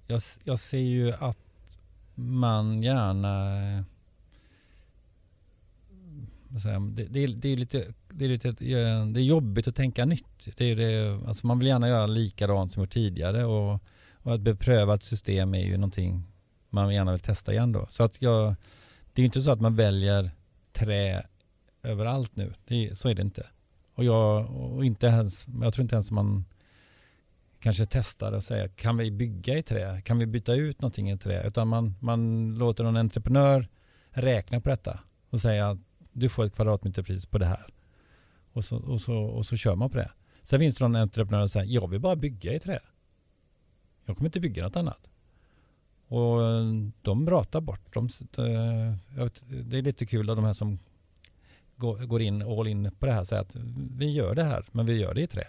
jag, 0.07 0.21
jag 0.43 0.59
ser 0.59 0.77
ju 0.77 1.11
att 1.11 1.37
man 2.15 2.83
gärna... 2.83 3.49
Det, 6.95 7.05
det, 7.05 7.49
är 7.49 7.57
lite, 7.57 7.93
det, 8.13 8.25
är 8.25 8.29
lite, 8.29 8.49
eh, 8.49 9.05
det 9.05 9.19
är 9.19 9.23
jobbigt 9.23 9.67
att 9.67 9.75
tänka 9.75 10.05
nytt. 10.05 10.47
Det 10.57 10.65
är 10.65 10.75
det, 10.75 11.19
alltså 11.27 11.47
man 11.47 11.59
vill 11.59 11.67
gärna 11.67 11.87
göra 11.87 12.07
likadant 12.07 12.71
som 12.71 12.83
gjort 12.83 12.93
tidigare 12.93 13.45
och, 13.45 13.79
och 14.13 14.35
ett 14.35 14.41
beprövat 14.41 15.03
system 15.03 15.53
är 15.53 15.65
ju 15.65 15.77
någonting 15.77 16.23
man 16.69 16.93
gärna 16.93 17.11
vill 17.11 17.19
testa 17.19 17.53
igen 17.53 17.71
då. 17.71 17.85
Så 17.89 18.03
att 18.03 18.21
jag, 18.21 18.55
det 19.13 19.19
är 19.19 19.23
ju 19.23 19.25
inte 19.25 19.41
så 19.41 19.51
att 19.51 19.61
man 19.61 19.75
väljer 19.75 20.31
trä 20.73 21.25
överallt 21.83 22.35
nu. 22.35 22.53
Det 22.65 22.87
är, 22.87 22.93
så 22.93 23.09
är 23.09 23.15
det 23.15 23.21
inte. 23.21 23.47
Och 23.95 24.03
jag, 24.03 24.51
och 24.55 24.85
inte 24.85 25.07
ens, 25.07 25.47
jag 25.61 25.73
tror 25.73 25.83
inte 25.83 25.95
ens 25.95 26.11
man 26.11 26.45
kanske 27.59 27.85
testar 27.85 28.31
och 28.31 28.43
säger 28.43 28.67
kan 28.67 28.97
vi 28.97 29.11
bygga 29.11 29.57
i 29.57 29.63
trä? 29.63 30.01
Kan 30.01 30.19
vi 30.19 30.25
byta 30.25 30.53
ut 30.53 30.81
någonting 30.81 31.11
i 31.11 31.17
trä? 31.17 31.47
Utan 31.47 31.67
man, 31.67 31.95
man 31.99 32.49
låter 32.55 32.83
någon 32.83 32.97
entreprenör 32.97 33.67
räkna 34.09 34.61
på 34.61 34.69
detta 34.69 34.99
och 35.29 35.41
säga 35.41 35.69
att 35.69 35.79
du 36.11 36.29
får 36.29 36.45
ett 36.45 36.55
kvadratmeterpris 36.55 37.25
på 37.25 37.37
det 37.37 37.45
här. 37.45 37.65
Och 38.53 38.65
så, 38.65 38.77
och, 38.77 39.01
så, 39.01 39.15
och 39.15 39.45
så 39.45 39.57
kör 39.57 39.75
man 39.75 39.89
på 39.89 39.97
det. 39.97 40.11
Sen 40.43 40.59
finns 40.59 40.75
det 40.75 40.83
någon 40.83 40.95
entreprenör 40.95 41.41
som 41.41 41.49
säger 41.49 41.73
jag 41.73 41.87
vill 41.87 41.99
bara 41.99 42.15
bygga 42.15 42.53
i 42.53 42.59
trä. 42.59 42.79
Jag 44.05 44.17
kommer 44.17 44.27
inte 44.27 44.39
bygga 44.39 44.63
något 44.63 44.75
annat. 44.75 45.09
Och 46.07 46.47
eh, 46.47 46.65
de 47.01 47.29
ratar 47.29 47.61
bort. 47.61 47.93
De, 47.93 48.05
eh, 48.37 49.25
det 49.63 49.77
är 49.77 49.81
lite 49.81 50.05
kul 50.05 50.29
av 50.29 50.35
de 50.35 50.45
här 50.45 50.53
som 50.53 50.79
går 51.75 51.97
går 51.97 52.21
in 52.21 52.41
all 52.41 52.67
in 52.67 52.91
på 52.99 53.05
det 53.05 53.11
här. 53.11 53.23
Säger 53.23 53.41
att 53.41 53.55
vi 53.97 54.11
gör 54.11 54.35
det 54.35 54.43
här, 54.43 54.65
men 54.71 54.85
vi 54.85 54.99
gör 54.99 55.13
det 55.13 55.21
i 55.21 55.27
trä. 55.27 55.43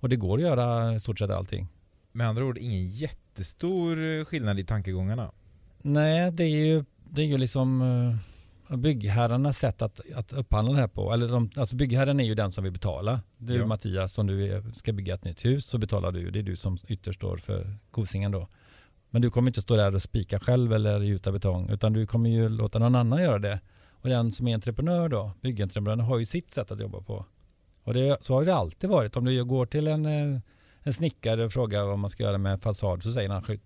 Och 0.00 0.08
det 0.08 0.16
går 0.16 0.38
att 0.38 0.42
göra 0.42 0.94
i 0.94 1.00
stort 1.00 1.18
sett 1.18 1.30
allting. 1.30 1.68
Med 2.12 2.28
andra 2.28 2.44
ord, 2.44 2.58
ingen 2.58 2.86
jättestor 2.86 4.24
skillnad 4.24 4.58
i 4.58 4.64
tankegångarna. 4.64 5.32
Nej, 5.82 6.32
det 6.32 6.44
är 6.44 6.66
ju, 6.66 6.84
det 7.04 7.22
är 7.22 7.26
ju 7.26 7.38
liksom 7.38 7.82
eh, 7.82 8.16
byggherrarnas 8.76 9.58
sätt 9.58 9.82
att, 9.82 10.00
att 10.14 10.32
upphandla 10.32 10.72
det 10.74 10.80
här 10.80 10.88
på. 10.88 11.12
Eller 11.12 11.28
de, 11.28 11.50
alltså 11.56 11.76
byggherren 11.76 12.20
är 12.20 12.24
ju 12.24 12.34
den 12.34 12.52
som 12.52 12.64
vill 12.64 12.72
betala. 12.72 13.20
Du 13.38 13.54
Ja. 13.56 13.66
Mattias, 13.66 14.18
om 14.18 14.26
du 14.26 14.62
ska 14.74 14.92
bygga 14.92 15.14
ett 15.14 15.24
nytt 15.24 15.44
hus 15.44 15.66
så 15.66 15.78
betalar 15.78 16.12
du. 16.12 16.30
Det 16.30 16.38
är 16.38 16.42
du 16.42 16.56
som 16.56 16.78
ytterst 16.88 17.18
står 17.18 17.36
för 17.36 17.64
kosingen 17.90 18.32
då. 18.32 18.48
Men 19.10 19.22
du 19.22 19.30
kommer 19.30 19.50
inte 19.50 19.62
stå 19.62 19.76
där 19.76 19.94
och 19.94 20.02
spika 20.02 20.40
själv 20.40 20.72
eller 20.72 21.00
gjuta 21.00 21.32
betong 21.32 21.68
utan 21.70 21.92
du 21.92 22.06
kommer 22.06 22.30
ju 22.30 22.48
låta 22.48 22.78
någon 22.78 22.94
annan 22.94 23.22
göra 23.22 23.38
det. 23.38 23.60
Och 23.90 24.08
den 24.08 24.32
som 24.32 24.48
är 24.48 24.54
entreprenör 24.54 25.08
då, 25.08 25.32
byggentreprenören, 25.42 26.00
har 26.00 26.18
ju 26.18 26.26
sitt 26.26 26.50
sätt 26.50 26.70
att 26.72 26.80
jobba 26.80 27.00
på. 27.00 27.24
Och 27.84 27.94
det, 27.94 28.18
så 28.20 28.34
har 28.34 28.44
det 28.44 28.54
alltid 28.54 28.90
varit. 28.90 29.16
Om 29.16 29.24
du 29.24 29.44
går 29.44 29.66
till 29.66 29.88
en, 29.88 30.06
eh, 30.06 30.40
en 30.82 30.92
snickare 30.92 31.44
och 31.44 31.52
frågar 31.52 31.84
vad 31.84 31.98
man 31.98 32.10
ska 32.10 32.22
göra 32.22 32.38
med 32.38 32.62
fasad 32.62 33.02
så 33.02 33.12
säger 33.12 33.28
han 33.30 33.42
"Skjut- 33.42 33.60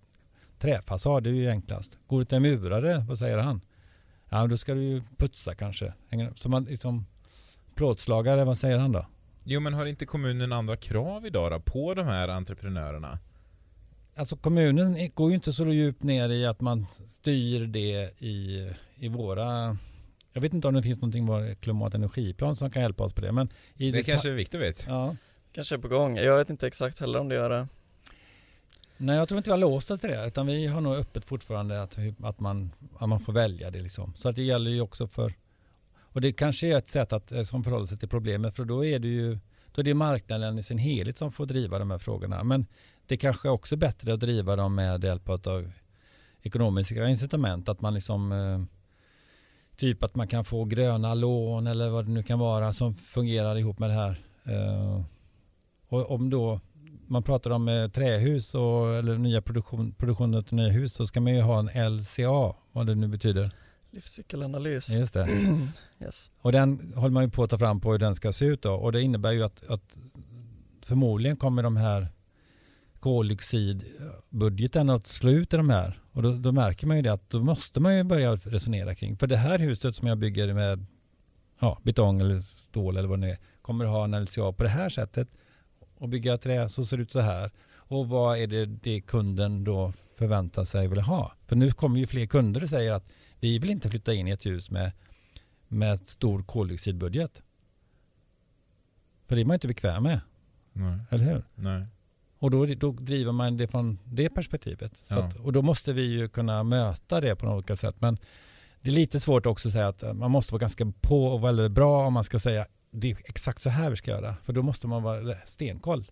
träfasad, 0.59 1.23
det 1.25 1.31
är 1.31 1.35
ju 1.35 1.51
enklast. 1.51 1.99
Går 2.07 2.19
du 2.19 2.25
till 2.25 2.37
en 2.37 2.43
murare, 2.43 3.05
vad 3.09 3.19
säger 3.19 3.39
han? 3.39 3.61
Ja, 4.33 4.47
då 4.47 4.57
ska 4.57 4.75
du 4.75 4.83
ju 4.83 5.03
putsa 5.17 5.55
kanske. 5.55 5.93
Så 6.37 6.49
man 6.49 6.65
liksom, 6.65 7.07
plåtslagare, 7.75 8.45
vad 8.45 8.59
säger 8.59 8.79
han 8.79 8.93
då? 8.93 9.07
Jo, 9.45 9.61
men 9.61 9.75
har 9.75 9.87
inte 9.87 10.07
kommunen 10.07 10.53
andra 10.53 10.77
krav 10.77 11.27
idag 11.27 11.53
då, 11.53 11.61
på 11.61 11.95
de 11.95 12.07
här 12.07 12.29
entreprenörerna? 12.29 13.19
Alltså 14.17 14.37
kommunen 14.37 15.11
går 15.15 15.29
ju 15.31 15.35
inte 15.35 15.53
så 15.53 15.69
djupt 15.69 16.03
ner 16.03 16.29
i 16.29 16.47
att 16.47 16.61
man 16.61 16.87
styr 17.07 17.67
det 17.67 18.23
i, 18.23 18.71
i 18.95 19.09
våra... 19.09 19.77
Jag 20.33 20.41
vet 20.43 20.55
inte 20.55 20.69
om 20.69 20.75
det 20.75 20.83
finns 20.83 20.99
någonting 21.01 21.25
i 21.25 21.27
vår 21.27 21.55
klimat 21.55 21.89
och 21.89 21.95
energiplan 21.99 22.57
som 22.57 22.71
kan 22.71 22.83
hjälpa 22.83 23.05
oss 23.05 23.13
på 23.15 23.21
det. 23.21 23.33
Men 23.33 23.49
i 23.77 23.91
Det 23.91 23.99
deta- 23.99 24.11
kanske 24.11 24.31
Viktor 24.31 24.59
vet? 24.59 24.85
Ja. 24.89 25.17
Kanske 25.53 25.75
är 25.75 25.79
på 25.79 25.89
gång. 25.89 26.17
Jag 26.17 26.37
vet 26.37 26.51
inte 26.51 26.67
exakt 26.67 26.99
heller 27.01 27.19
om 27.21 27.29
det 27.29 27.35
gör 27.35 27.51
det. 27.51 27.69
Nej, 29.05 29.17
jag 29.17 29.29
tror 29.29 29.39
inte 29.39 29.51
vi 29.51 29.53
har 29.53 29.59
låst 29.59 29.91
oss 29.91 30.01
till 30.01 30.11
det. 30.11 30.27
Utan 30.27 30.47
vi 30.47 30.67
har 30.67 30.81
nog 30.81 30.95
öppet 30.95 31.25
fortfarande 31.25 31.83
att, 31.83 31.99
att, 32.23 32.41
man, 32.41 32.73
att 32.99 33.09
man 33.09 33.21
får 33.21 33.33
välja 33.33 33.71
det. 33.71 33.83
Liksom. 33.83 34.13
Så 34.17 34.29
att 34.29 34.37
det 34.37 34.43
gäller 34.43 34.71
ju 34.71 34.81
också 34.81 35.07
för... 35.07 35.35
Och 35.95 36.21
det 36.21 36.33
kanske 36.33 36.67
är 36.67 36.79
ett 36.79 36.89
sätt 36.89 37.13
att, 37.13 37.33
eh, 37.33 37.43
som 37.43 37.65
förhåller 37.65 37.87
sig 37.87 37.99
till 37.99 38.09
problemet. 38.09 38.57
För 38.57 38.65
då 38.65 38.85
är 38.85 38.99
det 38.99 39.09
ju 39.09 39.39
då 39.73 39.81
är 39.81 39.85
det 39.85 39.95
marknaden 39.95 40.59
i 40.59 40.63
sin 40.63 40.79
helhet 40.79 41.17
som 41.17 41.33
får 41.33 41.47
driva 41.47 41.79
de 41.79 41.91
här 41.91 41.99
frågorna. 41.99 42.45
Men 42.45 42.67
det 43.07 43.17
kanske 43.17 43.49
är 43.49 43.53
också 43.53 43.77
bättre 43.77 44.15
att 44.15 44.21
driva 44.21 44.57
dem 44.57 44.75
med 44.75 45.05
hjälp 45.05 45.29
av 45.29 45.73
ekonomiska 46.43 47.09
incitament. 47.09 47.69
Att 47.69 47.81
man 47.81 47.95
liksom... 47.95 48.33
Eh, 48.33 48.63
typ 49.77 50.03
att 50.03 50.15
man 50.15 50.29
kan 50.29 50.45
få 50.45 50.65
gröna 50.65 51.15
lån 51.15 51.67
eller 51.67 51.91
vad 51.91 52.05
det 52.05 52.11
nu 52.11 52.23
kan 52.23 52.39
vara 52.39 52.73
som 52.73 52.95
fungerar 52.95 53.59
ihop 53.59 53.79
med 53.79 53.91
det 53.91 53.95
här. 53.95 54.21
Eh, 54.45 55.03
och 55.89 56.11
om 56.11 56.31
då 56.31 56.61
man 57.13 57.23
pratar 57.23 57.51
om 57.51 57.69
eh, 57.69 57.89
trähus 57.89 58.55
och, 58.55 58.95
eller 58.95 59.19
nya 59.19 59.43
produktion, 59.43 59.93
produktion 59.93 60.35
av 60.35 60.45
nya 60.51 60.69
hus 60.69 60.95
så 60.95 61.07
ska 61.07 61.21
man 61.21 61.35
ju 61.35 61.41
ha 61.41 61.59
en 61.59 61.97
LCA, 61.97 62.55
vad 62.73 62.87
det 62.87 62.95
nu 62.95 63.09
betyder. 63.09 63.51
Livscykelanalys. 63.91 64.89
Just 64.89 65.15
det. 65.15 65.27
Yes. 66.03 66.31
Och 66.41 66.53
den 66.53 66.93
håller 66.97 67.11
man 67.11 67.25
ju 67.25 67.31
på 67.31 67.45
att 67.45 67.51
ta 67.51 67.59
fram 67.59 67.81
på 67.81 67.93
hur 67.93 67.99
den 67.99 68.15
ska 68.15 68.33
se 68.33 68.45
ut 68.45 68.63
då. 68.63 68.73
Och 68.73 68.93
det 68.93 69.03
innebär 69.03 69.33
ju 69.33 69.43
att, 69.43 69.71
att 69.71 69.99
förmodligen 70.81 71.37
kommer 71.37 71.63
de 71.63 71.77
här 71.77 72.09
koldioxidbudgeten 73.01 74.91
att 74.91 75.07
slå 75.07 75.31
ut 75.31 75.55
i 75.55 75.57
de 75.57 75.71
här. 75.71 76.01
Och 76.13 76.23
då, 76.23 76.33
då 76.33 76.53
märker 76.53 76.87
man 76.87 76.97
ju 76.97 77.03
det 77.03 77.13
att 77.13 77.31
då 77.31 77.41
måste 77.41 77.81
man 77.81 77.97
ju 77.97 78.03
börja 78.03 78.37
resonera 78.37 78.95
kring. 78.95 79.17
För 79.17 79.27
det 79.27 79.37
här 79.37 79.59
huset 79.59 79.95
som 79.95 80.09
jag 80.09 80.19
bygger 80.19 80.55
med 80.55 80.87
ja, 81.61 81.79
betong 81.83 82.21
eller 82.21 82.41
stål 82.41 82.97
eller 82.97 83.09
vad 83.09 83.19
det 83.19 83.27
nu 83.27 83.33
är 83.33 83.39
kommer 83.63 83.85
att 83.85 83.91
ha 83.91 84.05
en 84.05 84.25
LCA 84.25 84.53
på 84.53 84.63
det 84.63 84.69
här 84.69 84.89
sättet 84.89 85.29
och 86.03 86.09
bygga 86.09 86.39
trä 86.39 86.69
så 86.69 86.85
ser 86.85 86.97
det 86.97 87.03
ut 87.03 87.11
så 87.11 87.21
här. 87.21 87.51
Och 87.75 88.09
vad 88.09 88.39
är 88.39 88.47
det, 88.47 88.67
det 88.67 89.01
kunden 89.01 89.65
då 89.65 89.93
förväntar 90.15 90.65
sig 90.65 90.89
vill 90.89 91.01
ha? 91.01 91.33
För 91.47 91.57
nu 91.57 91.71
kommer 91.71 91.99
ju 92.01 92.07
fler 92.07 92.27
kunder 92.27 92.63
och 92.63 92.69
säger 92.69 92.93
att 92.93 93.09
vi 93.41 93.59
vill 93.59 93.71
inte 93.71 93.91
flytta 93.91 94.15
in 94.15 94.29
i 94.29 94.31
ett 94.31 94.47
hus 94.47 94.71
med, 94.71 94.93
med 95.69 96.07
stor 96.07 96.43
koldioxidbudget. 96.43 97.43
För 99.27 99.37
det 99.37 99.43
är 99.43 99.45
man 99.45 99.55
inte 99.55 99.69
bekväm 99.69 100.03
med, 100.03 100.21
Nej. 100.73 100.99
eller 101.11 101.25
hur? 101.25 101.45
Nej. 101.55 101.87
Och 102.39 102.51
då, 102.51 102.67
då 102.67 102.93
driver 102.93 103.33
man 103.33 103.57
det 103.57 103.69
från 103.69 103.99
det 104.05 104.31
perspektivet. 104.31 105.03
Ja. 105.11 105.17
att, 105.17 105.37
och 105.37 105.53
då 105.53 105.63
måste 105.63 105.93
vi 105.93 106.03
ju 106.03 106.29
kunna 106.29 106.63
möta 106.63 107.21
det 107.21 107.37
på 107.37 107.47
något 107.47 107.79
sätt. 107.79 107.97
Men 107.99 108.19
det 108.81 108.91
är 108.91 108.95
lite 108.95 109.21
svårt 109.21 109.47
också 109.47 109.69
att 109.69 109.73
säga 109.73 109.89
att 109.89 110.17
man 110.17 110.31
måste 110.31 110.53
vara 110.53 110.61
ganska 110.61 110.93
på 111.01 111.27
och 111.27 111.45
väldigt 111.45 111.73
bra 111.73 112.07
om 112.07 112.13
man 112.13 112.25
ska 112.25 112.39
säga 112.39 112.67
det 112.93 113.11
är 113.11 113.17
exakt 113.25 113.63
så 113.63 113.71
här 113.71 113.91
vi 113.91 113.97
ska 113.97 114.11
göra. 114.11 114.37
För 114.45 114.53
då 114.53 114.63
måste 114.63 114.87
man 114.87 115.03
vara 115.03 115.37
stenkoll. 115.47 116.05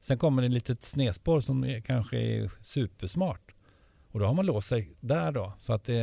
Sen 0.00 0.18
kommer 0.18 0.42
det 0.42 0.46
ett 0.46 0.54
litet 0.54 0.82
snedspår 0.82 1.40
som 1.40 1.64
är, 1.64 1.80
kanske 1.80 2.18
är 2.18 2.50
supersmart. 2.62 3.54
Och 4.10 4.20
då 4.20 4.26
har 4.26 4.34
man 4.34 4.46
låst 4.46 4.68
sig 4.68 4.96
där 5.00 5.32
då. 5.32 5.52
Så 5.58 5.72
att 5.72 5.84
det, 5.84 6.00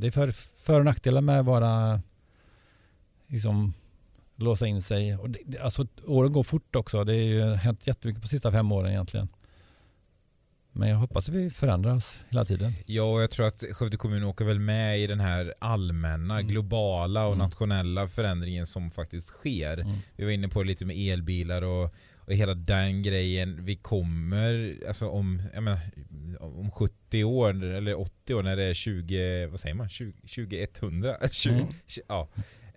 det 0.00 0.06
är 0.06 0.10
för, 0.10 0.30
för 0.64 0.78
och 0.78 0.84
nackdelar 0.84 1.20
med 1.20 1.40
att 1.40 1.46
vara 1.46 2.02
liksom 3.26 3.74
låsa 4.36 4.66
in 4.66 4.82
sig. 4.82 5.16
Och 5.16 5.30
det, 5.30 5.58
alltså, 5.58 5.86
åren 6.06 6.32
går 6.32 6.42
fort 6.42 6.76
också. 6.76 7.04
Det 7.04 7.12
har 7.12 7.18
ju 7.18 7.54
hänt 7.54 7.86
jättemycket 7.86 8.22
på 8.22 8.28
sista 8.28 8.52
fem 8.52 8.72
åren 8.72 8.90
egentligen. 8.90 9.28
Men 10.78 10.88
jag 10.88 10.96
hoppas 10.96 11.28
att 11.28 11.34
vi 11.34 11.50
förändrar 11.50 11.94
oss 11.94 12.14
hela 12.28 12.44
tiden. 12.44 12.72
Ja, 12.86 13.02
och 13.02 13.22
jag 13.22 13.30
tror 13.30 13.46
att 13.46 13.64
Skövde 13.72 13.96
kommun 13.96 14.24
åker 14.24 14.44
väl 14.44 14.58
med 14.60 15.00
i 15.00 15.06
den 15.06 15.20
här 15.20 15.54
allmänna, 15.58 16.34
Mm. 16.34 16.46
globala 16.48 17.26
och 17.26 17.34
Mm. 17.34 17.44
nationella 17.44 18.08
förändringen 18.08 18.66
som 18.66 18.90
faktiskt 18.90 19.26
sker. 19.28 19.78
Mm. 19.78 19.94
Vi 20.16 20.24
var 20.24 20.30
inne 20.32 20.48
på 20.48 20.62
lite 20.62 20.84
med 20.86 20.96
elbilar 20.96 21.62
och, 21.62 21.94
och 22.18 22.32
hela 22.32 22.54
den 22.54 23.02
grejen. 23.02 23.64
Vi 23.64 23.76
kommer, 23.76 24.78
alltså 24.88 25.08
om, 25.08 25.42
menar, 25.54 25.78
om 26.40 26.70
70 26.70 27.24
år 27.24 27.64
eller 27.64 28.00
80 28.00 28.34
år 28.34 28.42
när 28.42 28.56
det 28.56 28.64
är 28.64 28.74
20, 28.74 29.46
vad 29.46 29.60
säger 29.60 29.74
man, 29.74 29.88
20, 29.88 30.12
2100? 30.66 31.16
20, 31.30 31.50
Mm. 31.52 31.66
ja. 32.08 32.28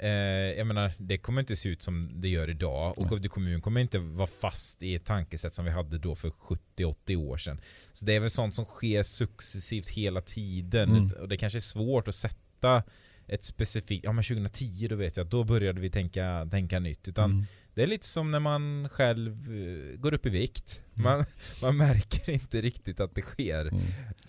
Eh, 0.02 0.10
jag 0.58 0.68
menar, 0.68 0.94
det 0.98 1.18
kommer 1.18 1.40
inte 1.42 1.56
se 1.56 1.70
ut 1.70 1.82
som 1.82 2.10
det 2.22 2.28
gör 2.30 2.50
idag 2.50 2.98
och. 2.98 3.10
Skövde 3.10 3.30
kommun 3.30 3.62
kommer 3.62 3.82
inte 3.82 4.00
vara 4.00 4.28
fast 4.28 4.84
i 4.84 4.96
ett 4.96 5.06
tankesätt 5.06 5.54
som 5.56 5.66
vi 5.66 5.72
hade 5.72 5.98
då 5.98 6.16
för 6.16 6.30
70-80 6.30 7.16
år 7.16 7.38
sedan. 7.38 7.62
Så 7.94 8.06
det 8.06 8.16
är 8.16 8.20
väl 8.20 8.30
sånt 8.30 8.56
som 8.56 8.66
sker 8.66 9.04
successivt 9.04 9.90
hela 9.90 10.22
tiden 10.22 10.90
Mm. 10.90 11.12
och 11.22 11.28
det 11.30 11.38
kanske 11.38 11.58
är 11.58 11.62
svårt 11.62 12.08
att 12.08 12.16
sätta 12.16 12.84
ett 13.28 13.44
specifikt, 13.44 14.04
ja 14.06 14.12
men 14.12 14.24
2010 14.24 14.88
då 14.90 14.96
vet 14.96 15.18
jag 15.18 15.24
att 15.26 15.32
då 15.32 15.44
började 15.44 15.82
vi 15.82 15.90
tänka, 15.90 16.48
tänka 16.52 16.80
nytt. 16.80 17.08
Utan 17.08 17.32
Mm. 17.32 17.46
Det 17.74 17.84
är 17.84 17.88
lite 17.88 18.08
som 18.08 18.32
när 18.32 18.40
man 18.40 18.90
själv 18.90 19.32
eh, 19.32 19.98
går 20.00 20.14
upp 20.14 20.26
i 20.26 20.30
vikt. 20.30 20.84
Mm. 21.00 21.04
Man, 21.12 21.26
man 21.62 21.78
märker 21.78 22.30
inte 22.30 22.62
riktigt 22.62 23.00
att 23.00 23.16
det 23.16 23.22
sker 23.22 23.62
Mm. 23.68 23.82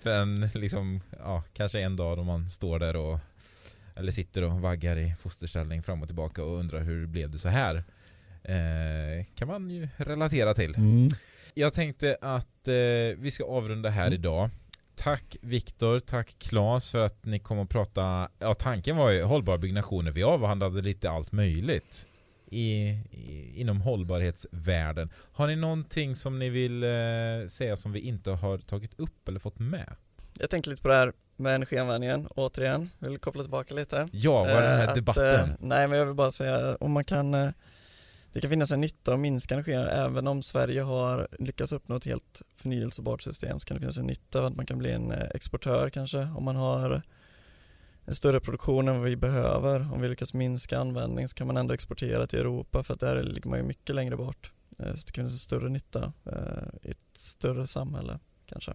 förrän 0.02 0.48
liksom, 0.54 1.00
ja, 1.18 1.44
kanske 1.54 1.80
en 1.80 1.96
dag 1.96 2.16
då 2.18 2.22
man 2.24 2.48
står 2.50 2.78
där 2.78 2.96
och 2.96 3.18
eller 3.96 4.12
sitter 4.12 4.42
och 4.44 4.60
vaggar 4.60 4.96
i 4.96 5.14
fosterställning 5.18 5.82
fram 5.82 6.02
och 6.02 6.08
tillbaka 6.08 6.44
och 6.44 6.58
undrar 6.58 6.80
hur 6.80 7.06
blev 7.06 7.30
det 7.30 7.38
så 7.38 7.48
här? 7.48 7.84
Eh, 8.44 9.24
kan 9.34 9.48
man 9.48 9.70
ju 9.70 9.88
relatera 9.96 10.54
till. 10.54 10.74
Mm. 10.74 11.08
Jag 11.54 11.74
tänkte 11.74 12.16
att 12.20 12.68
eh, 12.68 12.72
vi 13.18 13.30
ska 13.30 13.44
avrunda 13.44 13.88
här 13.90 14.06
Mm. 14.06 14.12
idag. 14.14 14.50
Tack 14.94 15.36
Viktor, 15.40 15.98
tack 16.00 16.36
Claes 16.38 16.90
för 16.90 17.00
att 17.00 17.24
ni 17.24 17.38
kom 17.38 17.58
och 17.58 17.70
prata. 17.70 18.28
Ja, 18.38 18.54
tanken 18.54 18.96
var 18.96 19.10
ju 19.10 19.22
hållbara 19.22 19.58
byggnationer. 19.58 20.10
Vi 20.10 20.22
avhandlade 20.22 20.80
lite 20.82 21.10
allt 21.10 21.32
möjligt 21.32 22.06
i, 22.46 22.76
i, 23.10 23.52
inom 23.56 23.80
hållbarhetsvärlden. 23.80 25.10
Har 25.32 25.46
ni 25.46 25.56
någonting 25.56 26.16
som 26.16 26.38
ni 26.38 26.48
vill 26.50 26.82
eh, 26.84 26.88
säga 27.48 27.76
som 27.76 27.92
vi 27.92 28.00
inte 28.00 28.30
har 28.30 28.58
tagit 28.58 28.94
upp 29.00 29.28
eller 29.28 29.40
fått 29.40 29.58
med? 29.58 29.94
Jag 30.40 30.50
tänker 30.50 30.70
lite 30.70 30.82
på 30.82 30.88
det 30.88 30.94
här 30.94 31.12
med 31.42 31.54
energianvändningen 31.54 32.26
återigen, 32.26 32.90
vill 32.98 33.18
koppla 33.18 33.42
tillbaka 33.42 33.74
lite. 33.74 34.08
Ja, 34.12 34.32
vad 34.40 34.48
är 34.50 34.62
den 34.62 34.70
Eh, 34.72 34.76
här 34.78 34.86
att, 34.88 34.94
debatten? 34.94 35.24
eh, 35.50 35.56
nej 35.60 35.88
men 35.88 35.98
jag 35.98 36.06
vill 36.06 36.14
bara 36.14 36.32
säga 36.32 36.76
om 36.80 36.92
man 36.92 37.04
kan 37.04 37.34
eh, 37.34 37.50
det 38.32 38.40
kan 38.40 38.50
finnas 38.50 38.72
en 38.72 38.80
nytta 38.80 39.12
att 39.14 39.20
minska 39.20 39.54
energin 39.54 39.78
även 39.78 40.26
om 40.28 40.42
Sverige 40.42 40.80
har 40.82 41.28
lyckats 41.38 41.72
uppnå 41.72 41.96
ett 41.96 42.04
helt 42.04 42.42
förnyelsebart 42.54 43.22
system 43.22 43.60
så 43.60 43.66
kan 43.66 43.74
det 43.76 43.80
finnas 43.80 43.98
en 43.98 44.06
nytta 44.06 44.38
av 44.38 44.44
att 44.44 44.56
man 44.56 44.66
kan 44.66 44.78
bli 44.78 44.92
en 44.92 45.12
eh, 45.12 45.26
exportör 45.34 45.90
kanske 45.90 46.18
om 46.36 46.44
man 46.44 46.56
har 46.56 47.02
en 48.04 48.14
större 48.14 48.40
produktion 48.40 48.88
än 48.88 48.94
vad 49.00 49.04
vi 49.04 49.16
behöver. 49.16 49.88
Om 49.92 50.00
vi 50.00 50.08
lyckas 50.08 50.34
minska 50.34 50.78
användning 50.78 51.28
så 51.28 51.34
kan 51.34 51.46
man 51.46 51.56
ändå 51.56 51.74
exportera 51.74 52.26
till 52.26 52.38
Europa 52.38 52.82
för 52.82 52.94
att 52.94 53.00
där 53.00 53.22
ligger 53.22 53.50
man 53.50 53.58
ju 53.58 53.64
mycket 53.64 53.94
längre 53.94 54.16
bort. 54.16 54.52
Eh, 54.78 54.86
Så 54.94 55.06
det 55.06 55.12
kan 55.12 55.22
finnas 55.22 55.32
en 55.32 55.38
större 55.38 55.68
nytta 55.68 56.12
eh, 56.26 56.68
i 56.82 56.90
ett 56.90 56.98
större 57.16 57.66
samhälle 57.66 58.18
kanske. 58.46 58.72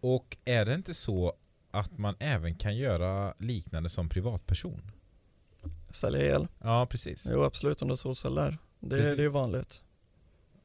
Och 0.00 0.36
är 0.44 0.64
det 0.64 0.74
inte 0.74 0.94
så 0.94 1.32
att 1.72 1.98
man 1.98 2.14
även 2.18 2.54
kan 2.54 2.76
göra 2.76 3.34
liknande 3.38 3.88
som 3.88 4.08
privatperson? 4.08 4.90
Sälja 5.90 6.34
el, 6.36 6.48
Ja, 6.60 6.86
precis. 6.86 7.28
jo 7.30 7.42
absolut 7.42 7.82
om 7.82 7.88
har 7.88 7.96
solceller. 7.96 8.58
Det, 8.80 8.96
Precis. 8.96 9.16
det 9.16 9.22
är 9.22 9.24
ju 9.24 9.28
vanligt. 9.30 9.82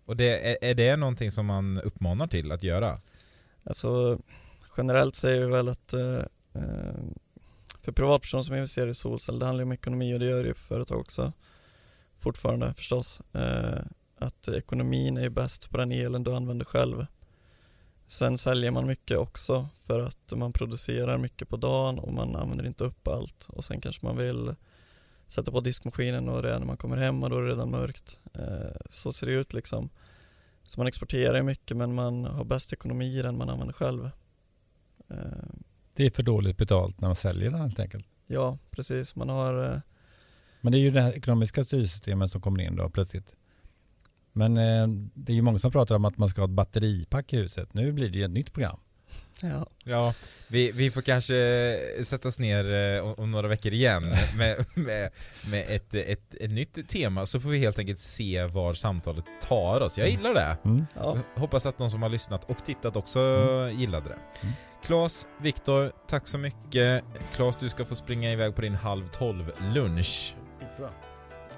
Och 0.05 0.17
det, 0.17 0.51
är, 0.51 0.69
är 0.69 0.75
det 0.75 0.95
någonting 0.95 1.31
som 1.31 1.45
man 1.45 1.81
uppmanar 1.81 2.27
till 2.27 2.51
att 2.51 2.63
göra? 2.63 2.99
Alltså 3.63 4.19
generellt 4.77 5.15
säger 5.15 5.45
vi 5.45 5.51
väl 5.51 5.67
att 5.67 5.93
eh, 5.93 6.15
eh, 6.53 6.95
för 7.81 7.91
privatpersoner 7.91 8.43
som 8.43 8.55
investerar 8.55 8.87
i 8.87 8.95
solceller, 8.95 9.39
det 9.39 9.45
handlar 9.45 9.61
ju 9.61 9.65
om 9.65 9.71
ekonomi 9.71 10.15
och 10.15 10.19
det 10.19 10.25
gör 10.25 10.41
det 10.41 10.47
ju 10.47 10.53
för 10.53 10.75
företag 10.75 10.99
också. 10.99 11.33
Fortfarande 12.17 12.73
förstås. 12.73 13.21
Eh, 13.33 13.79
att 14.19 14.47
ekonomin 14.47 15.17
är 15.17 15.21
ju 15.21 15.29
bäst 15.29 15.69
på 15.69 15.77
den 15.77 15.91
elen 15.91 16.23
du 16.23 16.35
använder 16.35 16.65
själv. 16.65 17.05
Sen 18.07 18.37
säljer 18.37 18.71
man 18.71 18.87
mycket 18.87 19.17
också 19.17 19.67
för 19.75 19.99
att 19.99 20.33
man 20.35 20.53
producerar 20.53 21.17
mycket 21.17 21.49
på 21.49 21.57
dagen 21.57 21.99
och 21.99 22.13
man 22.13 22.35
använder 22.35 22.65
inte 22.65 22.83
upp 22.83 23.07
allt 23.07 23.47
och 23.49 23.63
sen 23.65 23.81
kanske 23.81 24.05
man 24.05 24.17
vill 24.17 24.55
sätta 25.27 25.51
på 25.51 25.59
diskmaskinen 25.61 26.29
och 26.29 26.41
det 26.41 26.53
är 26.53 26.59
när 26.59 26.65
man 26.65 26.77
kommer 26.77 26.97
hem 26.97 27.23
och 27.23 27.29
då 27.29 27.37
är 27.37 27.41
det 27.41 27.49
redan 27.51 27.71
mörkt. 27.71 28.19
Eh, 28.33 28.77
så 28.89 29.13
ser 29.13 29.27
det 29.27 29.33
ut 29.33 29.53
liksom. 29.53 29.89
Så 30.63 30.79
man 30.79 30.87
exporterar 30.87 31.41
mycket 31.41 31.77
men 31.77 31.93
man 31.95 32.25
har 32.25 32.45
bäst 32.45 32.73
ekonomi 32.73 33.19
i 33.19 33.21
den 33.21 33.37
man 33.37 33.49
använder 33.49 33.73
själv. 33.73 34.09
Eh, 35.09 35.17
Det 35.95 36.05
är 36.05 36.09
för 36.09 36.23
dåligt 36.23 36.57
betalt 36.57 37.01
när 37.01 37.07
man 37.09 37.15
säljer 37.15 37.51
den 37.51 37.61
helt 37.61 37.79
enkelt. 37.79 38.07
Ja, 38.27 38.57
precis. 38.71 39.15
Man 39.15 39.29
har, 39.29 39.63
eh, 39.63 39.79
Men 40.61 40.71
det 40.71 40.77
är 40.77 40.81
ju 40.81 40.91
det 40.91 41.01
här 41.01 41.13
ekonomiska 41.13 41.63
styrsystemet 41.63 42.31
som 42.31 42.41
kommer 42.41 42.61
in 42.61 42.75
då 42.75 42.89
plötsligt. 42.89 43.35
Men 44.37 44.57
eh, 44.57 44.87
det 45.13 45.31
är 45.31 45.35
ju 45.35 45.41
många 45.41 45.59
som 45.59 45.71
pratar 45.71 45.95
om 45.95 46.05
att 46.05 46.17
man 46.17 46.29
ska 46.29 46.41
ha 46.41 46.45
ett 46.45 46.51
batteripack 46.51 47.33
i 47.33 47.37
huset. 47.37 47.73
Nu 47.73 47.91
blir 47.91 48.09
det 48.09 48.17
ju 48.17 48.23
ett 48.25 48.31
nytt 48.31 48.53
program. 48.53 48.77
ja, 49.41 49.65
Ja, 49.83 50.13
vi, 50.47 50.71
vi 50.71 50.91
får 50.91 51.01
kanske 51.01 51.33
sätta 52.03 52.27
oss 52.27 52.39
ner 52.39 52.73
eh, 52.97 53.03
om, 53.05 53.13
om 53.17 53.31
några 53.31 53.47
veckor 53.47 53.73
igen 53.73 54.03
med, 54.37 54.65
med, 54.73 55.09
med 55.51 55.65
ett, 55.69 55.93
ett, 55.93 56.35
ett 56.41 56.51
nytt 56.51 56.89
tema 56.89 57.25
så 57.25 57.39
får 57.39 57.49
vi 57.49 57.57
helt 57.57 57.79
enkelt 57.79 57.99
se 57.99 58.43
var 58.43 58.73
samtalet 58.73 59.25
tar 59.41 59.81
oss. 59.81 59.97
Jag 59.97 60.09
gillar 60.09 60.33
det. 60.33 60.57
Mm. 60.65 60.85
ja, 60.95 61.17
Hoppas 61.35 61.65
att 61.65 61.77
de 61.77 61.89
som 61.89 62.01
har 62.01 62.09
lyssnat 62.09 62.49
och 62.49 62.65
tittat 62.65 62.95
också 62.95 63.19
Mm. 63.19 63.79
gillade 63.79 64.09
det. 64.09 64.17
Mm. 64.43 64.53
Claes, 64.85 65.25
Viktor, 65.41 65.91
tack 66.07 66.27
så 66.27 66.37
mycket. 66.37 67.03
Claes, 67.35 67.55
du 67.59 67.69
ska 67.69 67.85
få 67.85 67.95
springa 67.95 68.31
iväg 68.31 68.55
på 68.55 68.61
din 68.61 68.75
halv 68.75 69.07
tolv 69.07 69.51
lunch. 69.73 70.35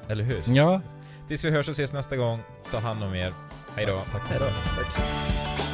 Eller 0.09 0.23
hur? 0.23 0.43
Ja, 0.47 0.81
Tills 1.29 1.45
vi 1.45 1.51
hörs 1.51 1.67
och 1.67 1.71
ses 1.71 1.93
nästa 1.93 2.15
gång, 2.15 2.39
ta 2.71 2.79
hand 2.79 3.03
om 3.03 3.15
er. 3.15 3.33
Hej 3.75 3.85
då. 3.85 4.01
tack. 4.11 4.21
hej 4.29 4.39
då. 4.39 4.45
Tack. 4.45 5.68